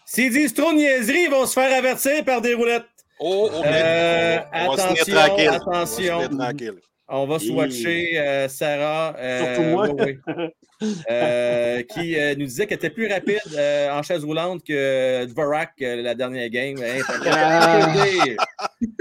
[0.06, 2.86] s'ils disent trop de niaiseries, ils vont se faire avertir par des roulettes.
[3.20, 6.18] Oh, oh, Euh, on va se attention, attention.
[6.18, 6.72] On va se.
[7.08, 7.40] On va Et-
[7.72, 9.16] swatcher euh, Sarah.
[9.20, 9.88] euh, Surtout moi.
[9.90, 10.18] oui,
[10.82, 10.94] oui.
[11.10, 15.72] Euh, qui euh, nous disait qu'elle était plus rapide euh, en chaise roulante que Dvorak
[15.82, 16.76] euh, la dernière game.
[16.84, 17.02] Hein,
[17.32, 17.94] Ah.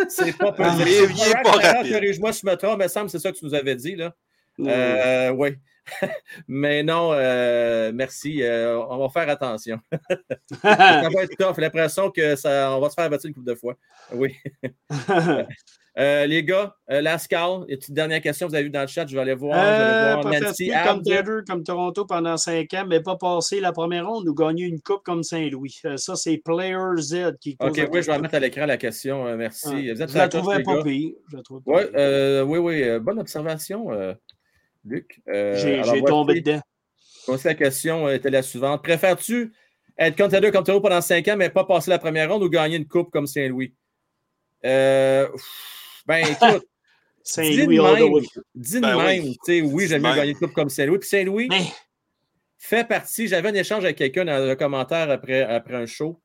[0.08, 1.12] c'est pas Il possible.
[1.12, 1.92] est pas rapide.
[1.92, 3.96] Corrige-moi si je me trompe, mais semble c'est ça que tu nous avais dit.
[3.96, 4.12] Là.
[4.58, 4.66] Mm.
[4.68, 5.50] Euh, oui.
[6.48, 8.42] mais non, euh, merci.
[8.42, 9.78] euh, on va faire attention.
[10.62, 11.58] ça va être tough.
[11.58, 13.74] L'impression que ça, on va se faire abattre une couple de fois.
[14.12, 14.34] Oui.
[15.96, 19.14] Euh, les gars, Lascal, une petite dernière question, vous avez vu dans le chat, je
[19.14, 19.54] vais aller voir.
[19.54, 21.02] vais voir Nancy comme.
[21.02, 24.80] Denver, comme Toronto pendant 5 ans, mais pas passé la première ronde ou gagner une
[24.80, 25.80] coupe comme Saint-Louis.
[25.94, 29.36] Ça, c'est Player Z qui Ok, oui, je vais mettre à l'écran la question.
[29.36, 29.92] merci.
[29.92, 30.82] Vous êtes Je la sur trouvais les pas gars.
[30.82, 31.12] pire.
[31.30, 31.94] Je la trouvais pas Ouais, pire.
[31.96, 33.90] euh, oui, oui, bonne observation,
[34.84, 35.20] Luc.
[35.28, 36.60] Euh, J'ai tombé dedans.
[37.26, 38.82] voici la question euh, était la suivante.
[38.82, 39.52] Préfères-tu
[39.98, 42.76] être contender comme Toronto pendant 5 ans, mais pas passer la première ronde ou gagner
[42.76, 43.74] une coupe comme Saint-Louis?
[44.64, 45.28] Euh,
[46.06, 46.66] ben, écoute,
[47.22, 48.20] Saint-Louis même,
[48.54, 49.04] dis de Ben oui.
[49.04, 50.98] même, tu sais, oui, j'aime mieux gagner une coupe comme Saint-Louis.
[50.98, 51.62] Puis Saint-Louis Mais
[52.58, 56.20] fait partie, j'avais un échange avec quelqu'un dans le commentaire après, après un show,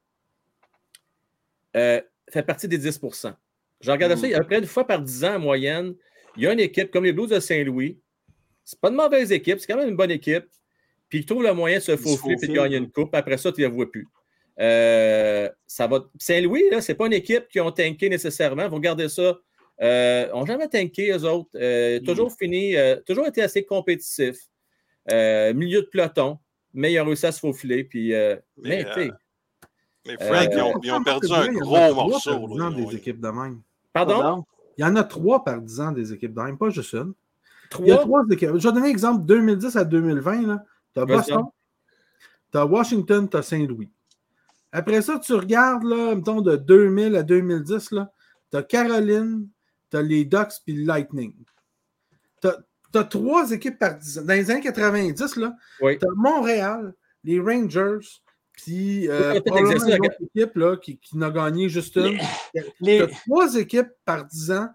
[1.75, 2.99] Euh, fait partie des 10
[3.81, 4.17] Je regardais Mm.
[4.17, 5.95] ça, il y a à peu près une fois par 10 ans en moyenne,
[6.35, 7.99] il y a une équipe comme les Blues de Saint-Louis.
[8.71, 10.45] C'est pas une mauvaise équipe, c'est quand même une bonne équipe.
[11.09, 13.15] Puis ils trouvent le moyen de se faufiler et de gagner une coupe.
[13.15, 14.07] Après ça, tu ne les vois plus.
[14.59, 16.05] Euh, ça va...
[16.19, 18.69] Saint-Louis, là, c'est pas une équipe qui ont tanké nécessairement.
[18.69, 19.39] Vous regardez ça.
[19.81, 21.49] Euh, ont jamais tanké, eux autres.
[21.55, 22.03] Euh, Mm.
[22.03, 24.37] Toujours fini, euh, toujours été assez compétitifs.
[25.11, 26.37] Euh, milieu de peloton.
[26.71, 27.83] mais il a réussi à se faufiler.
[27.85, 29.11] Puis, euh, mais, Mais, euh,
[30.05, 31.95] Mais Frank, Euh, ils, ont, ils ont perdu Il y en a un trois gros
[31.95, 32.47] par morceau.
[32.47, 33.61] dix là, ans ils ont- des équipes de même.
[33.91, 34.45] pardon, Pardon?
[34.77, 37.13] Il y en a trois par 10 ans des équipes de même, pas juste une.
[37.79, 38.23] Il y a trois.
[38.31, 38.49] équipes.
[38.55, 40.57] Je vais donner un exemple 2010 à 2020.
[40.93, 41.43] Tu as Boston,
[42.51, 43.89] tu as Washington, tu as Saint-Louis.
[44.71, 47.89] Après ça, tu regardes, là, mettons, de 2000 à 2010,
[48.51, 49.47] tu as Caroline,
[49.91, 51.33] tu as les Ducks puis le Lightning.
[52.41, 52.47] Tu
[52.97, 54.21] as, trois équipes par 10 ans.
[54.23, 55.97] Dans les années 90, là, Oui.
[55.99, 56.93] tu as Montréal,
[57.23, 57.99] les Rangers,
[58.53, 62.17] puis euh, une autre équipe là, qui, qui n'a gagné juste une.
[62.81, 64.69] Les- Tu as trois équipes par 10 ans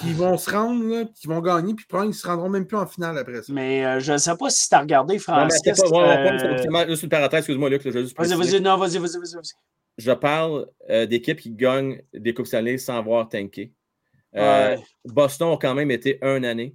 [0.00, 2.76] qui vont se rendre, là, qui vont gagner, puis probablement ils se rendront même plus
[2.76, 3.52] en finale après ça.
[3.52, 6.70] Mais euh, je ne sais pas si tu as regardé Non, mais pas, pas- euh,
[6.72, 9.34] pas- juste une parenthèse, excuse-moi, Luc, Vas-y, vas-y, non, vas-y, vas-y, vas-y.
[9.34, 9.52] vas-y.
[9.96, 13.72] Je parle euh, d'équipes qui gagnent des Coupes Stanley sans avoir tanké.
[14.34, 16.74] Euh, Ouais, Boston a quand même été une année.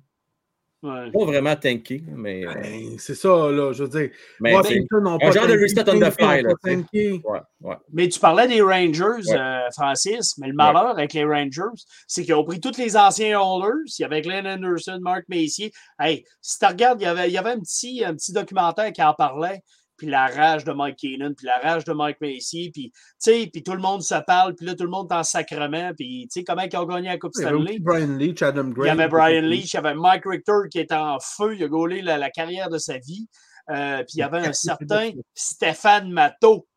[0.84, 1.12] Ouais.
[1.12, 2.46] Pas vraiment tanké, mais.
[2.46, 4.10] euh, Ben, c'est ça, là, je veux dire.
[4.40, 7.20] mais Washington n'ont pas genre de reset on the fly, là, ouais,
[7.62, 7.76] ouais.
[7.92, 11.62] Mais tu parlais des Rangers, euh, Francis, mais le malheur avec les Rangers,
[12.08, 13.74] c'est qu'ils ont pris tous les anciens Holders.
[13.98, 15.72] Il y avait Glenn Anderson, Mark Messier.
[16.00, 18.92] Hey, si tu regardes, il y avait, il y avait un, petit, un petit documentaire
[18.94, 19.62] qui en parlait.
[20.00, 23.50] Puis la rage de Mike Keenan, puis la rage de Mike Messier, puis tu sais,
[23.54, 26.28] puis tout le monde se parle, puis là, tout le monde est en sacrement, puis
[26.32, 27.72] tu sais, comment ils ont gagné la Coupe Il y avait Stanley?
[27.72, 28.88] aussi Brian Leach, Adam Gray.
[28.88, 31.64] Il y avait Brian Leach, il y avait Mike Richter qui était en feu, il
[31.64, 33.28] a gaulé la, la carrière de sa vie.
[33.70, 36.68] Euh, puis il y avait un certain Stéphane Matteau,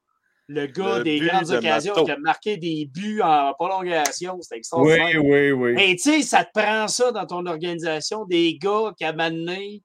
[0.49, 2.05] le gars Le des grandes de occasions Matteau.
[2.05, 4.39] qui a marqué des buts en prolongation.
[4.43, 5.25] C'était Oui, extraordinaire.
[5.25, 5.75] oui, oui.
[5.79, 9.83] Et tu sais, ça te prend ça dans ton organisation, des gars qui à Mané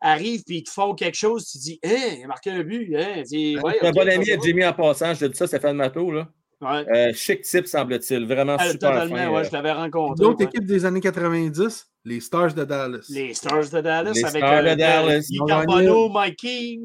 [0.00, 2.94] arrivent puis ils te font quelque chose, tu dis, hein, il a marqué un but,
[2.96, 5.76] hein, dis, ouais, un bon ami à Jimmy en passant, je te dis ça, Stéphane
[5.76, 6.28] Matteau, là.
[6.60, 6.84] Ouais.
[6.88, 8.26] Euh, chic type, semble-t-il.
[8.26, 9.30] Vraiment Ah, super totalement, fin.
[9.30, 9.44] ouais, euh.
[9.44, 10.24] je l'avais rencontré.
[10.24, 10.46] D'autres ouais.
[10.46, 13.06] équipes des années 90, les Stars de Dallas.
[13.10, 15.28] Les Stars de Dallas Les avec Stars de euh, Dallas.
[15.40, 16.80] Ont Carbonneau, Mike King.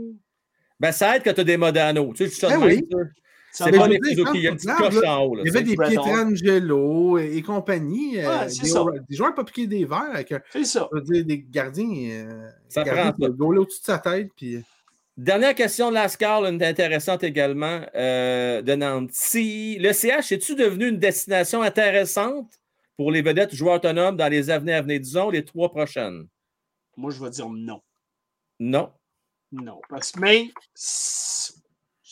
[0.80, 2.14] Ben, ça aide quand tu as des Modano.
[2.14, 2.88] Tu sais, je de Eh oui.
[3.56, 5.24] C'est pas les dire, Suzuki, il y a une quand petite tu coche regardes, en
[5.26, 5.36] haut.
[5.36, 5.76] Là, Il y avait des.
[5.78, 8.20] Pietrangelo et, et compagnie.
[8.20, 8.84] euh, Ouais, des, ça.
[9.10, 10.90] des joueurs pas piqués des verres avec C'est ça.
[10.92, 12.10] je veux dire, des gardiens.
[12.12, 14.30] Euh, Ça gardiens prend gaulaient au-dessus de sa tête.
[14.36, 14.64] Puis,
[15.16, 19.78] Dernière question de Lascar, une intéressante également, euh, de Nancy.
[19.80, 22.52] Le CH, est-tu devenu une destination intéressante
[22.98, 26.26] pour les vedettes joueurs autonomes dans les années à venir, disons, les trois prochaines?
[26.98, 27.80] Moi, je vais dire non.
[28.60, 28.90] Non.
[29.52, 29.80] Non.
[29.88, 30.48] Parce que, mais,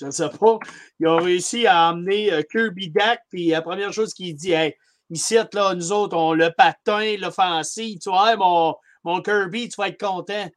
[0.01, 0.57] je ne sais pas,
[0.99, 4.73] ils ont réussi à emmener euh, Kirby Dak, puis la première chose qu'il dit, hey,
[5.09, 9.75] ici, là, nous autres, on le patin, l'offensive, tu vois, hey, mon, mon Kirby, tu
[9.77, 10.47] vas être content.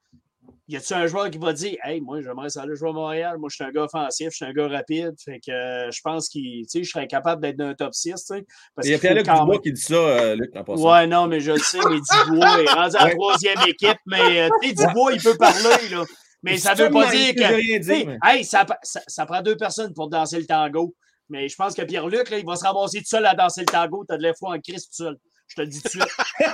[0.66, 3.36] Y a-tu un joueur qui va dire, hey, moi, j'aimerais ça aller jouer à Montréal,
[3.38, 6.00] moi, je suis un gars offensif, je suis un gars rapide, fait que euh, je
[6.02, 8.46] pense qu'il, sais, je serais capable d'être dans un top 6, tu sais.
[8.74, 10.90] Parce Il y a Pierre-Luc Dubois même- qui dit ça, euh, Luc, en passant.
[10.90, 14.40] Ouais, non, mais je le sais, mais Dubois est rendu à la troisième équipe, mais
[14.40, 16.02] euh, tu sais, Dubois, il peut parler, là.
[16.44, 17.60] Mais ça veut pas dire que.
[17.60, 20.94] tu dire, mais- Hey, ça, ça, ça prend deux personnes pour danser le tango.
[21.30, 23.66] Mais je pense que Pierre-Luc, là, il va se ramasser tout seul à danser le
[23.66, 24.04] tango.
[24.06, 25.16] T'as de la foi en Christ tout seul.
[25.46, 26.04] Je te le dis tout de suite.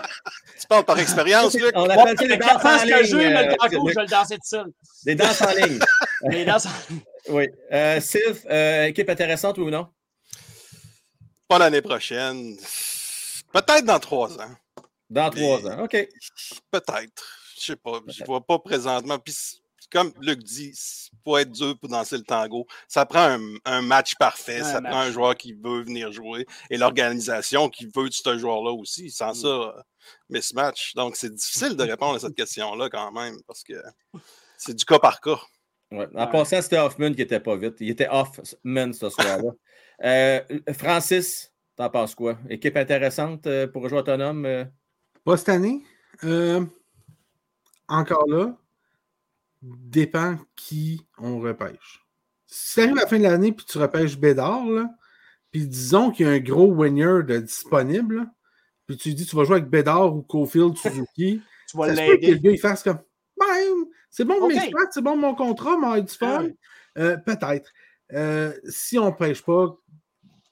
[0.60, 1.72] Tu parles par expérience, Luc?
[1.74, 3.04] On appelle ça des danses en que ligne.
[3.04, 3.94] je mais euh, le tango, Luc.
[3.94, 4.66] je vais le danser tout seul.
[5.04, 5.78] Des danses en ligne.
[6.24, 6.58] Mais dans
[7.28, 7.48] Oui.
[7.72, 9.88] Euh, Sylve, euh, équipe intéressante oui ou non?
[11.48, 12.56] Pas l'année prochaine.
[13.52, 14.54] Peut-être dans trois ans.
[15.08, 15.84] Dans trois ans.
[15.84, 15.96] OK.
[16.70, 17.38] Peut-être.
[17.58, 18.00] Je sais pas.
[18.06, 19.18] Je vois pas présentement.
[19.18, 19.34] Puis,
[19.90, 22.66] comme Luc dit, il faut être dur pour danser le tango.
[22.88, 24.60] Ça prend un, un match parfait.
[24.60, 24.92] Un ça match.
[24.92, 26.46] prend un joueur qui veut venir jouer.
[26.70, 29.10] Et l'organisation qui veut de ce joueur-là aussi.
[29.10, 29.34] Sans Mm.
[29.34, 29.72] ça, euh,
[30.28, 30.94] mismatch.
[30.94, 33.36] Donc, c'est difficile de répondre à cette question-là quand même.
[33.46, 33.74] Parce que
[34.56, 35.38] c'est du cas par cas.
[35.90, 36.06] Ouais.
[36.14, 36.30] En Ouais.
[36.30, 37.74] passant, c'était Hoffman qui était pas vite.
[37.80, 39.50] Il était off-man ce soir-là.
[40.02, 40.40] Euh,
[40.78, 42.38] Francis, t'en penses quoi?
[42.48, 44.46] Équipe intéressante euh, pour jouer autonome?
[44.46, 44.64] euh?
[45.26, 45.84] pas cette année.
[46.24, 46.64] Euh,
[47.86, 48.56] encore là,
[49.62, 52.04] dépend qui on repêche.
[52.46, 54.88] Si tu arrives à la fin de l'année puis tu repêches Bédard, là,
[55.50, 58.26] puis disons qu'il y a un gros winner de disponible, là,
[58.86, 62.00] puis tu dis tu vas jouer avec Bédard ou Cofield Suzuki, tu vas peut que
[62.00, 62.40] le l'aider.
[62.40, 62.98] gars il fasse comme
[63.38, 63.46] Ben,
[64.08, 64.48] c'est bon Ok.
[64.48, 66.44] mes stats, c'est bon mon contrat, mais du fun.
[66.44, 66.56] Ouais.
[66.98, 67.70] Euh, Peut-être.
[68.12, 69.76] Euh, si on ne pêche pas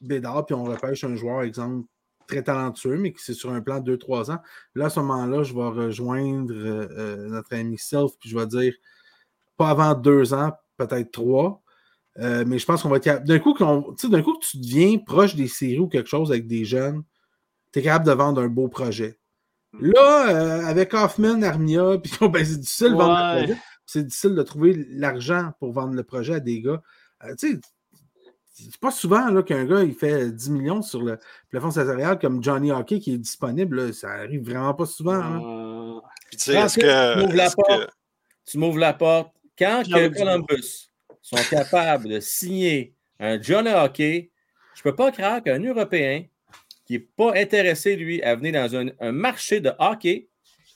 [0.01, 1.87] Bédard, puis on repêche un joueur, exemple,
[2.29, 4.39] très talentueux, mais qui c'est sur un plan de 2-3 ans,
[4.77, 8.75] là, à ce moment-là, je vais rejoindre euh, notre ami Self, puis je vais dire
[9.59, 11.63] pas avant deux ans, peut-être trois.
[12.19, 13.27] Euh, mais je pense qu'on va être capable.
[13.29, 16.65] D'un coup, d'un coup que tu deviens proche des séries ou quelque chose avec des
[16.65, 17.03] jeunes,
[17.73, 19.19] tu es capable de vendre un beau projet.
[19.79, 23.45] Là, euh, avec Hoffman, Armia, puis ben, c'est difficile de vendre le Ouais.
[23.47, 23.61] projet.
[23.87, 26.83] C'est difficile de trouver l'argent pour vendre le projet à des gars.
[27.25, 27.61] Euh, tu sais,
[28.53, 31.19] c'est pas souvent là, qu'un gars il fait 10 millions sur le
[31.49, 33.77] plafond salarial comme Johnny Hockey qui est disponible.
[33.87, 33.93] là.
[33.93, 35.13] Ça arrive vraiment pas souvent.
[35.15, 35.41] hein.
[35.45, 36.85] Euh, Puis, tu sais, Ah, est-ce ok.
[36.87, 37.25] que.
[37.25, 37.69] Ouvre la est-ce porte.
[37.87, 37.91] que-
[38.47, 39.33] Tu m'ouvres la porte.
[39.59, 40.91] Quand que Columbus
[41.23, 44.31] sont capables de signer un John Hockey,
[44.75, 46.25] je ne peux pas croire qu'un Européen
[46.87, 50.29] qui n'est pas intéressé, lui, à venir dans un, un marché de hockey,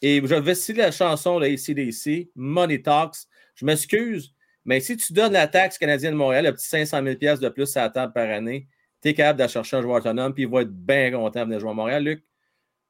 [0.02, 3.16] et je vais citer la chanson de ACDC, Money Talks,
[3.54, 4.34] je m'excuse,
[4.64, 7.76] mais si tu donnes la taxe canadienne de Montréal, le petit 500 000 de plus
[7.76, 8.68] à la table par année,
[9.02, 11.44] tu es capable de chercher un joueur autonome, puis il va être bien content de
[11.46, 12.24] venir jouer à Montréal, Luc.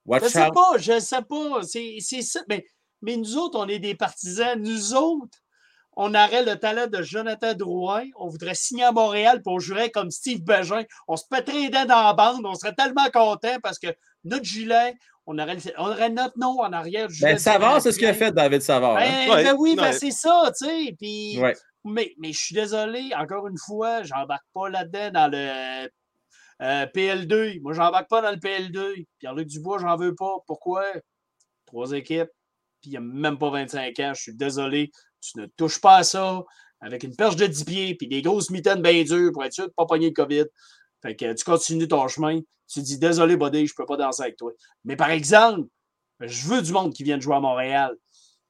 [0.05, 0.55] Je Watch sais out.
[0.55, 1.63] pas, je sais pas.
[1.63, 2.41] C'est c'est ça.
[2.49, 2.67] Mais,
[3.03, 4.61] mais nous autres, on est des partisans.
[4.61, 5.39] Nous autres,
[5.95, 8.05] on aurait le talent de Jonathan Drouin.
[8.17, 10.85] On voudrait signer à Montréal on jouerait comme Steve Bégin.
[11.09, 12.45] On se pèterait les dents dans la bande.
[12.47, 13.89] On serait tellement contents parce que
[14.25, 14.95] notre gilet,
[15.27, 17.33] on aurait, le- on aurait notre nom en arrière du gilet.
[17.33, 18.97] Ben, Savard, c'est ce qu'il a fait, David Savard.
[18.97, 19.01] hein?
[19.27, 20.95] Ben, Ouais, ben oui, ben c'est ça, tu sais.
[20.99, 21.55] Puis, Ouais.
[21.85, 25.89] mais, mais je suis désolé, encore une fois, j'embarque pas là-dedans dans le
[26.63, 27.61] euh, PL2.
[27.61, 29.05] Moi, j'embarque pas dans le PL2.
[29.19, 30.37] Pierre-Luc Dubois, j'en veux pas.
[30.47, 30.85] Pourquoi?
[31.67, 32.31] Trois équipes,
[32.81, 34.13] puis il n'y a même pas 25 ans.
[34.15, 34.91] Je suis désolé.
[35.23, 36.45] Tu ne touches pas à ça
[36.81, 39.65] avec une perche de 10 pieds, puis des grosses mitaines bien dures pour être sûr
[39.65, 40.45] de ne pas pogner le COVID.
[41.01, 42.41] Fait que tu continues ton chemin.
[42.69, 44.53] Tu dis, désolé, buddy, je peux pas danser avec toi.
[44.85, 45.69] Mais par exemple,
[46.21, 47.95] je veux du monde qui vienne jouer à Montréal.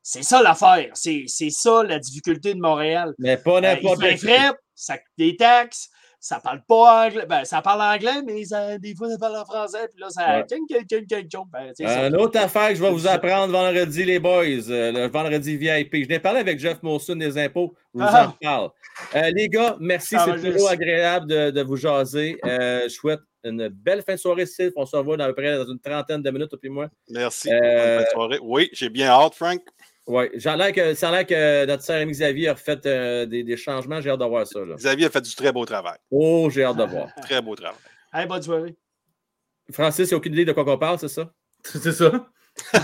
[0.03, 0.91] C'est ça l'affaire.
[0.95, 3.15] C'est ça la difficulté de Montréal.
[3.19, 4.19] Mais pas Euh, n'importe qui.
[4.19, 5.91] frais, ça coûte des taxes,
[6.25, 7.27] ça parle pas anglais.
[7.29, 9.89] Ben, ça parle anglais, mais ça- des fois, ça parle en français.
[9.93, 10.37] Puis là, ça.
[10.39, 10.45] Ouais.
[11.53, 12.07] Ben, c'est ça.
[12.07, 16.05] Une autre affaire que je vais vous apprendre vendredi, les boys, euh, le vendredi VIP.
[16.05, 17.75] Je n'ai parlé avec Jeff Molson des impôts.
[17.95, 18.29] Je vous Ah.
[18.29, 18.71] en parle.
[19.17, 20.17] Euh, les gars, merci.
[20.25, 22.39] C'est toujours agréable de, de vous jaser.
[22.45, 24.71] Euh, je souhaite une belle fin de soirée, Steve.
[24.77, 26.87] On se revoit dans, à peu près dans une trentaine de minutes, puis moi.
[27.11, 27.51] Merci.
[27.53, 28.39] Euh, Bonne soirée.
[28.41, 29.61] Oui, j'ai bien hâte, Frank.
[30.07, 34.01] Oui, ça a l'air que, notre sœur ami Xavier a refait euh, des, des changements.
[34.01, 34.59] J'ai hâte de voir ça.
[34.65, 34.75] là.
[34.75, 35.97] Xavier a fait du très beau travail.
[36.11, 37.09] Oh, j'ai hâte de voir.
[37.23, 37.79] Très beau travail.
[38.13, 38.75] Hey, bonne soirée.
[39.71, 41.33] Francis, il n'y a aucune idée de quoi qu'on parle, c'est ça?
[41.65, 42.07] C'est ça.
[42.07, 42.81] Euh,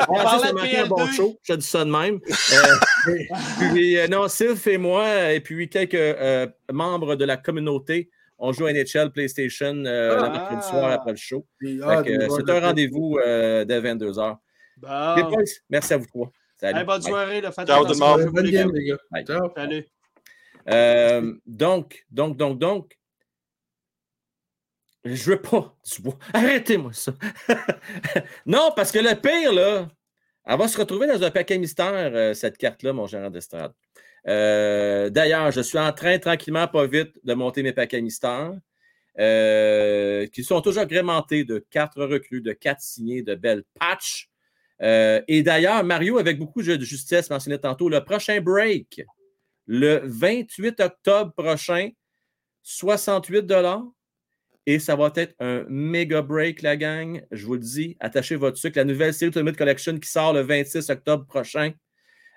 [0.00, 1.12] Francis parlait a de un bon PL2.
[1.14, 1.38] show.
[1.42, 2.18] Je dis ça de même.
[2.52, 3.14] Euh,
[3.72, 8.52] puis, euh, non, Sylph et moi, et puis quelques euh, membres de la communauté, on
[8.52, 10.26] joue à NHL PlayStation euh, Ah.
[10.26, 11.46] le mercredi soir après le show.
[11.62, 14.36] Fait ah, euh, c'est un rendez-vous euh, dès 22h.
[14.82, 15.30] Les Bon.
[15.30, 16.30] boys, merci à vous trois.
[16.60, 16.78] Salut.
[16.78, 17.10] Hey, bonne Bye.
[17.10, 17.42] soirée.
[17.42, 18.98] Faites Ciao, tout le Bonne game, les gars.
[19.10, 19.24] Bye.
[19.24, 19.50] Ciao.
[19.54, 19.86] Salut.
[20.68, 22.98] Euh, donc, donc, donc, donc.
[25.04, 26.18] Je veux pas du bois.
[26.32, 27.14] Arrêtez-moi ça.
[28.46, 29.88] non, parce que le pire, là,
[30.44, 33.72] elle va se retrouver dans un paquet mystère, euh, cette carte-là, mon gérant d'estrade.
[34.26, 38.54] Euh, D'ailleurs, je suis en train, tranquillement, pas vite, de monter mes paquets mystères,
[39.18, 44.28] euh, qui sont toujours agrémentés de quatre recrues, de quatre signés, de belles patchs.
[44.82, 49.02] Euh, et d'ailleurs, Mario, avec beaucoup de justesse, mentionnait tantôt, le prochain break,
[49.66, 51.90] le 28 octobre prochain,
[52.62, 53.50] 68
[54.66, 57.24] Et ça va être un méga break, la gang.
[57.30, 58.78] Je vous le dis, attachez votre sucre.
[58.78, 61.72] La nouvelle série Ultimate Collection qui sort le 26 octobre prochain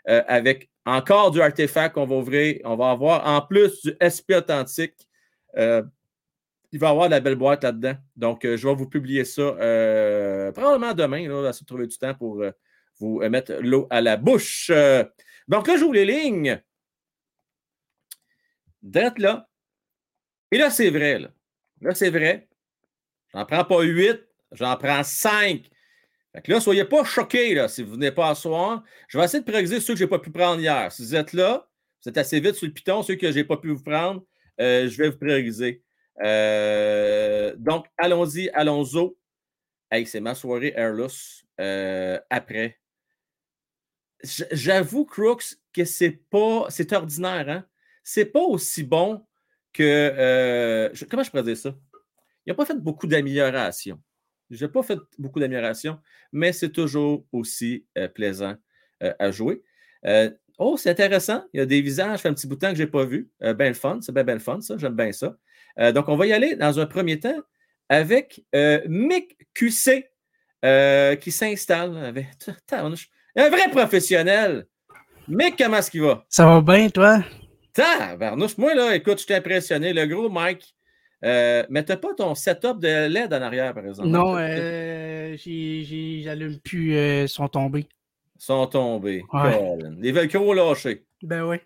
[0.07, 2.59] euh, avec encore du artefact qu'on va ouvrir.
[2.63, 4.95] On va avoir en plus du SP authentique.
[5.57, 5.83] Euh,
[6.71, 7.95] il va y avoir de la belle boîte là-dedans.
[8.15, 11.27] Donc, euh, je vais vous publier ça euh, probablement demain.
[11.27, 12.51] Là, va se trouver du temps pour euh,
[12.99, 14.71] vous mettre l'eau à la bouche.
[15.47, 16.61] Donc là, j'ouvre les lignes.
[18.81, 19.49] D'être là.
[20.51, 21.19] Et là, c'est vrai.
[21.81, 22.47] Là, c'est vrai.
[23.33, 24.19] J'en prends pas huit,
[24.51, 25.69] j'en prends cinq.
[26.33, 28.33] Fait que là, soyez pas choqués là, si vous venez pas à.
[28.33, 30.91] Je vais essayer de prioriser ceux que je n'ai pas pu prendre hier.
[30.91, 31.67] Si vous êtes là,
[32.03, 34.23] vous êtes assez vite sur le piton, ceux que je n'ai pas pu vous prendre,
[34.57, 35.83] je vais vous prioriser.
[36.21, 39.09] Euh, donc, allons-y, allons-y.
[39.91, 42.79] Hey, c'est ma soirée Airless euh, après.
[44.51, 46.67] J'avoue, Crooks, que c'est pas.
[46.69, 47.65] C'est ordinaire, hein?
[48.03, 49.25] C'est pas aussi bon
[49.73, 49.83] que.
[49.83, 51.75] euh, comment je pourrais ça?
[52.45, 54.01] Il n'a pas fait beaucoup d'améliorations.
[54.49, 55.99] Je n'ai pas fait beaucoup d'améliorations,
[56.31, 57.85] mais c'est toujours aussi
[58.15, 58.55] plaisant
[58.99, 59.61] à jouer.
[60.59, 61.45] Oh, c'est intéressant.
[61.53, 62.89] Il y a des visages, ça fait un petit bout de temps que je n'ai
[62.89, 63.31] pas vu.
[63.41, 64.77] Euh, ben le fun, c'est bien, ben le fun, ça.
[64.77, 65.37] J'aime bien ça.
[65.79, 67.39] Euh, donc, on va y aller dans un premier temps
[67.87, 70.05] avec euh, Mick QC
[70.65, 71.97] euh, qui s'installe.
[71.97, 72.27] Avec...
[73.35, 74.65] Un vrai professionnel.
[75.27, 76.25] Mick, comment est-ce qu'il va?
[76.27, 77.23] Ça va bien, toi?
[77.73, 79.93] Tabarnouche, moi, là, écoute, je t'ai impressionné.
[79.93, 80.75] Le gros Mike.
[81.25, 84.07] Euh, mais t'as pas ton setup de LED en arrière, par exemple.
[84.07, 87.87] Non, euh, j'allume plus, euh, ils sont tombés.
[88.37, 89.23] sont tombés.
[89.33, 89.77] Ouais.
[89.99, 91.03] Les velcro lâchés.
[91.21, 91.57] Ben oui.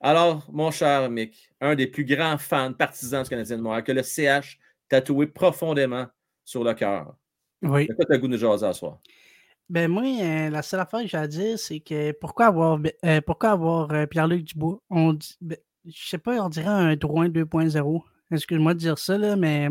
[0.00, 3.92] Alors, mon cher Mick, un des plus grands fans, partisans du Canadien de Montréal, que
[3.92, 4.58] le CH
[4.88, 6.06] tatoué profondément
[6.44, 7.14] sur le cœur.
[7.62, 7.86] Oui.
[7.86, 8.98] De quoi t'as le goût de nous jaser à soir?
[9.68, 13.20] Ben moi, euh, la seule affaire que j'ai à dire, c'est que pourquoi avoir, euh,
[13.20, 14.80] pourquoi avoir euh, Pierre-Luc Dubois?
[14.90, 18.02] On dit, ben, je sais pas, on dirait un Drouin 2.0.
[18.32, 19.68] Excuse-moi de dire ça, là, mais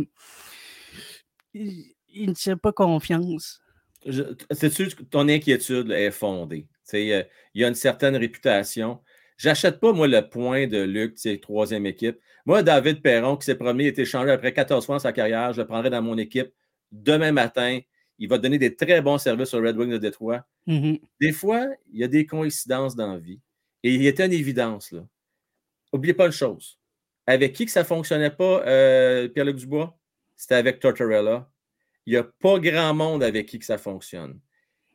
[1.54, 3.62] il, il ne tient pas confiance.
[4.52, 6.68] Sais-tu que ton inquiétude là, est fondée?
[6.94, 9.00] il y a une certaine réputation.
[9.40, 12.20] J'achète pas, moi, le point de Luc, c'est troisième équipe.
[12.46, 15.54] Moi, David Perron, qui s'est promis, a été changé après 14 fois dans sa carrière,
[15.54, 16.54] je le prendrai dans mon équipe
[16.92, 17.80] demain matin.
[18.18, 20.46] Il va donner des très bons services au Red Wing de Détroit.
[20.68, 21.00] Mhm.
[21.22, 23.40] Des fois, il y a des coïncidences dans la vie.
[23.82, 24.92] Et il était une évidence.
[24.92, 25.08] Là.
[25.94, 26.78] N'oubliez pas une chose.
[27.26, 29.98] Avec qui que ça ne fonctionnait pas, euh, Pierre-Luc Dubois?
[30.36, 31.50] C'était avec Tortorella.
[32.06, 34.38] Il n'y a pas grand monde avec qui que ça fonctionne.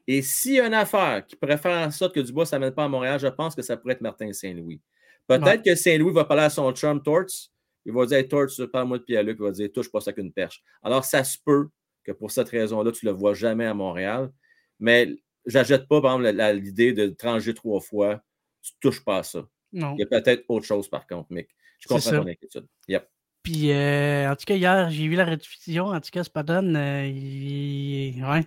[0.07, 2.73] Et s'il y a une affaire qui pourrait faire en sorte que Dubois ne s'amène
[2.73, 4.81] pas à Montréal, je pense que ça pourrait être Martin Saint-Louis.
[5.27, 7.51] Peut-être que Saint-Louis va parler à son chum Torts.
[7.87, 9.39] Il va dire hey, Torts, parle-moi de Pierre-Luc.
[9.41, 10.63] Il va dire touche pas ça qu'une perche.
[10.83, 11.69] Alors, ça se peut
[12.03, 14.31] que pour cette raison-là, tu ne le vois jamais à Montréal.
[14.79, 15.09] Mais
[15.47, 18.23] je n'achète pas, par exemple, l'idée de trancher trois fois.
[18.63, 19.47] Tu ne touches pas à ça.
[19.73, 19.95] Non.
[19.97, 21.49] Il y a peut-être autre chose, par contre, Mick.
[21.81, 22.67] Je comprends ton inquiétude.
[22.89, 23.09] Yep.
[23.43, 25.87] Puis, euh, en tout cas, hier, j'ai vu la rediffusion.
[25.87, 28.25] En tout cas, Spadon, euh, il...
[28.25, 28.45] Ouais.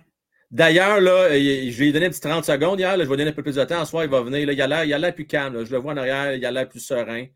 [0.50, 2.96] D'ailleurs, là, je lui ai donné un petit 30 secondes hier.
[2.96, 3.84] là, je vais donner un peu plus de temps.
[3.84, 4.46] Ce soir, il va venir.
[4.46, 5.54] Là, il a l'air il a l'air plus calme.
[5.58, 5.64] là.
[5.64, 6.34] Je le vois en arrière.
[6.34, 7.26] Il a l'air plus serein.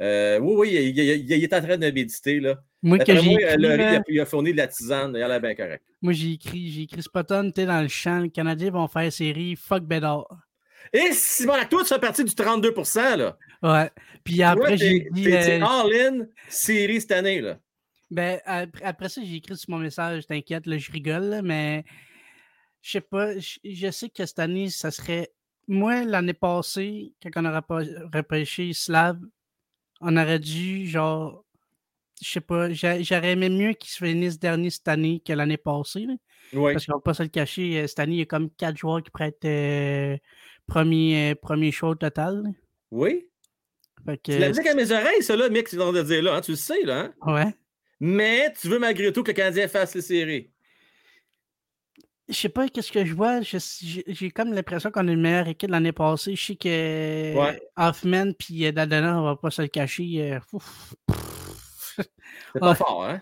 [0.00, 2.40] Euh, oui, oui, il, il- il- il est en train de méditer.
[2.40, 2.56] Là.
[2.82, 5.12] Moi, que D'après j'ai moi, écrit, le riz, là, il, a, fourni de la tisane.
[5.16, 5.82] Il a l'air bien correct.
[6.00, 9.12] moi, j'ai écrit, j'ai écrit Spotton, tu sais, dans le champ, les Canadiens vont faire
[9.12, 10.26] série, fuck Bédard.
[10.92, 13.36] Et Simon, toi, tu fais partie du 32 là.
[13.62, 13.90] Ouais.
[14.24, 15.24] Puis après, j'ai t'es- dit.
[15.24, 17.40] t'es- t'es euh, all-in série cette année.
[17.40, 17.58] Là.
[18.10, 21.84] Ben, après, après ça, j'ai écrit sur mon message, t'inquiète, là, je rigole, là, mais
[22.82, 23.58] je sais pas, je,
[23.90, 25.32] sais que cette année, ça serait.
[25.68, 29.18] Moi, l'année passée, quand on a repa- repêché Slav,
[30.00, 31.44] on aurait dû, genre,
[32.20, 35.56] je sais pas, j'a- j'aurais aimé mieux qu'il se finisse dernier cette année que l'année
[35.56, 36.14] passée, là,
[36.52, 36.72] Oui.
[36.72, 38.76] parce qu'on va pas se le cacher, euh, cette année, il y a comme quatre
[38.76, 40.16] joueurs qui être euh,
[40.66, 42.42] premier, euh, premier au total.
[42.42, 42.50] là.
[42.90, 43.28] Oui.
[44.04, 46.22] Fait que, C'est la musique à mes oreilles, ça, là, Mick, c'est le de dire
[46.24, 46.34] là.
[46.36, 47.12] hein, tu le sais, là.
[47.22, 47.32] hein?
[47.32, 47.54] ouais.
[48.00, 50.50] Mais tu veux malgré tout que le Canadien fasse les séries.
[52.28, 53.40] Je sais pas qu'est-ce que je vois.
[53.42, 56.36] J'ai comme l'impression qu'on est une meilleure équipe de l'année passée.
[56.36, 57.60] Je sais que Ouais.
[57.76, 60.32] Hoffman puis euh, Dadona, on va pas se le cacher.
[60.32, 60.40] euh.
[61.96, 62.04] C'est
[62.54, 62.60] Ouais.
[62.60, 63.20] pas fort, hein?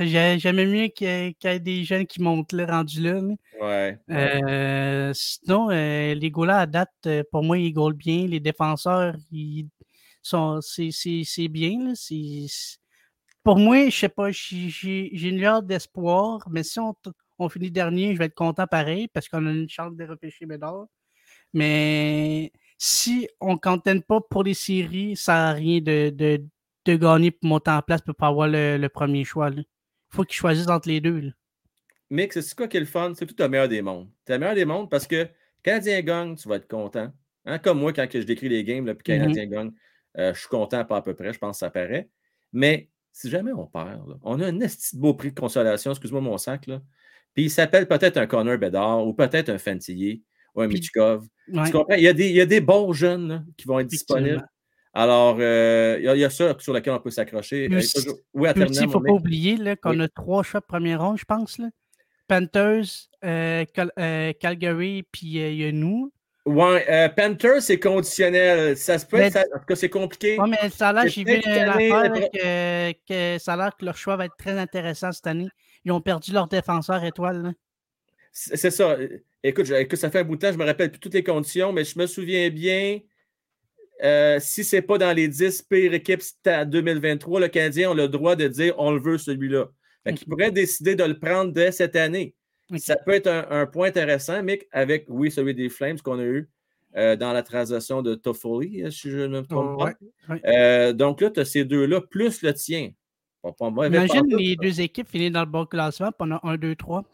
[0.00, 3.02] J'ai- J'aimais mieux qu'il y, ait- qu'il y ait des jeunes qui montent là, rendus
[3.02, 3.20] là.
[3.60, 3.98] Ouais.
[4.10, 8.26] Euh, sinon, euh, les goals à date, pour moi, ils goalent bien.
[8.26, 9.68] Les défenseurs, ils
[10.22, 11.84] sont c'est bien.
[11.84, 11.92] là,
[13.44, 16.94] Pour moi, je sais pas, j'ai une lueur d'espoir, mais si on,
[17.38, 20.46] on finit dernier, je vais être content pareil parce qu'on a une chance de repêcher
[20.46, 20.86] Bédard.
[21.52, 26.44] Mais si on ne contente pas pour les séries, ça n'a rien de, de,
[26.84, 29.50] de gagner pour monter en place pour pas avoir le, le premier choix.
[29.50, 29.64] Il
[30.10, 31.20] faut qu'ils choisissent entre les deux.
[31.20, 31.30] là.
[32.10, 33.12] Mick, c'est quoi qui est le fun?
[33.14, 34.08] C'est tout le meilleur des mondes.
[34.26, 35.28] C'est le meilleur des mondes parce que
[35.62, 37.12] Canadien gagne, tu vas être content.
[37.44, 39.20] Hein, Comme moi, quand je décris les games, là, puis Mhm.
[39.20, 39.72] Canadien gagne,
[40.18, 42.08] euh, je suis content, pas à peu près, je pense que ça paraît.
[42.52, 45.90] Mais si jamais on perd, là, on a un esti de beau prix de consolation,
[45.90, 46.80] excuse-moi mon sac, là.
[47.38, 50.22] Puis il s'appelle peut-être un Connor Bedard ou peut-être un Fantillier
[50.56, 51.24] ou un Michkov.
[51.52, 51.94] Ouais, Tu comprends?
[51.94, 54.44] Il y a des, il y a des bons jeunes là, qui vont être disponibles.
[54.92, 57.68] Alors, euh, il, y a, il y a ça sur lequel on peut s'accrocher.
[57.70, 60.02] Euh, toujours- Oui, à il ne faut pas oublier qu'on Oui.
[60.02, 61.58] a trois choix de première ronde, je pense.
[61.58, 61.68] Là.
[62.26, 62.82] Panthers,
[63.24, 66.12] euh, Cal- euh, Calgary, puis il y a nous.
[66.44, 68.76] Ouais, euh, Panther, c'est conditionnel.
[68.76, 70.40] Ça se peut Mais- être, ça- en tout cas, c'est compliqué.
[70.40, 73.36] Ouais, mais ça a l'air, j'ai vu peut-être une cette année, affaire la là, que,
[73.36, 75.48] que ça a l'air que leur choix va être très intéressant cette année.
[75.84, 77.42] Ils ont perdu leur défenseur étoile.
[77.42, 77.52] là.
[78.32, 78.96] C'est ça.
[79.42, 81.24] Écoute, je- écoute, ça fait un bout de temps, je me rappelle plus toutes les
[81.24, 83.00] conditions, mais je me souviens bien.
[84.04, 87.90] euh, si ce n'est pas dans les 10 pires équipes c'était à 2023, le Canadien
[87.90, 89.66] a le droit de dire on le veut celui-là.
[90.04, 90.24] Fait Ok.
[90.28, 92.34] pourrait décider de le prendre dès cette année.
[92.76, 96.22] Ça peut être un, un point intéressant, Mick, avec, oui, celui des Flames qu'on a
[96.24, 96.48] eu
[96.96, 99.84] euh, dans la transaction de Toffoli, euh, si je ne me trompe Oh, pas.
[99.86, 99.94] ouais,
[100.28, 100.40] ouais.
[100.46, 102.90] Euh, donc là, tu as ces deux-là, plus le tien.
[103.52, 104.62] Pas, pas mauvais Imagine les ça.
[104.62, 107.04] deux équipes finissent dans le bon classement, puis on a 1, 2, 3.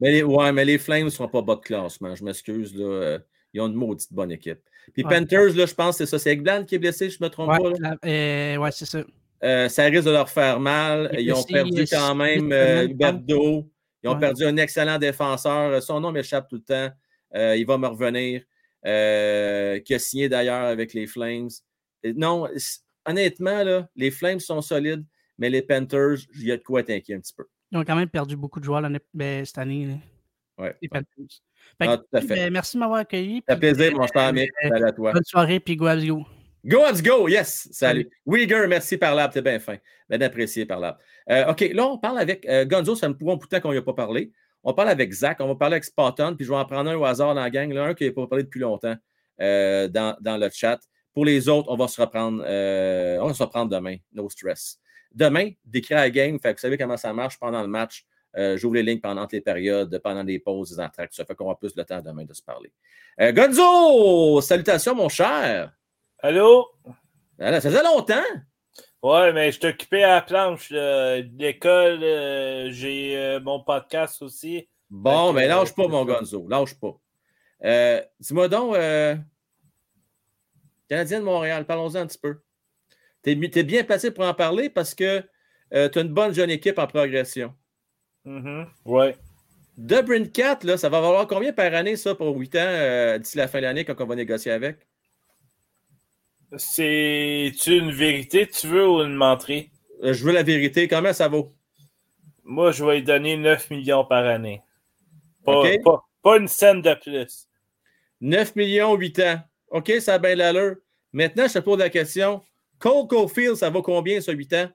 [0.00, 2.14] Mais les, ouais, mais les Flames ne seront pas bas de classement.
[2.14, 2.74] Je m'excuse.
[2.74, 3.18] Là, euh,
[3.52, 4.60] ils ont une maudite bonne équipe.
[4.92, 5.18] Puis Ouais.
[5.18, 6.18] Panthers, là, je pense que c'est ça.
[6.18, 7.78] C'est Eggblad qui est blessé, je ne me trompe Ouais, pas.
[7.80, 7.96] là?
[8.04, 9.02] euh, ouais, c'est ça.
[9.44, 11.10] Euh, ça risque de leur faire mal.
[11.18, 12.52] Ils ont perdu quand même.
[12.90, 13.68] Huberdeau.
[14.02, 14.20] Ils ont Ouais.
[14.20, 15.82] perdu un excellent défenseur.
[15.82, 16.94] Son nom m'échappe tout le temps.
[17.34, 18.42] Euh, il va me revenir.
[18.86, 21.48] Euh, qui a signé d'ailleurs avec les Flames.
[22.04, 22.46] Et non,
[23.04, 25.04] honnêtement, là, les Flames sont solides,
[25.38, 27.44] mais les Panthers, il y a de quoi être inquiet un petit peu.
[27.72, 28.82] Ils ont quand même perdu beaucoup de joueurs
[29.14, 29.86] ben, cette année.
[29.86, 29.94] là,
[30.58, 30.74] Ouais.
[30.80, 31.06] les Panthers.
[31.80, 32.28] Fait Ah, tout à fait.
[32.34, 33.42] ben, merci de m'avoir accueilli.
[33.46, 34.50] Ça fait puis, plaisir, mon cher Mick.
[34.64, 35.12] euh, Salut à toi.
[35.12, 36.24] Bonne soirée, puis go, go.
[36.64, 37.28] Go, let's go!
[37.28, 37.68] Yes!
[37.72, 38.08] Salut.
[38.26, 39.76] Uyghur, merci par là, t'es bien fin.
[40.08, 40.98] Bien apprécié par là.
[41.30, 43.60] Euh, OK, là, on parle avec euh, Gonzo, ça me prend un bout de temps
[43.60, 44.32] qu'on n'y a pas parlé.
[44.64, 46.96] On parle avec Zach, on va parler avec Spotton, puis je vais en prendre un
[46.96, 48.96] au hasard dans la gang, là, un qui n'a pas parlé depuis longtemps
[49.40, 50.80] euh, dans, dans le chat.
[51.14, 54.80] Pour les autres, on va se reprendre, euh, on va se reprendre demain, no stress.
[55.12, 58.04] Demain, décrire la game, fait que vous savez comment ça marche pendant le match.
[58.36, 61.14] Euh, J'ouvre les lignes pendant les périodes, pendant les pauses, des entractes.
[61.14, 62.70] Ça fait qu'on aura plus le temps demain de se parler.
[63.20, 64.40] Euh, Gonzo!
[64.42, 65.72] Salutations, mon cher!
[66.18, 66.68] Allô?
[67.38, 68.14] Voilà, ça faisait longtemps!
[69.02, 72.00] Ouais, mais je t'occupais à la planche euh, de l'école.
[72.02, 74.68] euh, J'ai mon podcast aussi.
[74.90, 76.46] Bon, mais lâche pas, mon Gonzo.
[76.48, 76.98] Lâche pas.
[78.20, 79.16] Dis-moi donc, euh,
[80.88, 82.38] Canadien de Montréal, parlons-en un petit peu.
[83.26, 85.20] Tu es, bien placé pour en parler parce que
[85.70, 87.52] tu as une bonne jeune équipe en progression.
[88.24, 89.16] Mhm, Ouais.
[89.76, 93.36] De Brincat, là, ça va valoir combien par année, ça, pour 8 ans euh, d'ici
[93.36, 94.78] la fin de l'année quand on va négocier avec?
[96.56, 99.70] C'est-tu une vérité, tu veux, ou une menterie?
[100.02, 100.88] Euh, je veux la vérité.
[100.88, 101.54] Combien ça vaut?
[102.42, 104.62] Moi, je vais lui donner 9 millions par année.
[105.44, 105.82] Pas, OK.
[105.84, 107.46] pas, pas une scène de plus.
[108.22, 109.40] 9 millions, 8 ans.
[109.68, 110.76] OK, ça a bien l'allure.
[111.12, 112.42] Maintenant, je te pose la question.
[112.78, 114.68] Cole Caulfield, ça vaut combien, ça, 8 ans?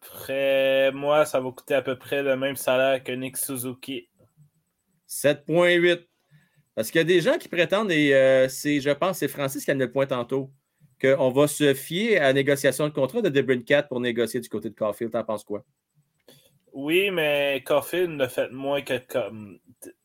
[0.00, 4.08] Ferait, moi, ça va coûter à peu près le même salaire que Nick Suzuki.
[5.08, 6.06] 7,8.
[6.74, 9.64] Parce qu'il y a des gens qui prétendent, et euh, c'est, je pense, c'est Francis
[9.64, 10.50] qui a mis le point tantôt,
[11.00, 14.70] qu'on va se fier à la négociation de contrat de Debrincat pour négocier du côté
[14.70, 15.12] de Caulfield.
[15.12, 15.64] T'en penses quoi?
[16.72, 19.58] Oui, mais Caulfield a fait moins que comme.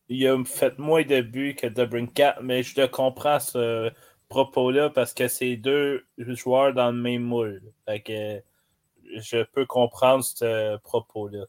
[0.09, 3.91] Il a fait moins de buts que DeBrincat, mais je te comprends ce
[4.29, 7.61] propos-là parce que c'est deux joueurs dans le même moule.
[7.87, 8.41] Fait que
[9.15, 11.45] je peux comprendre ce propos-là.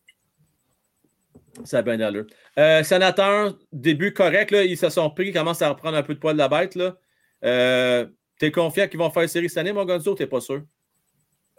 [1.64, 2.26] Ça a bien d'allure.
[2.58, 6.14] Euh, sénateur, début correct, là, ils se sont pris, ils commencent à reprendre un peu
[6.14, 6.76] de poil de la bête.
[6.76, 6.96] Là.
[7.44, 8.06] Euh,
[8.38, 10.62] T'es confiant qu'ils vont faire une série cette année, mon Gonzo, t'es pas sûr?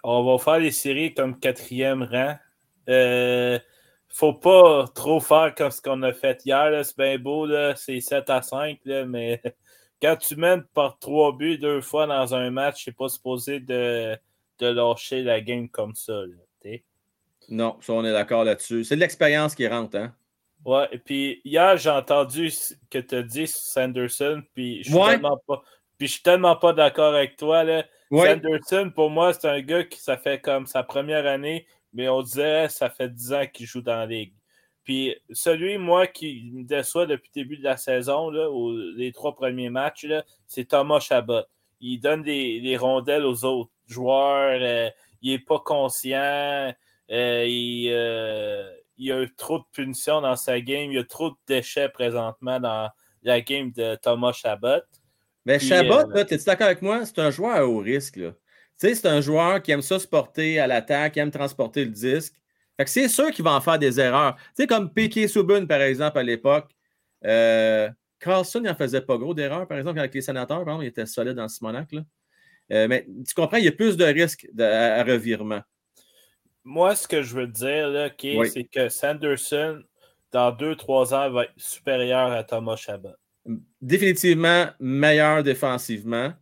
[0.02, 2.36] On va faire les séries comme quatrième rang.
[2.88, 3.60] Euh,
[4.08, 6.72] faut pas trop faire comme ce qu'on a fait hier.
[6.72, 6.84] là.
[6.86, 7.76] C'est bien beau, là.
[7.76, 9.42] c'est 7 à 5, là, mais
[10.02, 14.16] quand tu mènes par trois buts deux fois dans un match, c'est pas supposé de,
[14.60, 16.14] de lâcher la game comme ça.
[16.14, 16.36] là.
[17.52, 18.84] Non, ça, on est d'accord là-dessus.
[18.84, 20.14] C'est de l'expérience qui rentre, hein?
[20.66, 24.90] Ouais, et puis hier, j'ai entendu ce que tu as dit sur Sanderson, puis je
[24.90, 25.12] suis Ouais.
[25.14, 25.64] tellement pas.
[25.98, 27.64] Puis je suis tellement pas d'accord avec toi.
[27.64, 27.86] Là.
[28.12, 28.28] Ouais.
[28.34, 32.22] Sanderson, pour moi, c'est un gars qui ça fait comme sa première année, mais on
[32.22, 34.34] dirait ça fait 10 ans qu'il joue dans la ligue.
[34.90, 38.50] Puis celui, moi, qui me déçoit depuis le début de la saison, là,
[38.98, 41.44] les trois premiers matchs, là, c'est Thomas Chabot.
[41.80, 44.58] Il donne des, des rondelles aux autres joueurs.
[44.60, 44.90] euh,
[45.22, 46.74] il n'est pas conscient.
[47.12, 48.68] euh, il, euh,
[48.98, 50.92] il a eu trop de punitions dans sa game.
[50.92, 52.90] Il y a trop de déchets présentement dans
[53.22, 54.82] la game de Thomas Chabot.
[55.46, 57.06] Mais Puis, Chabot, euh, t'es-tu d'accord avec moi?
[57.06, 58.16] C'est un joueur à haut risque.
[58.16, 58.32] là.
[58.32, 61.86] Tu sais, c'est un joueur qui aime ça se porter à l'attaque, qui aime transporter
[61.86, 62.34] le disque.
[62.88, 64.36] C'est sûr qu'il va en faire des erreurs.
[64.38, 66.70] Tu sais, comme Piquet Subban, par exemple, à l'époque.
[67.26, 67.90] Euh,
[68.20, 70.88] Carlson, il en faisait pas gros d'erreurs, par exemple, avec les sénateurs, par exemple, il
[70.88, 71.92] était solide dans Simonac.
[71.92, 72.02] Là.
[72.72, 75.62] Euh, mais tu comprends, il y a plus de risques de- à, à revirement.
[76.64, 78.50] Moi, ce que je veux dire, là, Oui.
[78.50, 79.82] c'est que Sanderson,
[80.32, 83.10] dans 2-3 ans, va être supérieur à Thomas Chabot.
[83.82, 86.34] Définitivement meilleur défensivement.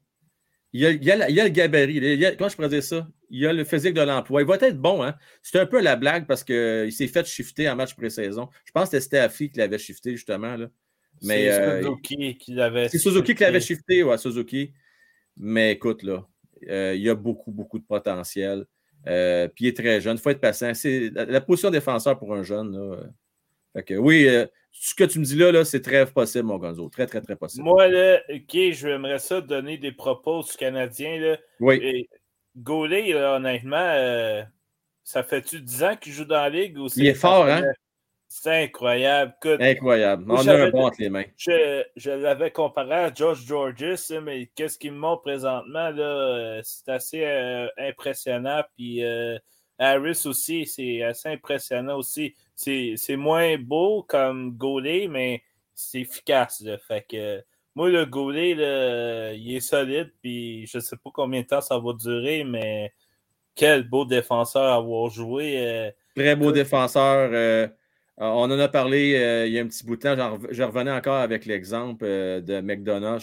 [0.77, 1.95] Il y a, il y a la- il y a le gabarit.
[1.95, 3.07] il y a- comment je pourrais dire ça?
[3.31, 4.41] Il y a le physique de l'emploi.
[4.41, 5.01] Il va être bon.
[5.03, 5.15] Hein?
[5.41, 8.47] C'est un peu la blague parce qu'il s'est fait shifter en match pré-saison.
[8.63, 10.55] Je pense que c'était Steffi qui l'avait shifté, justement.
[10.55, 10.67] Là.
[11.23, 12.89] Mais, c'est euh, Suzuki qui l'avait.
[12.89, 13.95] C'est Suzuki qui l'avait shifté.
[13.95, 14.71] shifté, ouais, Suzuki.
[15.35, 16.27] Mais écoute, là,
[16.69, 18.65] euh, il y a beaucoup, beaucoup de potentiel.
[19.07, 20.17] Euh, puis il est très jeune.
[20.17, 20.73] Il faut être patient.
[20.75, 22.71] C'est la, la position défenseur pour un jeune.
[22.71, 22.97] Là.
[23.77, 26.57] Fait que, oui, euh, ce que tu me dis là, là c'est très possible, mon
[26.57, 26.89] Gonzo.
[26.89, 27.63] Très, très, très possible.
[27.63, 31.19] Moi, là, OK, je aimerais ça donner des propos aux Canadiens.
[31.19, 31.37] Là.
[31.59, 31.79] oui.
[31.83, 32.09] Et
[32.55, 34.41] Gaulet, là, honnêtement, euh,
[35.03, 36.79] ça fait-tu 10 ans qu'il joue dans la ligue?
[36.79, 37.61] Ou Il est fort, hein?
[38.27, 39.35] C'est incroyable.
[39.43, 40.25] Écoute, Incroyable.
[40.27, 41.25] On a un bon entre les mains.
[41.37, 46.01] Je, je l'avais comparé à Josh Georges, hein, mais qu'est-ce qu'il me montre présentement, là,
[46.01, 48.63] euh, c'est assez euh, impressionnant.
[48.75, 49.03] Puis
[49.79, 52.35] Harris aussi, c'est assez impressionnant aussi.
[52.55, 55.43] C'est moins beau comme goaler, mais
[55.73, 56.63] c'est efficace.
[56.87, 57.43] Fait que
[57.75, 60.11] moi, le goaler, là, il est solide.
[60.21, 62.93] Puis je sais pas combien de temps ça va durer, mais
[63.55, 65.65] quel beau défenseur avoir joué.
[65.67, 67.29] euh, Très beau défenseur.
[67.33, 67.67] euh,
[68.17, 70.39] on en a parlé euh, il y a un petit bout de temps.
[70.49, 73.21] Je revenais encore avec l'exemple de McDonough.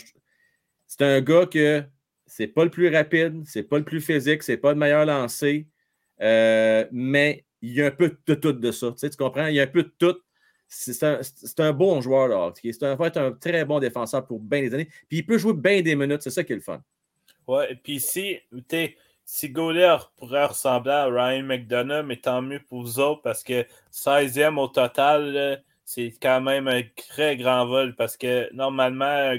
[0.87, 1.83] C'est un gars que
[2.27, 5.67] c'est pas le plus rapide, c'est pas le plus physique, c'est pas le meilleur lancé,
[6.20, 8.93] euh, mais il y a un peu de tout de ça.
[8.93, 9.47] Tu, comprends?
[9.47, 10.16] Il y a un peu de tout.
[10.69, 11.20] C'est un,
[11.59, 12.53] un bon joueur, là.
[12.62, 14.89] C'est un, va être un très bon défenseur pour bien des années.
[15.09, 16.23] Puis il peut jouer bien des minutes.
[16.23, 16.82] C'est ça qui est le fun.
[17.47, 18.39] Ouais, et puis si,
[19.24, 24.59] si pourrait ressembler à Ryan McDonough, mais tant mieux pour vous autres parce que 16e
[24.59, 29.39] au total, c'est quand même un très grand vol parce que normalement, un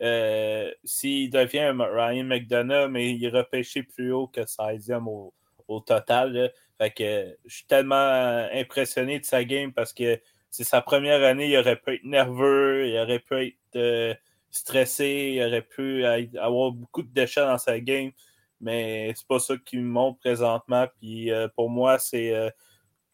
[0.00, 5.32] euh, s'il devient Ryan McDonough, mais il est repêché plus haut que 16e au,
[5.68, 6.52] au total.
[6.78, 10.20] Fait que je suis tellement impressionné de sa game parce que
[10.50, 14.14] c'est sa première année, il aurait pu être nerveux, il aurait pu être euh,
[14.50, 18.12] stressé, il aurait pu avoir beaucoup de déchets dans sa game,
[18.60, 20.86] mais c'est pas ça qui me montre présentement.
[21.00, 22.50] Puis euh, pour moi, c'est euh,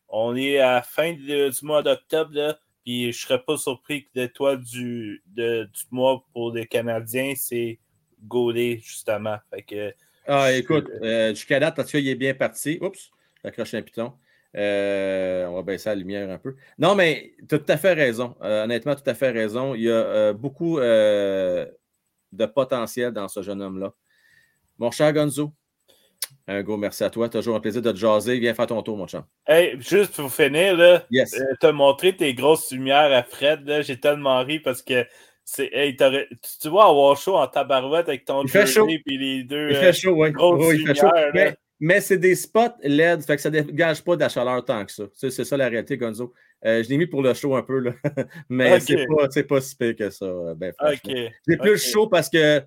[0.08, 4.62] on est à la fin du mois d'octobre, puis je serais pas surpris que l'étoile
[4.62, 7.80] du, du mois pour les Canadiens, c'est
[8.22, 9.36] Gaulet, justement.
[9.50, 9.94] Fait que
[10.26, 12.78] Ah, écoute, euh, jusqu'à date, parce qu'il est bien parti.
[12.80, 13.10] Oups,
[13.42, 14.12] j'ai accroché un piton.
[14.56, 16.54] Euh, on va baisser la lumière un peu.
[16.78, 18.36] Non, mais tu as tout à fait raison.
[18.42, 19.74] Euh, honnêtement, tout à fait raison.
[19.74, 23.92] Il y a euh, beaucoup de potentiel dans ce jeune homme-là.
[24.78, 25.52] Mon cher Gonzo,
[26.48, 27.28] un gros merci à toi.
[27.28, 28.38] Toujours un plaisir de te jaser.
[28.38, 29.24] Viens faire ton tour, mon chum.
[29.46, 31.36] Hey, juste pour finir, là, Yes.
[31.60, 35.04] t'as montré tes grosses lumières à Fred, j'ai tellement ri parce que
[35.44, 36.28] c'est, hey, t'aurais-
[36.60, 38.86] tu, vois avoir chaud en tabarouette avec ton Il fait chaud.
[38.88, 39.70] jersey puis les deux.
[39.70, 41.08] Il euh, fait chaud, il fait chaud.
[41.34, 44.64] Mais, mais c'est des spots LED, fait que ça ne dégage pas de la chaleur
[44.64, 45.04] tant que ça.
[45.12, 46.32] C'est, c'est ça la réalité, Gonzo.
[46.64, 47.92] Euh, je l'ai mis pour le show un peu, là.
[48.48, 50.24] mais c'est, pas, c'est pas si pire que ça.
[50.24, 50.76] euh, Ben, ok.
[50.98, 51.28] franchement.
[51.46, 52.62] J'ai plus chaud parce que euh,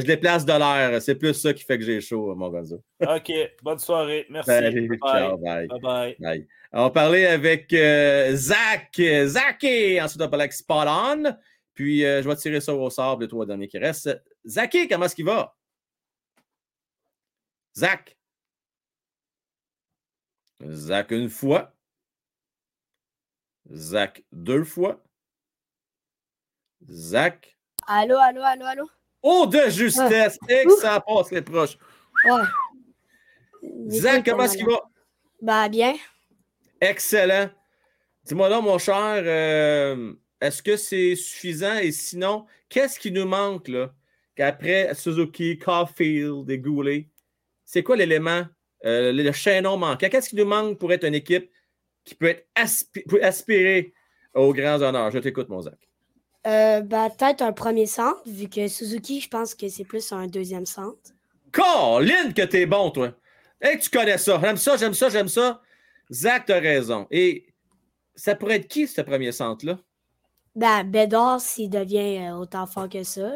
[0.00, 1.02] je déplace de l'air.
[1.02, 2.82] C'est plus ça qui fait que j'ai chaud, mon Gonzo.
[3.00, 3.30] Ok,
[3.62, 4.26] bonne soirée.
[4.30, 4.48] Merci.
[4.48, 4.98] Salut, Bye.
[5.12, 5.66] ciao, bye.
[5.66, 6.16] Bye bye.
[6.18, 6.46] Bye.
[6.72, 8.98] On va parler avec euh, Zach.
[9.26, 11.24] Zach et ensuite on va parler avec Spot On.
[11.74, 14.22] Puis euh, je vais tirer ça au sort, les trois derniers qui restent.
[14.46, 15.56] Zach, comment est-ce qu'il va?
[17.76, 18.16] Zach.
[20.64, 21.74] Zach une fois.
[23.70, 25.02] Zach deux fois.
[26.88, 27.56] Zach.
[27.86, 28.90] Allô, allô, allô, allô?
[29.22, 30.38] Oh, de justesse!
[30.48, 31.78] Et que ça passe les proches.
[32.24, 32.42] Ouais.
[33.88, 34.80] Zach, comment est-ce qu'il va?
[35.40, 35.94] Bah, bien.
[36.80, 37.50] Excellent.
[38.24, 41.78] Dis-moi là, mon cher, euh, est-ce que c'est suffisant?
[41.78, 43.94] Et sinon, qu'est-ce qui nous manque là?
[44.34, 47.08] Qu'après Suzuki, Caulfield et Goulet,
[47.64, 48.44] c'est quoi l'élément,
[48.84, 50.08] euh, le chaînon manquant?
[50.08, 51.50] Qu'est-ce qui nous manque pour être une équipe
[52.04, 53.92] qui peut être aspi- peut aspirer
[54.34, 55.10] aux grands honneurs?
[55.10, 55.78] Je t'écoute, mon Zach.
[56.46, 60.26] Euh, bah, peut-être un premier centre, vu que Suzuki, je pense que c'est plus un
[60.26, 61.12] deuxième centre.
[61.52, 63.14] Colin, que t'es bon, toi!
[63.60, 64.40] Hey, tu connais ça.
[64.42, 65.62] J'aime ça, j'aime ça, j'aime ça.
[66.10, 67.06] Zach, t'as raison.
[67.10, 67.46] Et
[68.16, 69.78] ça pourrait être qui, ce premier centre-là?
[70.54, 73.32] Ben, Bédard, s'il devient euh, autant fort que ça.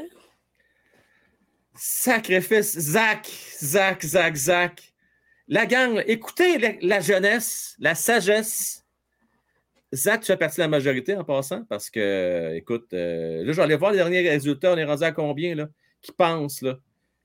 [1.75, 3.27] Sacrifice, Zach,
[3.63, 4.93] Zach, Zach, Zach.
[5.49, 8.85] La gang, écoutez la, jeunesse, la sagesse.
[9.95, 13.57] Zach, tu fais partie de la majorité en passant parce que, écoute, euh, là, je
[13.57, 14.73] vais aller voir les derniers résultats.
[14.73, 15.69] On est rendu à combien, là,
[16.03, 16.79] qui pensent, là,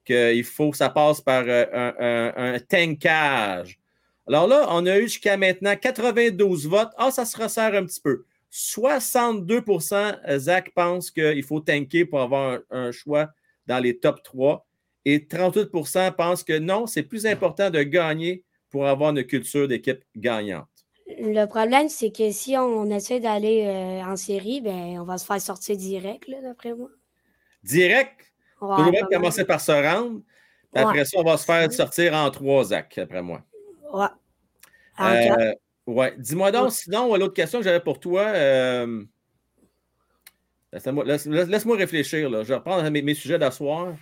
[0.06, 3.80] qu'il faut que ça passe par euh, un tankage.
[4.28, 6.92] Alors là, on a eu jusqu'à maintenant 92 votes.
[6.98, 8.24] Ah, ça se resserre un petit peu.
[8.52, 13.30] 62% Zach pense qu'il faut tanker pour avoir un, un choix
[13.66, 14.68] dans les top 3
[15.06, 20.04] et 38% pensent que non, c'est plus important de gagner pour avoir une culture d'équipe
[20.16, 20.68] gagnante.
[21.08, 25.26] Le problème, c'est que si on, essaie d'aller euh, en série, ben, on va se
[25.26, 26.90] faire sortir direct, d'après moi.
[27.64, 30.22] Direct, va pas mal- commencer par se rendre.
[30.74, 31.06] Après Ouais.
[31.06, 33.44] ça, on va se faire sortir en trois, Zach, après moi.
[33.92, 34.06] Ouais.
[34.98, 35.08] En.
[35.08, 35.54] Euh,
[35.88, 36.14] ouais.
[36.18, 39.04] Dis-moi donc, sinon, l'autre question que j'avais pour toi, euh,
[40.74, 42.30] laisse-moi laisse- laisse-moi réfléchir.
[42.30, 42.44] Là.
[42.44, 43.96] Je vais reprendre mes, mes sujets d'asseoir.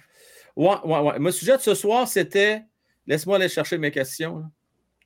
[0.55, 1.19] Ouais, ouais, ouais.
[1.19, 2.63] Mon sujet de ce soir, c'était.
[3.07, 4.39] Laisse-moi aller chercher mes questions.
[4.39, 4.45] là.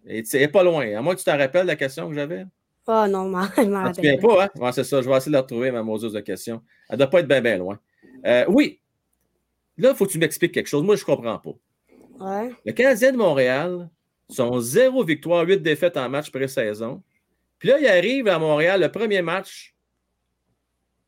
[0.06, 0.86] Et tu sais, pas loin.
[0.98, 2.46] À moins que tu t'en rappelles la question que j'avais.
[2.88, 3.24] Oh non,
[3.58, 4.28] je m'en Ah, rappelle pas.
[4.28, 4.50] pas, hein?
[4.60, 5.02] Ouais, c'est ça.
[5.02, 6.62] Je vais essayer de la retrouver, ma moseuse de questions.
[6.90, 7.80] Elle ne doit pas être bien, bien loin.
[8.26, 8.82] Euh, oui.
[9.78, 10.84] Là, il faut que tu m'expliques quelque chose.
[10.84, 11.52] Moi, je ne comprends pas.
[12.20, 12.52] Ouais.
[12.66, 13.90] Le Canadien de Montréal
[14.30, 17.04] sont zéro victoire, huit défaites en match pré-saison.
[17.60, 19.76] Puis là, il arrive à Montréal le premier match,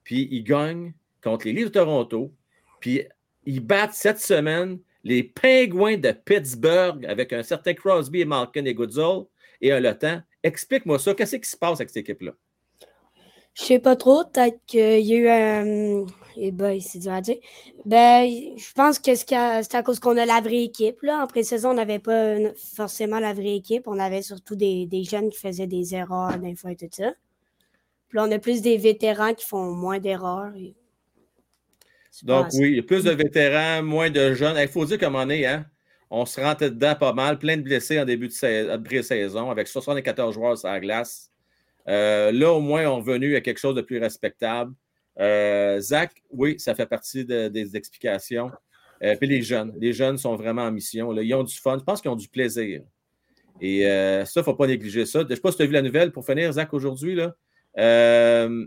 [0.04, 0.94] puis ils gagnent
[1.24, 2.34] contre les Leafs de Toronto.
[2.80, 3.04] Puis
[3.46, 8.74] ils battent cette semaine les Pingouins de Pittsburgh avec un certain Crosby et Malkin et
[8.74, 9.26] Goodzall
[9.62, 10.22] et un Temps.
[10.44, 11.14] Explique-moi ça.
[11.14, 12.32] Qu'est-ce qui se passe avec cette équipe-là?
[13.54, 16.06] Je sais pas trop, peut-être qu'il y a eu un.
[16.38, 17.38] Eh ben, c'est dur à dire.
[17.86, 21.02] Ben, je pense que c'est à, cause qu'on a la vraie équipe.
[21.02, 21.24] Là.
[21.24, 23.84] En pré-saison, on n'avait pas une- forcément la vraie équipe.
[23.88, 27.14] On avait surtout des, des jeunes qui faisaient des erreurs des fois et tout ça.
[28.10, 30.54] Puis là, on a plus des vétérans qui font moins d'erreurs.
[30.56, 30.74] et-
[32.24, 34.56] Donc, oui, il y a plus de vétérans, moins de jeunes.
[34.60, 35.66] Il faut dire comment on est, hein?
[36.10, 39.50] On se rentre dedans pas mal, plein de blessés en début de, sais- de pré-saison,
[39.50, 41.30] avec 74 joueurs sur la glace.
[41.88, 44.74] Euh, là, au moins, on est revenu à quelque chose de plus respectable.
[45.20, 48.52] Euh, Zach, oui, ça fait partie de- des explications.
[49.04, 51.12] Euh, puis les jeunes, les jeunes sont vraiment en mission.
[51.12, 51.22] là.
[51.22, 52.82] Ils ont du fun, je pense qu'ils ont du plaisir.
[53.62, 55.20] Et euh, ça, il ne faut pas négliger ça.
[55.22, 57.18] Je ne sais pas si tu as vu la nouvelle pour finir, Zach, aujourd'hui.
[57.78, 58.66] Euh,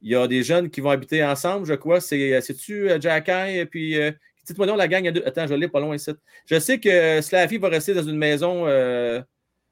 [0.00, 2.00] il y a des jeunes qui vont habiter ensemble, je crois.
[2.00, 4.10] C'est, C'est-tu Jacky et puis euh,
[4.44, 5.22] Dites-moi donc la gang à deux.
[5.24, 6.10] Attends, je l'ai pas loin ici.
[6.46, 8.66] Je sais que Slaffy va rester dans une maison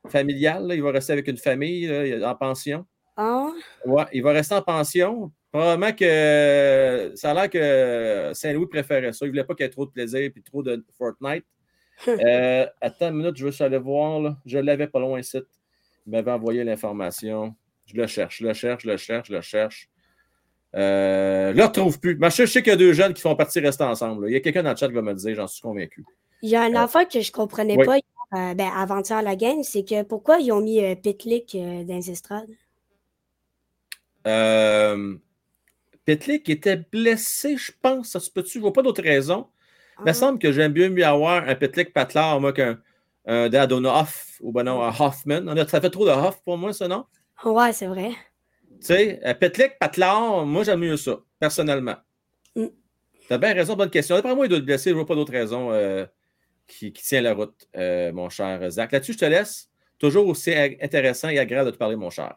[0.09, 0.67] familiale.
[0.67, 0.75] là.
[0.75, 2.87] Il va rester avec une famille là, en pension.
[3.17, 3.51] Ah,
[3.85, 5.33] Ouais, il va rester en pension.
[5.53, 9.25] Probablement que ça a l'air que Saint-Louis préférait ça.
[9.25, 11.45] Il ne voulait pas qu'il y ait trop de plaisir et trop de Fortnite.
[12.09, 14.21] Euh, attends une minute, je veux juste aller voir.
[14.21, 14.37] là.
[14.47, 15.39] Je l'avais pas loin ici.
[16.07, 17.55] Il m'avait envoyé l'information.
[17.85, 19.91] Je le cherche, je le cherche, je le cherche, je le cherche.
[20.77, 22.17] Euh, je le retrouve plus.
[22.17, 24.23] Mais je sais qu'il y a deux jeunes qui font partie rester ensemble.
[24.25, 24.31] là.
[24.31, 26.03] Il y a quelqu'un dans le chat qui va me le dire, j'en suis convaincu.
[26.41, 27.85] il y a une Euh, affaire que je comprenais oui.
[27.85, 31.85] pas euh, ben, avant-hier la game, c'est que pourquoi ils ont mis euh, Pitlick euh,
[31.85, 32.49] dans les estrades?
[36.09, 38.11] Euh, Petlik était blessé, je pense.
[38.11, 38.59] Ça se peut-tu?
[38.59, 39.49] Je vois pas d'autre raison.
[39.99, 40.15] Il me Ah.
[40.15, 42.81] semble que j'aime bien mieux avoir un Petlik Patlar, moi, qu'un
[43.27, 45.43] un Dadonoff ou ben non, un Hoffman.
[45.69, 47.05] Ça fait trop de Hoff pour moi, ça, non?
[47.45, 48.11] Ouais, c'est vrai.
[48.81, 51.97] Tu sais, euh, Petlik Patlar, moi, j'aime mieux ça, personnellement.
[52.57, 52.67] Mm.
[53.29, 54.17] T'as bien raison, bonne question.
[54.17, 54.91] D'après moi, il doit être blessé.
[54.91, 56.07] Je vois pas d'autre raison euh,
[56.67, 58.91] qui, qui tient la route, euh, mon cher Zach.
[58.91, 59.69] Là-dessus, je te laisse.
[59.99, 62.37] Toujours aussi intéressant et agréable de te parler, mon cher.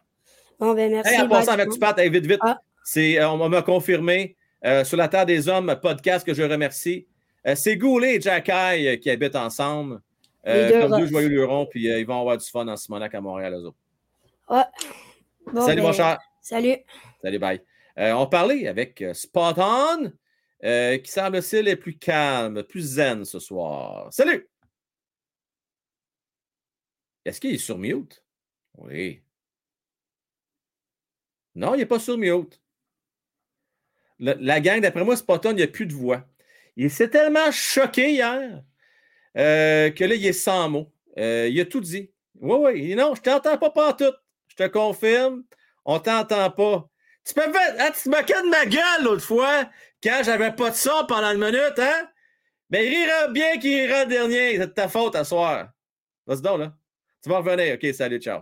[0.60, 1.14] Bon, ben merci.
[1.14, 2.40] Hey, en passant avec tu hey, vite, vite.
[2.42, 2.60] Ah.
[2.84, 4.36] C'est, euh, on m'a confirmé
[4.66, 7.08] euh, sur la Terre des Hommes, podcast que je remercie.
[7.46, 10.02] Euh, c'est Goulet et Jacky euh, qui habitent ensemble,
[10.48, 13.22] euh, deux comme deux joyeux lurons, puis ils vont avoir du fun en Simonac à
[13.22, 13.78] Montréal, eux autres.
[14.50, 14.64] Ouais.
[15.52, 16.20] Bon, Salut, ben, mon cher.
[16.42, 16.78] Salut.
[17.22, 17.62] Salut, bye.
[17.98, 20.12] On parlait avec Spot On,
[20.62, 24.08] qui semble-t-il est plus calme, plus zen ce soir.
[24.12, 24.50] Salut!
[27.26, 28.24] Est-ce qu'il est sur mute?
[28.78, 29.22] Oui.
[31.56, 32.63] Non, il n'est pas sur mute.
[34.24, 36.24] La gang, d'après moi, Spot On, il n'y a plus de voix.
[36.78, 38.64] Il s'est tellement choqué hier
[39.38, 40.94] euh, que là, il est sans mots.
[41.18, 42.10] Euh, il a tout dit.
[42.40, 42.96] Oui, oui.
[42.96, 44.14] Non, je t'entends pas partout.
[44.48, 45.44] Je te confirme,
[45.84, 46.90] on ne t'entend pas.
[47.26, 47.76] Tu peux faire.
[47.80, 49.70] Hein, tu te moquais de ma gueule l'autre fois
[50.02, 52.10] quand j'avais pas de son pendant une minute, hein?
[52.70, 54.58] Mais il rira bien qu'il rira le dernier.
[54.58, 55.70] C'est de ta faute à soir.
[56.26, 56.74] Vas-y donc, là.
[57.22, 57.76] Tu vas revenir.
[57.76, 58.42] OK, salut, ciao.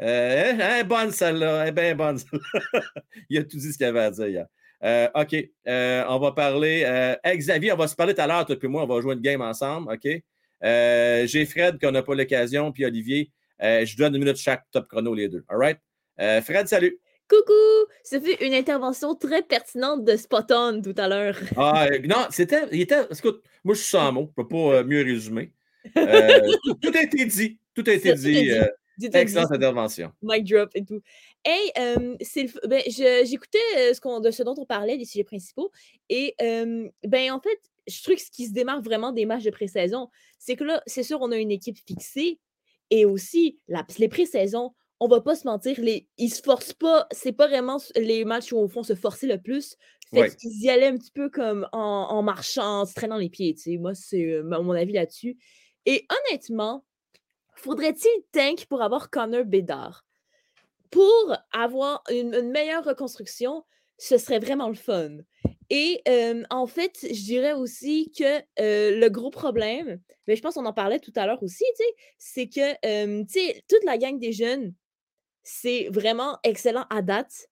[0.00, 1.66] Euh, elle est bonne, celle-là.
[1.66, 2.80] Elle bien bonne, celle-là.
[3.28, 4.46] il a tout dit ce qu'il avait à dire hier.
[4.82, 5.36] Euh, OK.
[5.66, 6.82] Euh, on va parler.
[6.86, 8.84] Euh, Xavier, on va se parler tout à l'heure, toi et moi.
[8.84, 9.92] On va jouer une game ensemble.
[9.92, 10.22] OK?
[10.62, 13.30] J'ai Fred qu'on n'a pas l'occasion, puis Olivier.
[13.60, 15.44] Je donne une minute chaque top chrono, les deux.
[15.48, 15.78] All right?
[16.44, 16.98] Fred, salut.
[17.28, 17.52] Coucou!
[18.02, 21.36] Ça fait une intervention très pertinente de Spot On tout à l'heure.
[21.56, 22.62] Ah, non, c'était.
[22.72, 23.04] Il était.
[23.16, 24.32] Écoute, moi, je suis sans mots.
[24.36, 25.52] Je ne peux pas mieux résumer.
[25.94, 27.58] Tout, a été dit.
[27.72, 28.50] Tout a été dit.
[29.12, 30.12] excellente intervention.
[30.22, 31.00] Mic drop et tout.
[31.44, 32.16] Hey, euh,
[32.68, 33.58] ben, j'écoutais
[33.94, 35.70] ce, de ce dont on parlait, les sujets principaux.
[36.08, 39.44] Et euh, ben, en fait, je trouve que ce qui se démarque vraiment des matchs
[39.44, 40.08] de pré-saison,
[40.38, 42.38] c'est que là, c'est sûr, on a une équipe fixée.
[42.90, 47.06] Et aussi, la, les pré-saisons, on va pas se mentir, les, ils se forcent pas.
[47.12, 49.76] C'est pas vraiment les matchs où on font se forcer le plus.
[50.12, 50.30] Fait Ouais.
[50.36, 51.78] qu'ils y allaient un petit peu comme en,
[52.10, 53.54] en marchant, en se traînant les pieds.
[53.54, 53.76] tu sais.
[53.78, 55.38] Moi, c'est mon mon avis là-dessus.
[55.86, 56.84] Et honnêtement,
[57.56, 60.04] faudrait-il tank pour avoir Connor Bedard?
[60.90, 63.64] Pour avoir une, une meilleure reconstruction,
[63.98, 65.18] ce serait vraiment le fun.
[65.68, 70.54] Et euh, en fait, je dirais aussi que euh, le gros problème, mais je pense
[70.54, 71.64] qu'on en parlait tout à l'heure aussi,
[72.18, 73.24] c'est que euh,
[73.68, 74.74] toute la gang des jeunes,
[75.44, 77.48] c'est vraiment excellent à date.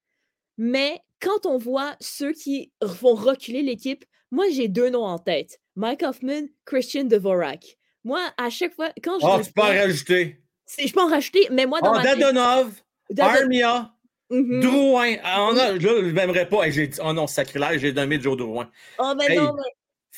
[0.56, 5.60] Mais quand on voit ceux qui vont reculer l'équipe, moi j'ai deux noms en tête.
[5.76, 7.78] Mike Hoffman, Christian Dvorak.
[8.02, 10.40] Moi, à chaque fois, quand je les tu peux en rajouter.
[10.76, 12.84] je peux en rajouter, mais moi dans Ah, ma tête.
[13.18, 13.94] Armia,
[14.30, 14.60] Mhm.
[14.60, 15.16] Drouin.
[15.22, 16.64] Ah, on a, là, je m'aimerais pas.
[16.66, 18.70] Hey, j'ai dit- oh non, sacrilège, j'ai nommé Joe Drouin.
[18.98, 19.62] Oh, mais Hey, non, mais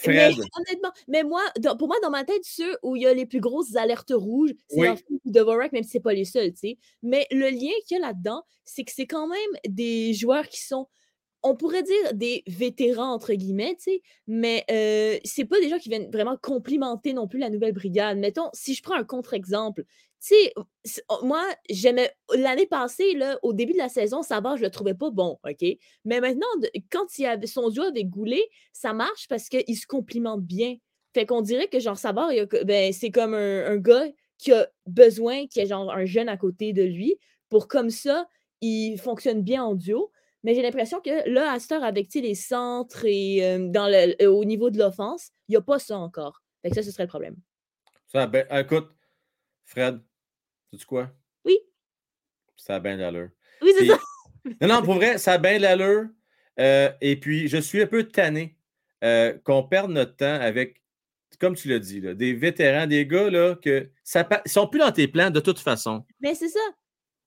[0.08, 3.12] Mais honnêtement, mais moi, dans- pour moi, dans ma tête, ceux où il y a
[3.12, 4.88] les plus grosses alertes rouges, c'est Oui.
[5.26, 6.78] Dvorak, même si c'est pas les seuls, tu sais.
[7.02, 10.60] Mais le lien qu'il y a là-dedans, c'est que c'est quand même des joueurs qui
[10.62, 10.88] sont,
[11.42, 15.78] on pourrait dire des vétérans, entre guillemets, tu sais, mais euh, c'est pas des gens
[15.78, 18.16] qui viennent vraiment complimenter non plus la nouvelle brigade.
[18.18, 19.84] Mettons, si je prends un contre-exemple,
[20.20, 20.52] tu sais,
[20.84, 24.70] c'est- oh, moi, j'aimais, l'année passée, là, au début de la saison, Savard, je le
[24.70, 25.64] trouvais pas bon, OK?
[26.04, 26.46] Mais maintenant,
[26.90, 30.76] quand il avait son duo avec Goulet, ça marche parce qu'il se complimente bien.
[31.14, 32.30] Fait qu'on dirait que genre Savard,
[32.64, 34.06] ben, c'est comme un, gars
[34.38, 37.16] qui a besoin qu'il y ait genre un jeune à côté de lui
[37.48, 38.28] pour comme ça,
[38.60, 40.12] il fonctionne bien en duo.
[40.44, 44.78] Mais j'ai l'impression que là, heure, avec les centres et dans le, au niveau de
[44.78, 46.42] l'offense, il n'y a pas ça encore.
[46.62, 47.36] Fait que ça, ce serait le problème.
[48.06, 48.90] Ça ben- écoute,
[49.64, 50.00] Fred,
[50.70, 51.10] sais-tu quoi?
[51.44, 51.58] Oui.
[52.56, 53.30] Ça a bien l'allure.
[53.62, 53.98] Oui, c'est ça.
[54.60, 56.06] Non, non, pour vrai, ça a bien l'allure.
[56.58, 58.56] Euh, et puis, je suis un peu tanné
[59.04, 60.82] euh, qu'on perde notre temps avec,
[61.38, 64.66] comme tu l'as dit, là, des vétérans, des gars là, que ça pa- ils sont
[64.66, 66.04] plus dans tes plans de toute façon.
[66.20, 66.60] Mais c'est ça.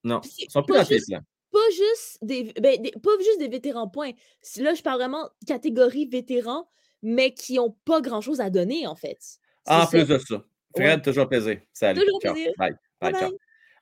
[0.04, 1.22] Non, ils sont plus dans tes plans.
[1.52, 4.12] pas juste des, ben, des- pas juste des vétérans, point.
[4.58, 6.68] Là, je parle vraiment catégorie vétéran,
[7.02, 9.20] mais qui n'ont pas grand-chose à donner, en fait.
[9.66, 9.88] En ça.
[9.88, 10.44] plus de ça.
[10.76, 11.02] Fred, Ouais.
[11.02, 11.62] toujours plaisir.
[11.72, 12.02] Salut.
[12.02, 12.52] Toujours plaisir.
[12.58, 12.76] Bye.
[13.12, 13.14] Bye,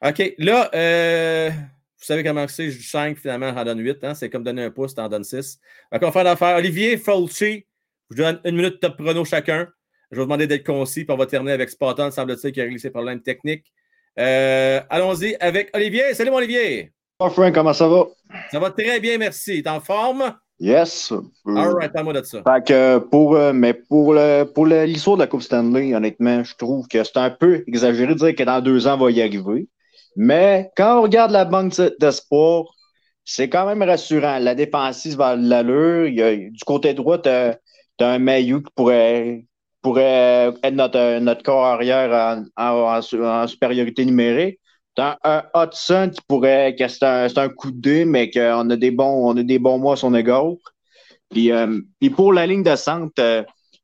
[0.02, 0.10] Bye.
[0.10, 4.04] OK, là, euh, vous savez comment c'est, je 5, finalement, j'en donne 8.
[4.04, 4.16] Hein?
[4.16, 5.60] C'est comme donner un pouce, t'en donnes 6.
[5.92, 6.58] Fait qu'on va faire l'affaire.
[6.58, 7.66] Olivier, Fulci,
[8.10, 9.68] je vous donne une minute de top prono chacun.
[10.10, 12.64] Je vais vous demander d'être concis, puis on va terminer avec Spartan, semble-t-il, qui a
[12.64, 13.72] réglé ses problèmes techniques.
[14.20, 16.14] Euh, Allons-y avec Olivier.
[16.14, 16.92] Salut, mon Olivier.
[17.20, 18.08] Oh, Frank, comment ça va?
[18.52, 19.62] Ça va très bien, merci.
[19.62, 20.36] T'es en forme?
[20.64, 21.12] Yes.
[21.12, 22.44] All right, parle-moi de ça.
[22.44, 26.44] Fait que pour, euh, mais pour, le, pour le- l'histoire de la Coupe Stanley, honnêtement,
[26.44, 29.10] je trouve que c'est un peu exagéré de dire que dans deux ans, on va
[29.12, 29.68] y arriver.
[30.16, 32.66] Mais quand on regarde la banque d'espoir,
[33.26, 34.38] c'est quand même rassurant.
[34.40, 36.06] La défensive va de l'allure.
[36.08, 37.58] Il y a- du côté droit, tu as,
[38.00, 39.46] un Mayu qui pourrait,
[39.82, 44.60] pourrait être notre, notre corps arrière en, en- en supériorité numérique.
[44.96, 48.76] T'as un Hudson qui pourrait, que c'est un, un coup de dé, mais qu'on a
[48.76, 50.52] des bons, on a des bons mois à son égard.
[51.30, 53.44] Puis, euh, puis pour la ligne de centre, euh,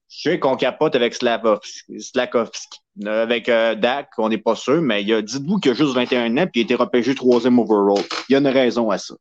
[0.10, 2.80] je sais qu'on capote avec Slavkovski.
[3.06, 5.74] Euh, Avec euh, Dak, on n'est pas sûr, mais il y a, dites-vous qu'il a
[5.76, 8.04] juste 21 ans puis il a été repêché troisième overall.
[8.28, 9.14] Il y a une raison à ça.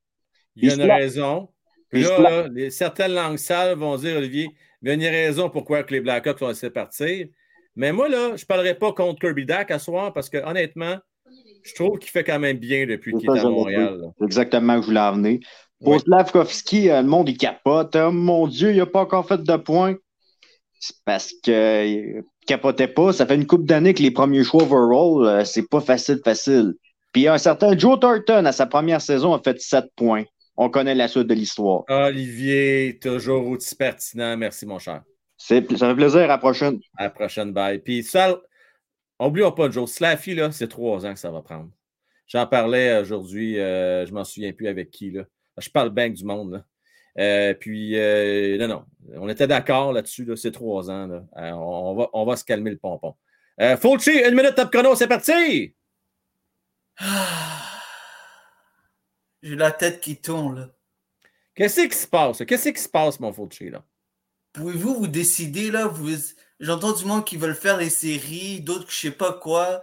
[0.57, 1.49] Il y a une raison.
[1.91, 4.49] Puis là, Sla- là, les- certaines langues sales vont dire, Olivier,
[4.83, 7.27] il y a une raison pourquoi que les Blackhawks ont laissé partir.
[7.75, 10.97] Mais moi, là, je ne parlerai pas contre Kirby Dak à soir parce que, honnêtement,
[11.67, 14.01] je trouve qu'il fait quand même bien depuis qu'il est à Montréal.
[14.23, 15.39] exactement où je voulais en venir.
[15.85, 16.01] Pour.
[16.01, 17.97] Slavkovski, euh, le monde, il capote.
[17.97, 19.95] Oh, mon Dieu, il n'a pas encore fait de points.
[20.81, 21.51] C'est parce que
[22.19, 23.13] euh, capotait pas.
[23.13, 26.75] Ça fait une couple d'années que les premiers choix overall, euh, c'est pas facile, facile.
[27.13, 30.25] Puis un certain Joe Thornton, à sa première saison, a fait 7 points.
[30.57, 31.85] On connaît la suite de l'histoire.
[31.89, 34.37] Olivier, toujours aussi pertinent.
[34.37, 35.03] Merci, mon cher.
[35.37, 36.21] C'est- Ça fait plaisir.
[36.23, 36.79] À la prochaine.
[36.97, 37.79] À la prochaine, bye.
[37.79, 38.39] Puis ça,
[39.21, 41.71] oublions pas, Joe, Slaffy, là, c'est trois ans que ça va prendre.
[42.27, 45.25] J'en parlais aujourd'hui, euh, je m'en souviens plus avec qui, là.
[45.59, 46.65] Je parle bien du monde, là.
[47.19, 48.85] Euh, puis, euh, non, non,
[49.15, 51.25] on était d'accord là-dessus, là, c'est trois ans, là.
[51.39, 53.15] Euh, on, va, on va se calmer le pompon.
[53.61, 55.75] Euh, Fulci, une minute top chrono, c'est parti!
[59.43, 60.69] J'ai la tête qui tourne, là.
[61.55, 62.45] Qu'est-ce qui se passe?
[62.45, 63.83] Qu'est-ce qui se passe, mon Fulci, là?
[64.53, 65.87] Pouvez-vous vous décider, là?
[65.87, 66.11] Vous...
[66.59, 69.83] J'entends du monde qui veulent faire les séries, d'autres je sais pas quoi,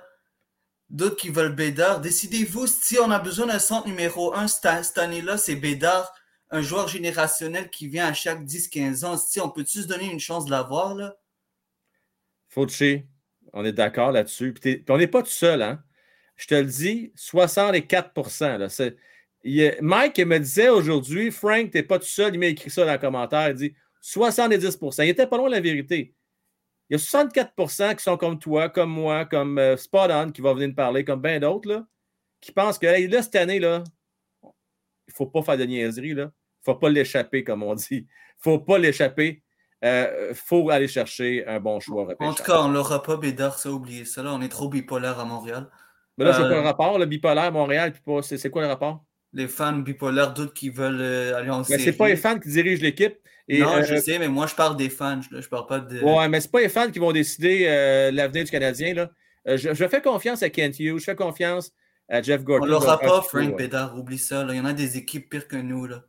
[0.90, 2.02] d'autres qui veulent Bédard.
[2.02, 6.14] Décidez-vous si on a besoin d'un centre numéro un cette, cette année-là, c'est Bédard,
[6.50, 9.18] un joueur générationnel qui vient à chaque 10-15 ans.
[9.18, 11.16] Si on peut-tu se donner une chance de l'avoir, là?
[12.50, 13.04] Fulci,
[13.54, 14.54] on est d'accord là-dessus.
[14.54, 15.84] Puis t'es- on n'est pas tout seul, hein?
[16.36, 18.68] Je te le dis, 64 là,
[19.82, 22.92] Mike me disait aujourd'hui, Frank, tu n'es pas tout seul, il m'a écrit ça dans
[22.92, 26.16] le commentaire, il dit 70% Il était pas loin de la vérité.
[26.94, 30.42] Il y a 64% qui sont comme toi, comme moi, comme euh, Spot On qui
[30.42, 31.88] va venir nous parler, comme bien d'autres,
[32.40, 33.84] qui pensent que hey, là, cette année, là,
[34.44, 34.48] il
[35.10, 36.26] ne faut pas faire de niaiserie, là.
[36.26, 37.88] Il ne faut pas l'échapper, comme on dit.
[37.92, 38.08] Il ne
[38.44, 39.42] faut pas l'échapper.
[39.82, 42.08] Il faut aller chercher un bon choix.
[42.20, 44.32] En tout cas, on l'aura pas, Bédard, ça, oubliez ça, là.
[44.32, 45.72] On est trop bipolaire à Montréal.
[46.20, 48.68] Mais là, c'est Euh, quoi le rapport, le bipolaire, Montréal, puis pas- c'est quoi le
[48.68, 49.04] rapport?
[49.34, 51.82] Les fans bipolaires, d'autres qui veulent euh, aller en Mais série.
[51.86, 53.16] c'est pas les fans qui dirigent l'équipe.
[53.50, 55.20] Et, non, euh, je sais, mais moi, je parle des fans.
[55.22, 56.00] Je, je parle pas de.
[56.02, 58.94] Ouais, mais c'est pas les fans qui vont décider euh, l'avenir du Canadien.
[58.94, 59.12] Là.
[59.48, 61.72] Euh, je, je fais confiance à Kent Hughes, je fais confiance
[62.08, 62.66] à Jeff Gordon.
[62.66, 63.58] On l'aura Ah, pas, Frank vois.
[63.58, 64.44] Bédard, oublie ça.
[64.46, 64.54] là.
[64.54, 65.86] Il y en a des équipes pires que nous.
[65.88, 66.04] Là.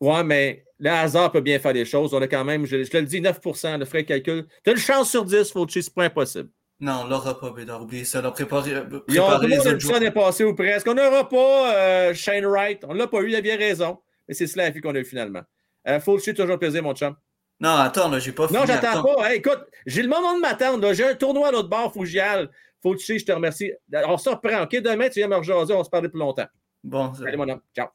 [0.00, 2.14] Ouais, mais le hasard peut bien faire des choses.
[2.14, 4.46] On a quand même, je, je te le dis, 9% le frais de calcul.
[4.62, 6.50] Tu as une chance sur 10, Fauci, c'est pas impossible.
[6.80, 8.18] Non, on l'aura pas, Bédard, oubliez ça.
[8.18, 10.86] Euh, préparez tout le les a autres l'année passée ou presque.
[10.88, 12.84] On n'aura pas euh, Shane Wright.
[12.86, 13.98] On l'a pas eu, il avait raison.
[14.28, 15.42] Mais c'est cela la vie qu'on a eu finalement.
[15.86, 17.14] Euh, Fauci, toujours plaisir, mon chum.
[17.60, 18.66] Non, attends, là, j'ai pas Non, fini.
[18.66, 19.14] j'attends attends.
[19.14, 19.30] pas.
[19.30, 20.92] Hey, écoute, j'ai le moment de m'attendre.
[20.92, 22.48] J'ai un tournoi à l'autre bord, faut aille.
[22.82, 23.72] Faut que tu sais, je te remercie.
[24.06, 24.72] On se reprend, OK?
[24.76, 26.46] Demain, tu viens me rejaser, on se parle plus longtemps.
[26.82, 27.60] Bon, c'est Allez, mon homme.
[27.74, 27.88] Ciao.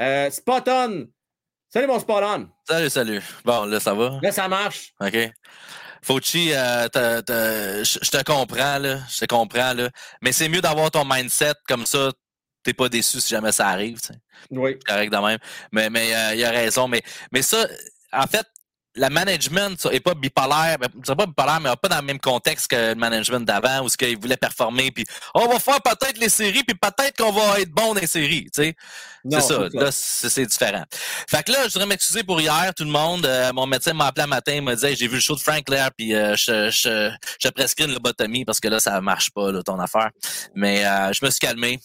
[0.00, 1.06] Euh, spot on.
[1.68, 2.48] Salut, mon spot on.
[2.66, 3.22] Salut, salut.
[3.44, 4.18] Bon, là, ça va?
[4.22, 4.92] Là, ça marche.
[5.00, 5.30] OK.
[6.02, 8.98] Fauci, euh, je te comprends, là.
[9.10, 9.90] Je te comprends, là.
[10.22, 12.10] Mais c'est mieux d'avoir ton mindset comme ça.
[12.68, 13.98] T'es pas déçu si jamais ça arrive.
[14.50, 14.78] Oui.
[14.86, 15.38] Correct de même.
[15.72, 16.86] Mais, mais euh, il a raison.
[16.86, 17.00] Mais,
[17.32, 17.66] mais ça,
[18.12, 18.46] en fait,
[18.94, 20.76] la management ça, est pas bipolaire.
[21.02, 23.96] C'est pas bipolaire, mais pas dans le même contexte que le management d'avant où ce
[23.96, 24.90] qu'il voulait performer.
[24.90, 28.06] Puis on va faire peut-être les séries, puis peut-être qu'on va être bon dans les
[28.06, 28.50] séries.
[28.54, 28.74] tu sais.
[29.24, 29.68] Non, C'est ça.
[29.72, 30.84] Là, c'est c'est différent.
[31.26, 33.24] Fait que là, je voudrais m'excuser pour hier, tout le monde.
[33.24, 35.34] Euh, mon médecin m'a appelé un matin, il m'a dit Hey, j'ai vu le show
[35.34, 39.00] de Frank Lair, puis euh, je, je, je prescris une lobotomie parce que là, ça
[39.00, 40.10] marche pas, là, ton affaire.
[40.54, 41.80] Mais euh, je me suis calmé.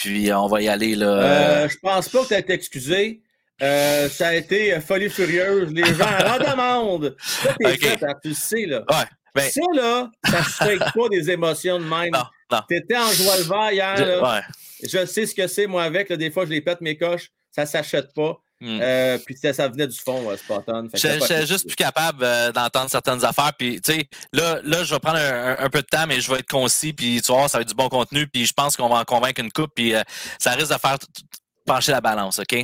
[0.00, 1.06] Puis on va y aller là.
[1.64, 3.20] Euh, je pense pas que tu as été excusé.
[3.62, 5.70] Euh, ça a été euh, folie furieuse.
[5.72, 7.14] Les gens en demandent.
[7.20, 8.78] Ça, t'es fait, tu sais, là.
[8.90, 9.04] Ouais.
[9.34, 12.10] Ben, Ça, là, ça fait pas des émotions de même.
[12.12, 12.60] non, non.
[12.68, 14.34] T'étais en joie le vert hier, Je- là.
[14.34, 14.40] ouais.
[14.82, 16.08] Je sais ce que c'est, moi, avec.
[16.08, 17.30] là, des fois, je les pète mes coches.
[17.52, 18.38] Ça s'achète pas.
[18.62, 18.78] Hmm.
[18.82, 22.22] Euh, puis ça, ça venait du fond, euh, t'as pas suis été- juste plus capable
[22.22, 23.52] euh, d'entendre certaines affaires.
[23.58, 26.20] Puis, tu sais, là, là, je vais prendre un, un- un peu de temps, mais
[26.20, 26.92] je vais être concis.
[26.92, 28.26] Puis, tu voir, ça va être du bon contenu.
[28.26, 29.72] Puis, je pense qu'on va en convaincre une coupe.
[29.74, 30.02] Puis, euh,
[30.38, 30.98] ça risque de faire
[31.64, 32.62] pencher la balance, OK?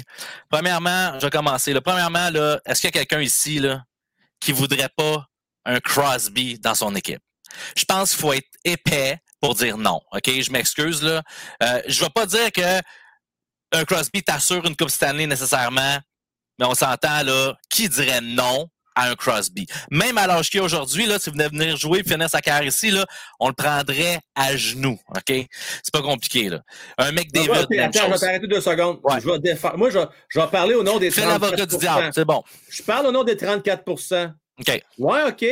[0.50, 1.72] Premièrement, je vais commencer.
[1.72, 1.80] Là.
[1.80, 3.82] Premièrement, là, est-ce qu'il y a quelqu'un ici là,
[4.40, 5.26] qui voudrait pas
[5.64, 7.20] un Crosby dans son équipe?
[7.76, 10.28] Je pense qu'il faut être épais pour dire non, OK?
[10.40, 11.22] Je m'excuse, là.
[11.62, 12.80] Euh, je vais pas dire que
[13.76, 15.98] un Crosby t'assure une Coupe Stanley nécessairement,
[16.58, 19.66] mais on s'entend là, qui dirait non à un Crosby?
[19.90, 22.66] Même à l'âge qu'il aujourd'hui, là, si vous venez venir jouer et finir sa carrière
[22.68, 23.04] ici, là,
[23.40, 24.98] on le prendrait à genoux.
[25.14, 25.24] OK?
[25.82, 26.48] C'est pas compliqué.
[26.48, 26.62] Là.
[26.98, 29.00] Un mec Ah, ouais, ok, même attends, je vais t'arrêter deux secondes.
[29.20, 29.76] Je vais défendre.
[29.76, 32.24] Moi, je, vais- je vais parler au nom des Fais 34 l'avocat du diable, c'est
[32.24, 32.42] bon.
[32.70, 34.82] Je parle au nom des 34% OK.
[34.98, 35.44] Ouais, OK.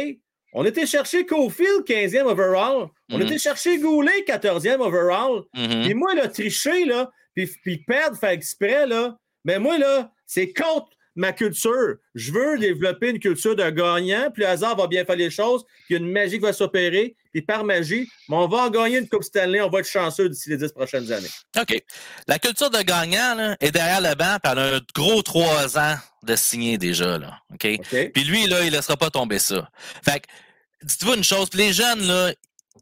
[0.56, 2.86] On était chercher Cofield, 15e overall.
[3.10, 3.22] On Mhm.
[3.26, 5.42] était chercher Goulet, 14e overall.
[5.52, 5.82] Mhm.
[5.84, 10.52] Puis moi, là, tricher, là, puis, puis perdre, faire exprès, là, mais moi, là, c'est
[10.52, 11.96] contre ma culture.
[12.14, 15.64] Je veux développer une culture de gagnant, puis le hasard va bien faire les choses,
[15.64, 18.58] puis il y a une magie qui va s'opérer, puis par magie, mais on va
[18.58, 21.30] en gagner une Coupe Stanley, on va être chanceux d'ici les 10 prochaines années.
[21.60, 21.82] OK.
[22.26, 25.78] La culture de gagnant là, est derrière le banc, puis elle a un gros trois
[25.78, 27.18] ans de signer déjà.
[27.18, 27.66] Là, OK?
[28.12, 29.68] Puis lui, là, il ne laissera pas tomber ça.
[30.04, 30.26] Fait que,
[30.82, 32.32] dites-vous une chose, les jeunes, là,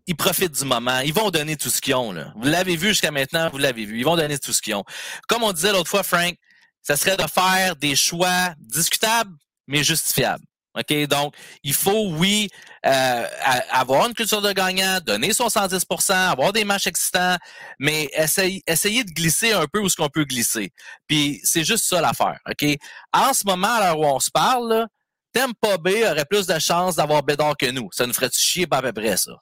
[0.06, 0.98] ils profitent du moment.
[1.00, 2.12] Ils vont donner tout ce qu'ils ont.
[2.12, 2.32] Là.
[2.36, 3.98] Vous l'avez vu jusqu'à maintenant, vous l'avez vu.
[3.98, 4.84] Ils vont donner tout ce qu'ils ont.
[5.28, 6.34] Comme on disait l'autre fois, Frank,
[6.82, 9.32] ça serait de faire des choix discutables,
[9.66, 10.44] mais justifiables.
[10.78, 11.06] OK?
[11.06, 12.48] Donc, il faut, oui,
[12.86, 13.26] euh,
[13.70, 17.36] avoir une culture de gagnant, donner son 110% avoir des matchs excitants,
[17.78, 20.72] mais essayer, essayer de glisser un peu où ce qu'on peut glisser.
[21.06, 22.38] Puis, c'est juste ça l'affaire.
[22.48, 22.66] OK?
[23.12, 24.86] En ce moment, à l'heure où on se parle, là,
[25.32, 27.88] Tampa Bay aurait plus de chances d'avoir Bédard que nous.
[27.92, 29.32] Ça nous ferait chier pas à peu près, ça?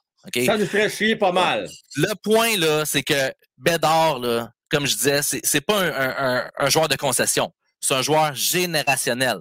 [0.45, 1.67] Ça nous ferait chier pas mal.
[1.95, 6.15] Le point, là, c'est que Bédard, là, comme je disais, c'est, c'est pas un, un-
[6.37, 7.51] un- un joueur de concession.
[7.79, 9.39] C'est un joueur générationnel.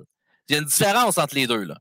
[0.49, 1.77] Il y a une différence entre les deux, là.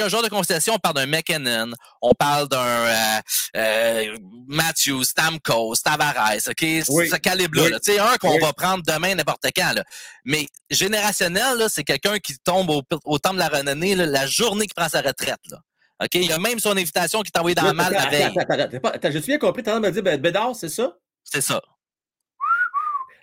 [0.00, 3.20] Un joueur de concession, on parle d'un McKinnon, on parle d'un euh,
[3.56, 4.16] euh,
[4.48, 6.54] Matthews, Stamkos, Tavares, OK?
[6.60, 7.08] C'est Oui.
[7.10, 7.64] Ce calibre-là.
[7.64, 7.96] Oui.
[7.96, 8.12] là.
[8.12, 8.40] Un qu'on Oui.
[8.40, 9.72] va prendre demain n'importe quand.
[9.74, 9.84] Là.
[10.24, 14.26] Mais générationnel, là, c'est quelqu'un qui tombe au, au temps de la renommée là, la
[14.26, 15.40] journée qu'il prend sa retraite.
[15.50, 15.58] Là.
[16.02, 16.14] OK?
[16.14, 18.22] Il y a même son invitation qui est envoyée dans le mal la veille.
[18.36, 20.96] attends, attends, j'ai bien compris, tu as me dire ben, Bédard, c'est ça?
[21.22, 21.62] C'est ça.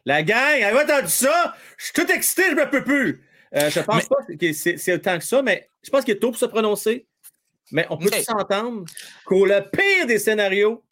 [0.06, 1.56] La gang, avez entendu ça?
[1.78, 3.24] Je suis tout excité, je me peux plus.
[3.54, 6.32] Euh, je pense pas que c'est autant que ça, mais je pense qu'il est tôt
[6.32, 7.06] pour se prononcer.
[7.72, 8.86] Mais on peut s'entendre
[9.26, 10.84] qu'au le pire des scénarios,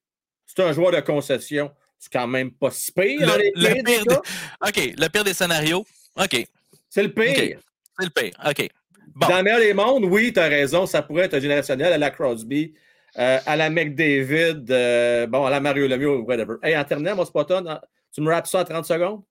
[0.46, 1.72] c'est un joueur de concession.
[1.98, 5.34] C'est quand même pas si pire les Le, pires pire des- OK, le pire des
[5.34, 5.86] scénarios.
[6.16, 6.48] OK.
[6.90, 7.60] C'est le pire.
[8.00, 8.34] C'est le pire.
[8.46, 8.70] OK.
[9.28, 11.98] Dans le meilleur des mondes, oui, tu as raison, ça pourrait être un générationnel à
[11.98, 12.74] la Crosby,
[13.18, 16.56] euh, à la McDavid, euh, bon, à la Mario Lemieux, whatever.
[16.64, 17.80] Hey, en terminant, mon Spotton,
[18.14, 19.22] tu me rappes ça en 30 secondes?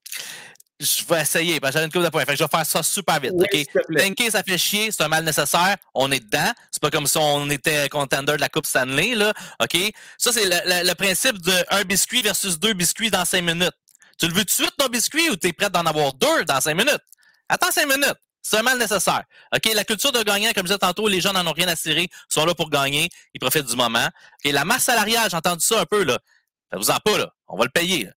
[0.80, 2.20] Je vais essayer, parce que j'avais une coupe de points.
[2.24, 3.32] Fait que je vais faire ça super vite.
[3.34, 3.56] Oui, OK?
[3.56, 4.00] s'il te plaît.
[4.04, 5.74] Tanker, ça fait chier, c'est un mal nécessaire.
[5.92, 6.52] On est dedans.
[6.70, 9.32] C'est pas comme si on était contender de la Coupe Stanley, là.
[9.60, 9.76] OK?
[10.18, 13.72] Ça, c'est le, le- le principe de un biscuit versus deux biscuits dans cinq minutes.
[14.20, 16.44] Tu le veux tout de suite, ton biscuit, ou tu es prêt d'en avoir deux
[16.44, 17.00] dans cinq minutes?
[17.48, 18.14] Attends cinq minutes.
[18.42, 19.24] C'est un mal nécessaire.
[19.54, 19.72] OK?
[19.74, 22.02] La culture de gagnant, comme je disais tantôt, les gens n'en ont rien à cirer,
[22.04, 24.08] ils sont là pour gagner, ils profitent du moment.
[24.44, 26.18] La masse salariale, j'ai entendu ça un peu, là.
[26.70, 27.32] Faites-vous-en pas, là.
[27.48, 28.08] On va le payer.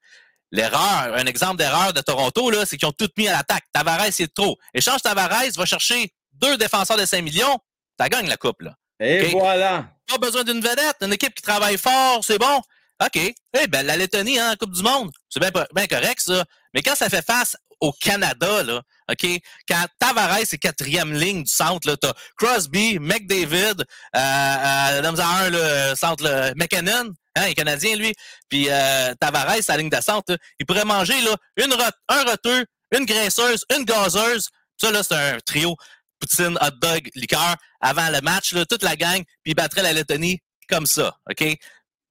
[0.52, 3.64] L'erreur, un exemple d'erreur de Toronto, là, c'est qu'ils ont tout mis à l'attaque.
[3.73, 4.57] Tavares, c'est trop.
[4.73, 7.57] Échange Tavares, va chercher deux défenseurs de 5 millions,
[7.99, 8.76] ça gagne la coupe, là.
[8.99, 9.89] Et voilà.
[10.07, 12.61] Pas besoin d'une vedette, une équipe qui travaille fort, c'est bon.
[13.03, 13.15] OK.
[13.15, 16.45] Eh ben, la Lettonie, hein, la Coupe du Monde, c'est bien, bien correct, ça.
[16.73, 18.81] Mais quand ça fait face au Canada, là,
[19.12, 19.28] OK,
[19.68, 23.82] quand Tavares est quatrième ligne du centre, là, t'as Crosby, McDavid,
[24.16, 28.14] euh, euh, dans un, le centre, le McKinnon, hein, il est canadien, lui,
[28.50, 32.24] puis euh, Tavares, sa ligne de centre, là, il pourrait manger, là, une rot- un
[32.24, 32.66] roteux,
[32.98, 34.48] une graisseuse, une gazeuse.
[34.80, 35.76] Ça, là, c'est un trio
[36.20, 39.94] poutine, hot dog, liqueur, avant le match, là, toute la gang, puis il battrait la
[39.94, 40.40] Lettonie
[40.70, 41.44] comme ça, OK?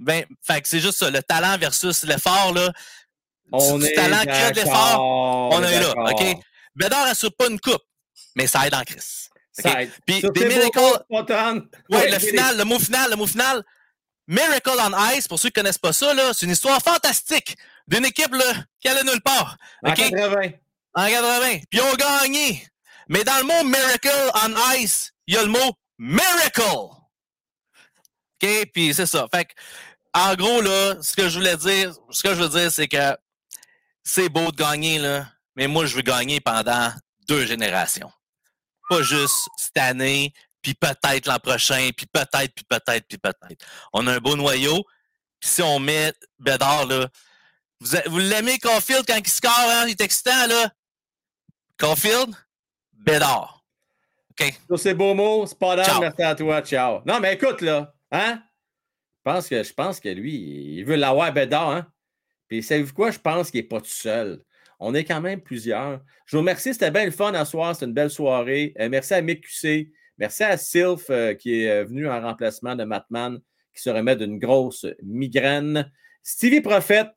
[0.01, 2.71] Ben, fait que c'est juste ça, le talent versus l'effort, là.
[3.53, 5.01] On du, du est talent qu'il y a de l'effort,
[5.53, 5.95] on est là.
[6.13, 6.37] OK?
[6.75, 7.83] Bédard assure pas une coupe,
[8.35, 9.29] mais ça aide en crise.
[9.59, 9.65] OK?
[9.65, 9.91] Ça aide.
[10.07, 10.79] Puis des miracles.
[11.11, 11.23] Ouais,
[11.89, 13.65] Ouais, le final, le mot final, le mot final.
[14.27, 17.57] Miracle on Ice, pour ceux qui connaissent pas ça, c'est une histoire fantastique
[17.89, 19.57] d'une équipe là, qui allait nulle part.
[19.83, 19.97] En OK?
[19.97, 20.51] 80.
[20.95, 21.59] En 80.
[21.69, 22.67] Puis ils ont gagné.
[23.09, 26.63] Mais dans le mot Miracle on Ice, il y a le mot Miracle.
[28.43, 28.71] OK?
[28.73, 29.27] Puis c'est ça.
[29.35, 29.53] Fait que,
[30.15, 33.17] en gros, là, ce que je voulais dire, ce que je veux dire, c'est que
[34.05, 35.27] c'est beau de gagner, là,
[35.61, 36.91] mais moi, je veux gagner pendant
[37.29, 38.11] deux générations.
[38.89, 40.33] Pas juste cette année,
[40.63, 43.67] puis peut-être l'an prochain, puis peut-être, puis peut-être, puis peut-être.
[43.93, 44.83] On a un beau noyau.
[45.39, 47.07] Puis si on met Bédard, là,
[47.79, 49.85] vous, l'aimez Caulfield quand il score, hein?
[49.85, 50.73] Il est excitant, là?
[51.79, 52.35] Caulfield?
[52.95, 53.63] Bédard.
[54.31, 54.59] OK?
[54.67, 56.01] Sur ces beaux mots, Ciao.
[56.01, 57.03] merci à toi, ciao.
[57.05, 58.43] Non, mais écoute, là, hein?
[59.19, 61.87] Je pense que, je pense que lui, il veut l'avoir Bédard, hein?
[62.49, 63.11] Puis, savez-vous quoi?
[63.11, 64.43] Je pense qu'il n'est pas tout seul.
[64.81, 66.01] On est quand même plusieurs.
[66.25, 68.73] Je vous remercie, c'était bien le fun à soir, c'était une belle soirée.
[68.81, 69.93] Euh, merci à Mick QC.
[70.17, 73.39] Merci à Sylph euh, qui est euh, venu en remplacement de Matman
[73.75, 75.93] qui se remet d'une grosse migraine.
[76.23, 77.13] Stevie Prophète,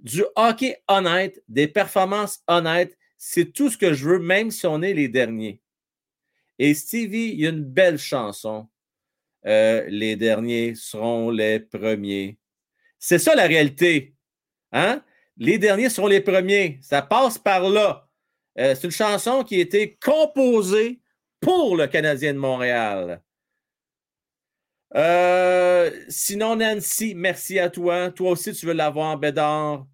[0.00, 4.80] du hockey honnête, des performances honnêtes, c'est tout ce que je veux, même si on
[4.82, 5.60] est les derniers.
[6.58, 8.68] Et Stevie, il y a une belle chanson.
[9.44, 12.38] Les derniers seront les premiers.
[12.98, 14.14] C'est ça la réalité.
[14.72, 15.02] Hein?
[15.36, 16.78] Les derniers seront les premiers.
[16.82, 18.08] Ça passe par là.
[18.58, 21.00] Euh, c'est une chanson qui a été composée
[21.40, 23.22] pour le Canadien de Montréal.
[24.94, 28.10] Euh, sinon, Nancy, merci à toi.
[28.10, 29.86] Toi aussi, tu veux l'avoir, Bédard.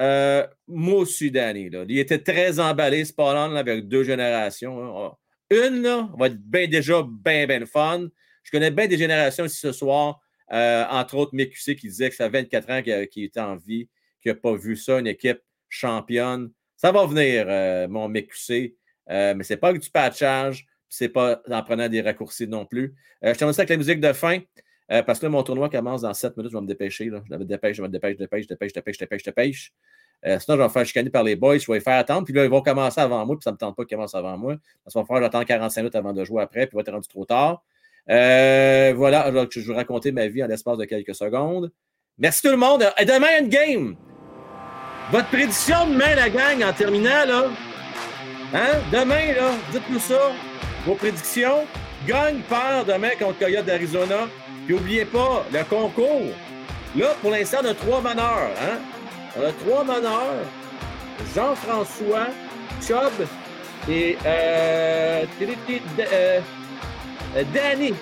[0.00, 1.26] Euh, moi aussi.
[1.26, 5.04] Il était très emballé, ce là, avec deux générations.
[5.06, 5.12] hein.
[5.50, 8.08] Une, là, va être déjà bien, bien fun.
[8.42, 10.20] Je connais bien des générations ici ce soir,
[10.50, 13.56] euh, entre autres Mick QC qui disait que ça fait 24 ans qu'il était en
[13.56, 13.88] vie,
[14.22, 16.50] qu'il n'a pas vu ça, une équipe championne.
[16.76, 18.76] Ça va venir, euh, mon Mick QC,
[19.10, 22.94] euh, mais ce n'est pas du patchage, c'est pas en prenant des raccourcis non plus.
[23.24, 24.40] Euh, je termine ça avec la musique de fin.
[24.90, 26.52] euh, parce que là, mon tournoi commence dans 7 minutes.
[26.52, 27.06] Je vais me dépêcher.
[27.06, 27.22] Là.
[27.30, 29.24] Je me dépêche, je me dépêche, je dépêche, je dépêche, je dépêche, je dépêche, je
[29.30, 29.72] dépêche.
[30.26, 31.58] Euh, sinon, je vais me faire chicaner par les boys.
[31.58, 32.24] Je vais les faire attendre.
[32.24, 33.36] Puis là, ils vont commencer avant moi.
[33.36, 34.56] Puis ça ne me tente pas qu'ils commencent avant moi.
[34.84, 36.66] Parce qu'il va falloir attendre 45 minutes avant de jouer après.
[36.66, 37.64] Puis va être rendu trop tard.
[38.10, 39.30] Euh, voilà.
[39.50, 41.72] Je vais vous raconter ma vie en l'espace de quelques secondes.
[42.18, 42.84] Merci tout le monde.
[43.00, 43.96] Demain, une game.
[45.12, 47.44] Votre prédiction demain, la gang, en terminant, là.
[48.54, 48.78] Hein?
[48.90, 50.32] Demain, là, dites-nous ça.
[50.86, 51.66] Vos prédictions.
[52.06, 54.26] Gagne, perd demain contre Coyote d'Arizona.
[54.64, 56.32] Puis n'oubliez pas, le concours.
[56.96, 58.52] Là, pour l'instant, on a trois meneurs.
[58.58, 58.78] Hein?
[59.36, 60.46] On a trois meneurs.
[61.34, 62.28] Jean-François,
[62.80, 63.28] Chubb
[63.90, 66.40] et euh, euh,
[67.36, 67.92] euh, Danny.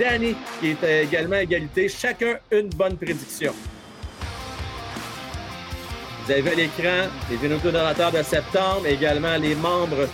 [0.00, 1.88] Danny, qui est également égalité.
[1.88, 3.54] Chacun une bonne prédiction.
[6.24, 10.08] Vous avez à l'écran les vénétos donateurs de septembre, également les membres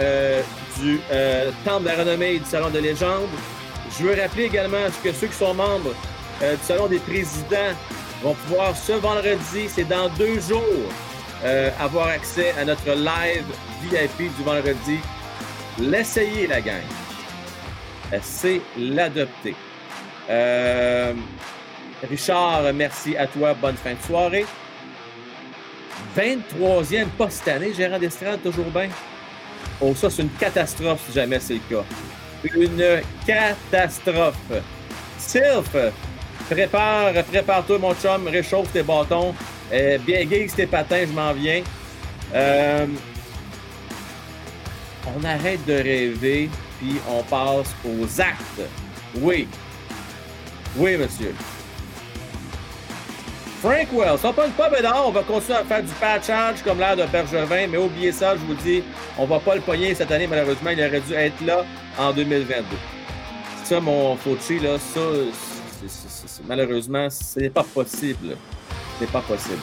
[0.00, 0.42] euh,
[0.80, 3.28] du euh, Temple de la renommée et du Salon de légende.
[3.98, 5.94] Je veux rappeler également que ceux qui sont membres
[6.42, 7.74] euh, du Salon des présidents
[8.22, 10.62] vont pouvoir ce vendredi, c'est dans deux jours,
[11.80, 13.44] avoir accès à notre live
[13.82, 15.00] VIP du vendredi.
[15.80, 16.84] L'essayer, la gang.
[18.22, 19.56] C'est l'adopter.
[22.08, 23.54] Richard, merci à toi.
[23.54, 24.46] Bonne fin de soirée.
[26.16, 28.88] 23e pas cette année, gérant d'estrade, toujours bien?
[29.80, 31.84] Oh, ça, c'est une catastrophe si jamais c'est le cas.
[32.54, 34.36] Une catastrophe.
[35.18, 35.76] Sylph,
[36.48, 39.34] prépare, prépare-toi, mon chum, réchauffe tes bâtons.
[39.72, 41.62] Euh, bien gaze tes patins, je m'en viens.
[42.34, 42.86] Euh,
[45.06, 48.62] on arrête de rêver, puis on passe aux actes.
[49.16, 49.48] Oui.
[50.76, 51.34] Oui, monsieur.
[53.62, 56.96] Frank Wells, on pogne pas Bédard, on va continuer à faire du patchage comme l'air
[56.96, 58.82] de Bergevin, mais oubliez ça, je vous dis,
[59.16, 61.64] on va pas le pogner cette année, malheureusement, il aurait dû être là
[61.96, 62.64] en 2022.
[63.62, 65.00] Ça, mon Fauci, là, ça,
[65.80, 68.36] c'est- c'est- c'est- malheureusement, c'est pas possible.
[68.98, 69.62] C'est pas possible.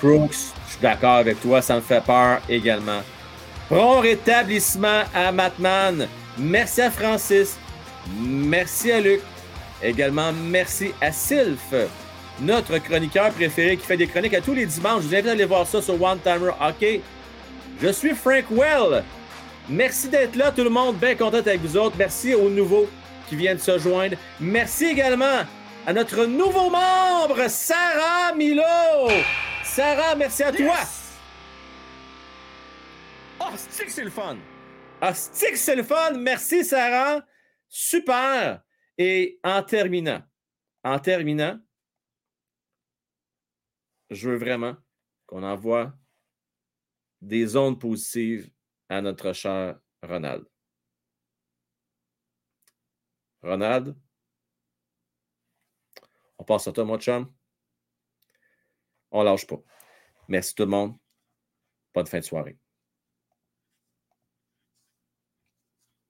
[0.00, 0.32] Crooks,
[0.66, 3.00] je suis d'accord avec toi, ça me fait peur également.
[3.68, 6.06] Prompt rétablissement à Matman.
[6.38, 7.56] Merci à Francis.
[8.18, 9.20] Merci à Luc.
[9.82, 11.74] Également, merci à Sylph,
[12.40, 15.02] notre chroniqueur préféré qui fait des chroniques à tous les dimanches.
[15.02, 17.02] Je vous invite à aller voir ça sur One Timer Hockey.
[17.82, 19.04] Je suis Frank Well.
[19.68, 20.96] Merci d'être là, tout le monde.
[20.96, 21.96] Bien content avec vous autres.
[21.98, 22.88] Merci aux nouveaux
[23.28, 24.16] qui viennent se joindre.
[24.40, 25.42] Merci également
[25.86, 28.62] à notre nouveau membre, Sarah Milo.
[29.62, 30.76] Sarah, merci à toi.
[33.40, 34.36] Oh, c'est le fun!
[35.00, 36.18] Ah, stick, c'est le fun!
[36.18, 37.24] Merci, Sarah!
[37.68, 38.64] Super!
[38.96, 40.22] Et en terminant,
[40.82, 41.60] en terminant,
[44.08, 44.74] je veux vraiment
[45.26, 45.92] qu'on envoie
[47.20, 48.50] des ondes positives
[48.88, 50.46] à notre cher Ronald.
[53.42, 53.94] Ronald,
[56.38, 57.30] on passe à toi, mon chum.
[59.10, 59.62] On lâche pas.
[60.28, 60.96] Merci tout le monde.
[61.92, 62.58] Bonne fin de soirée.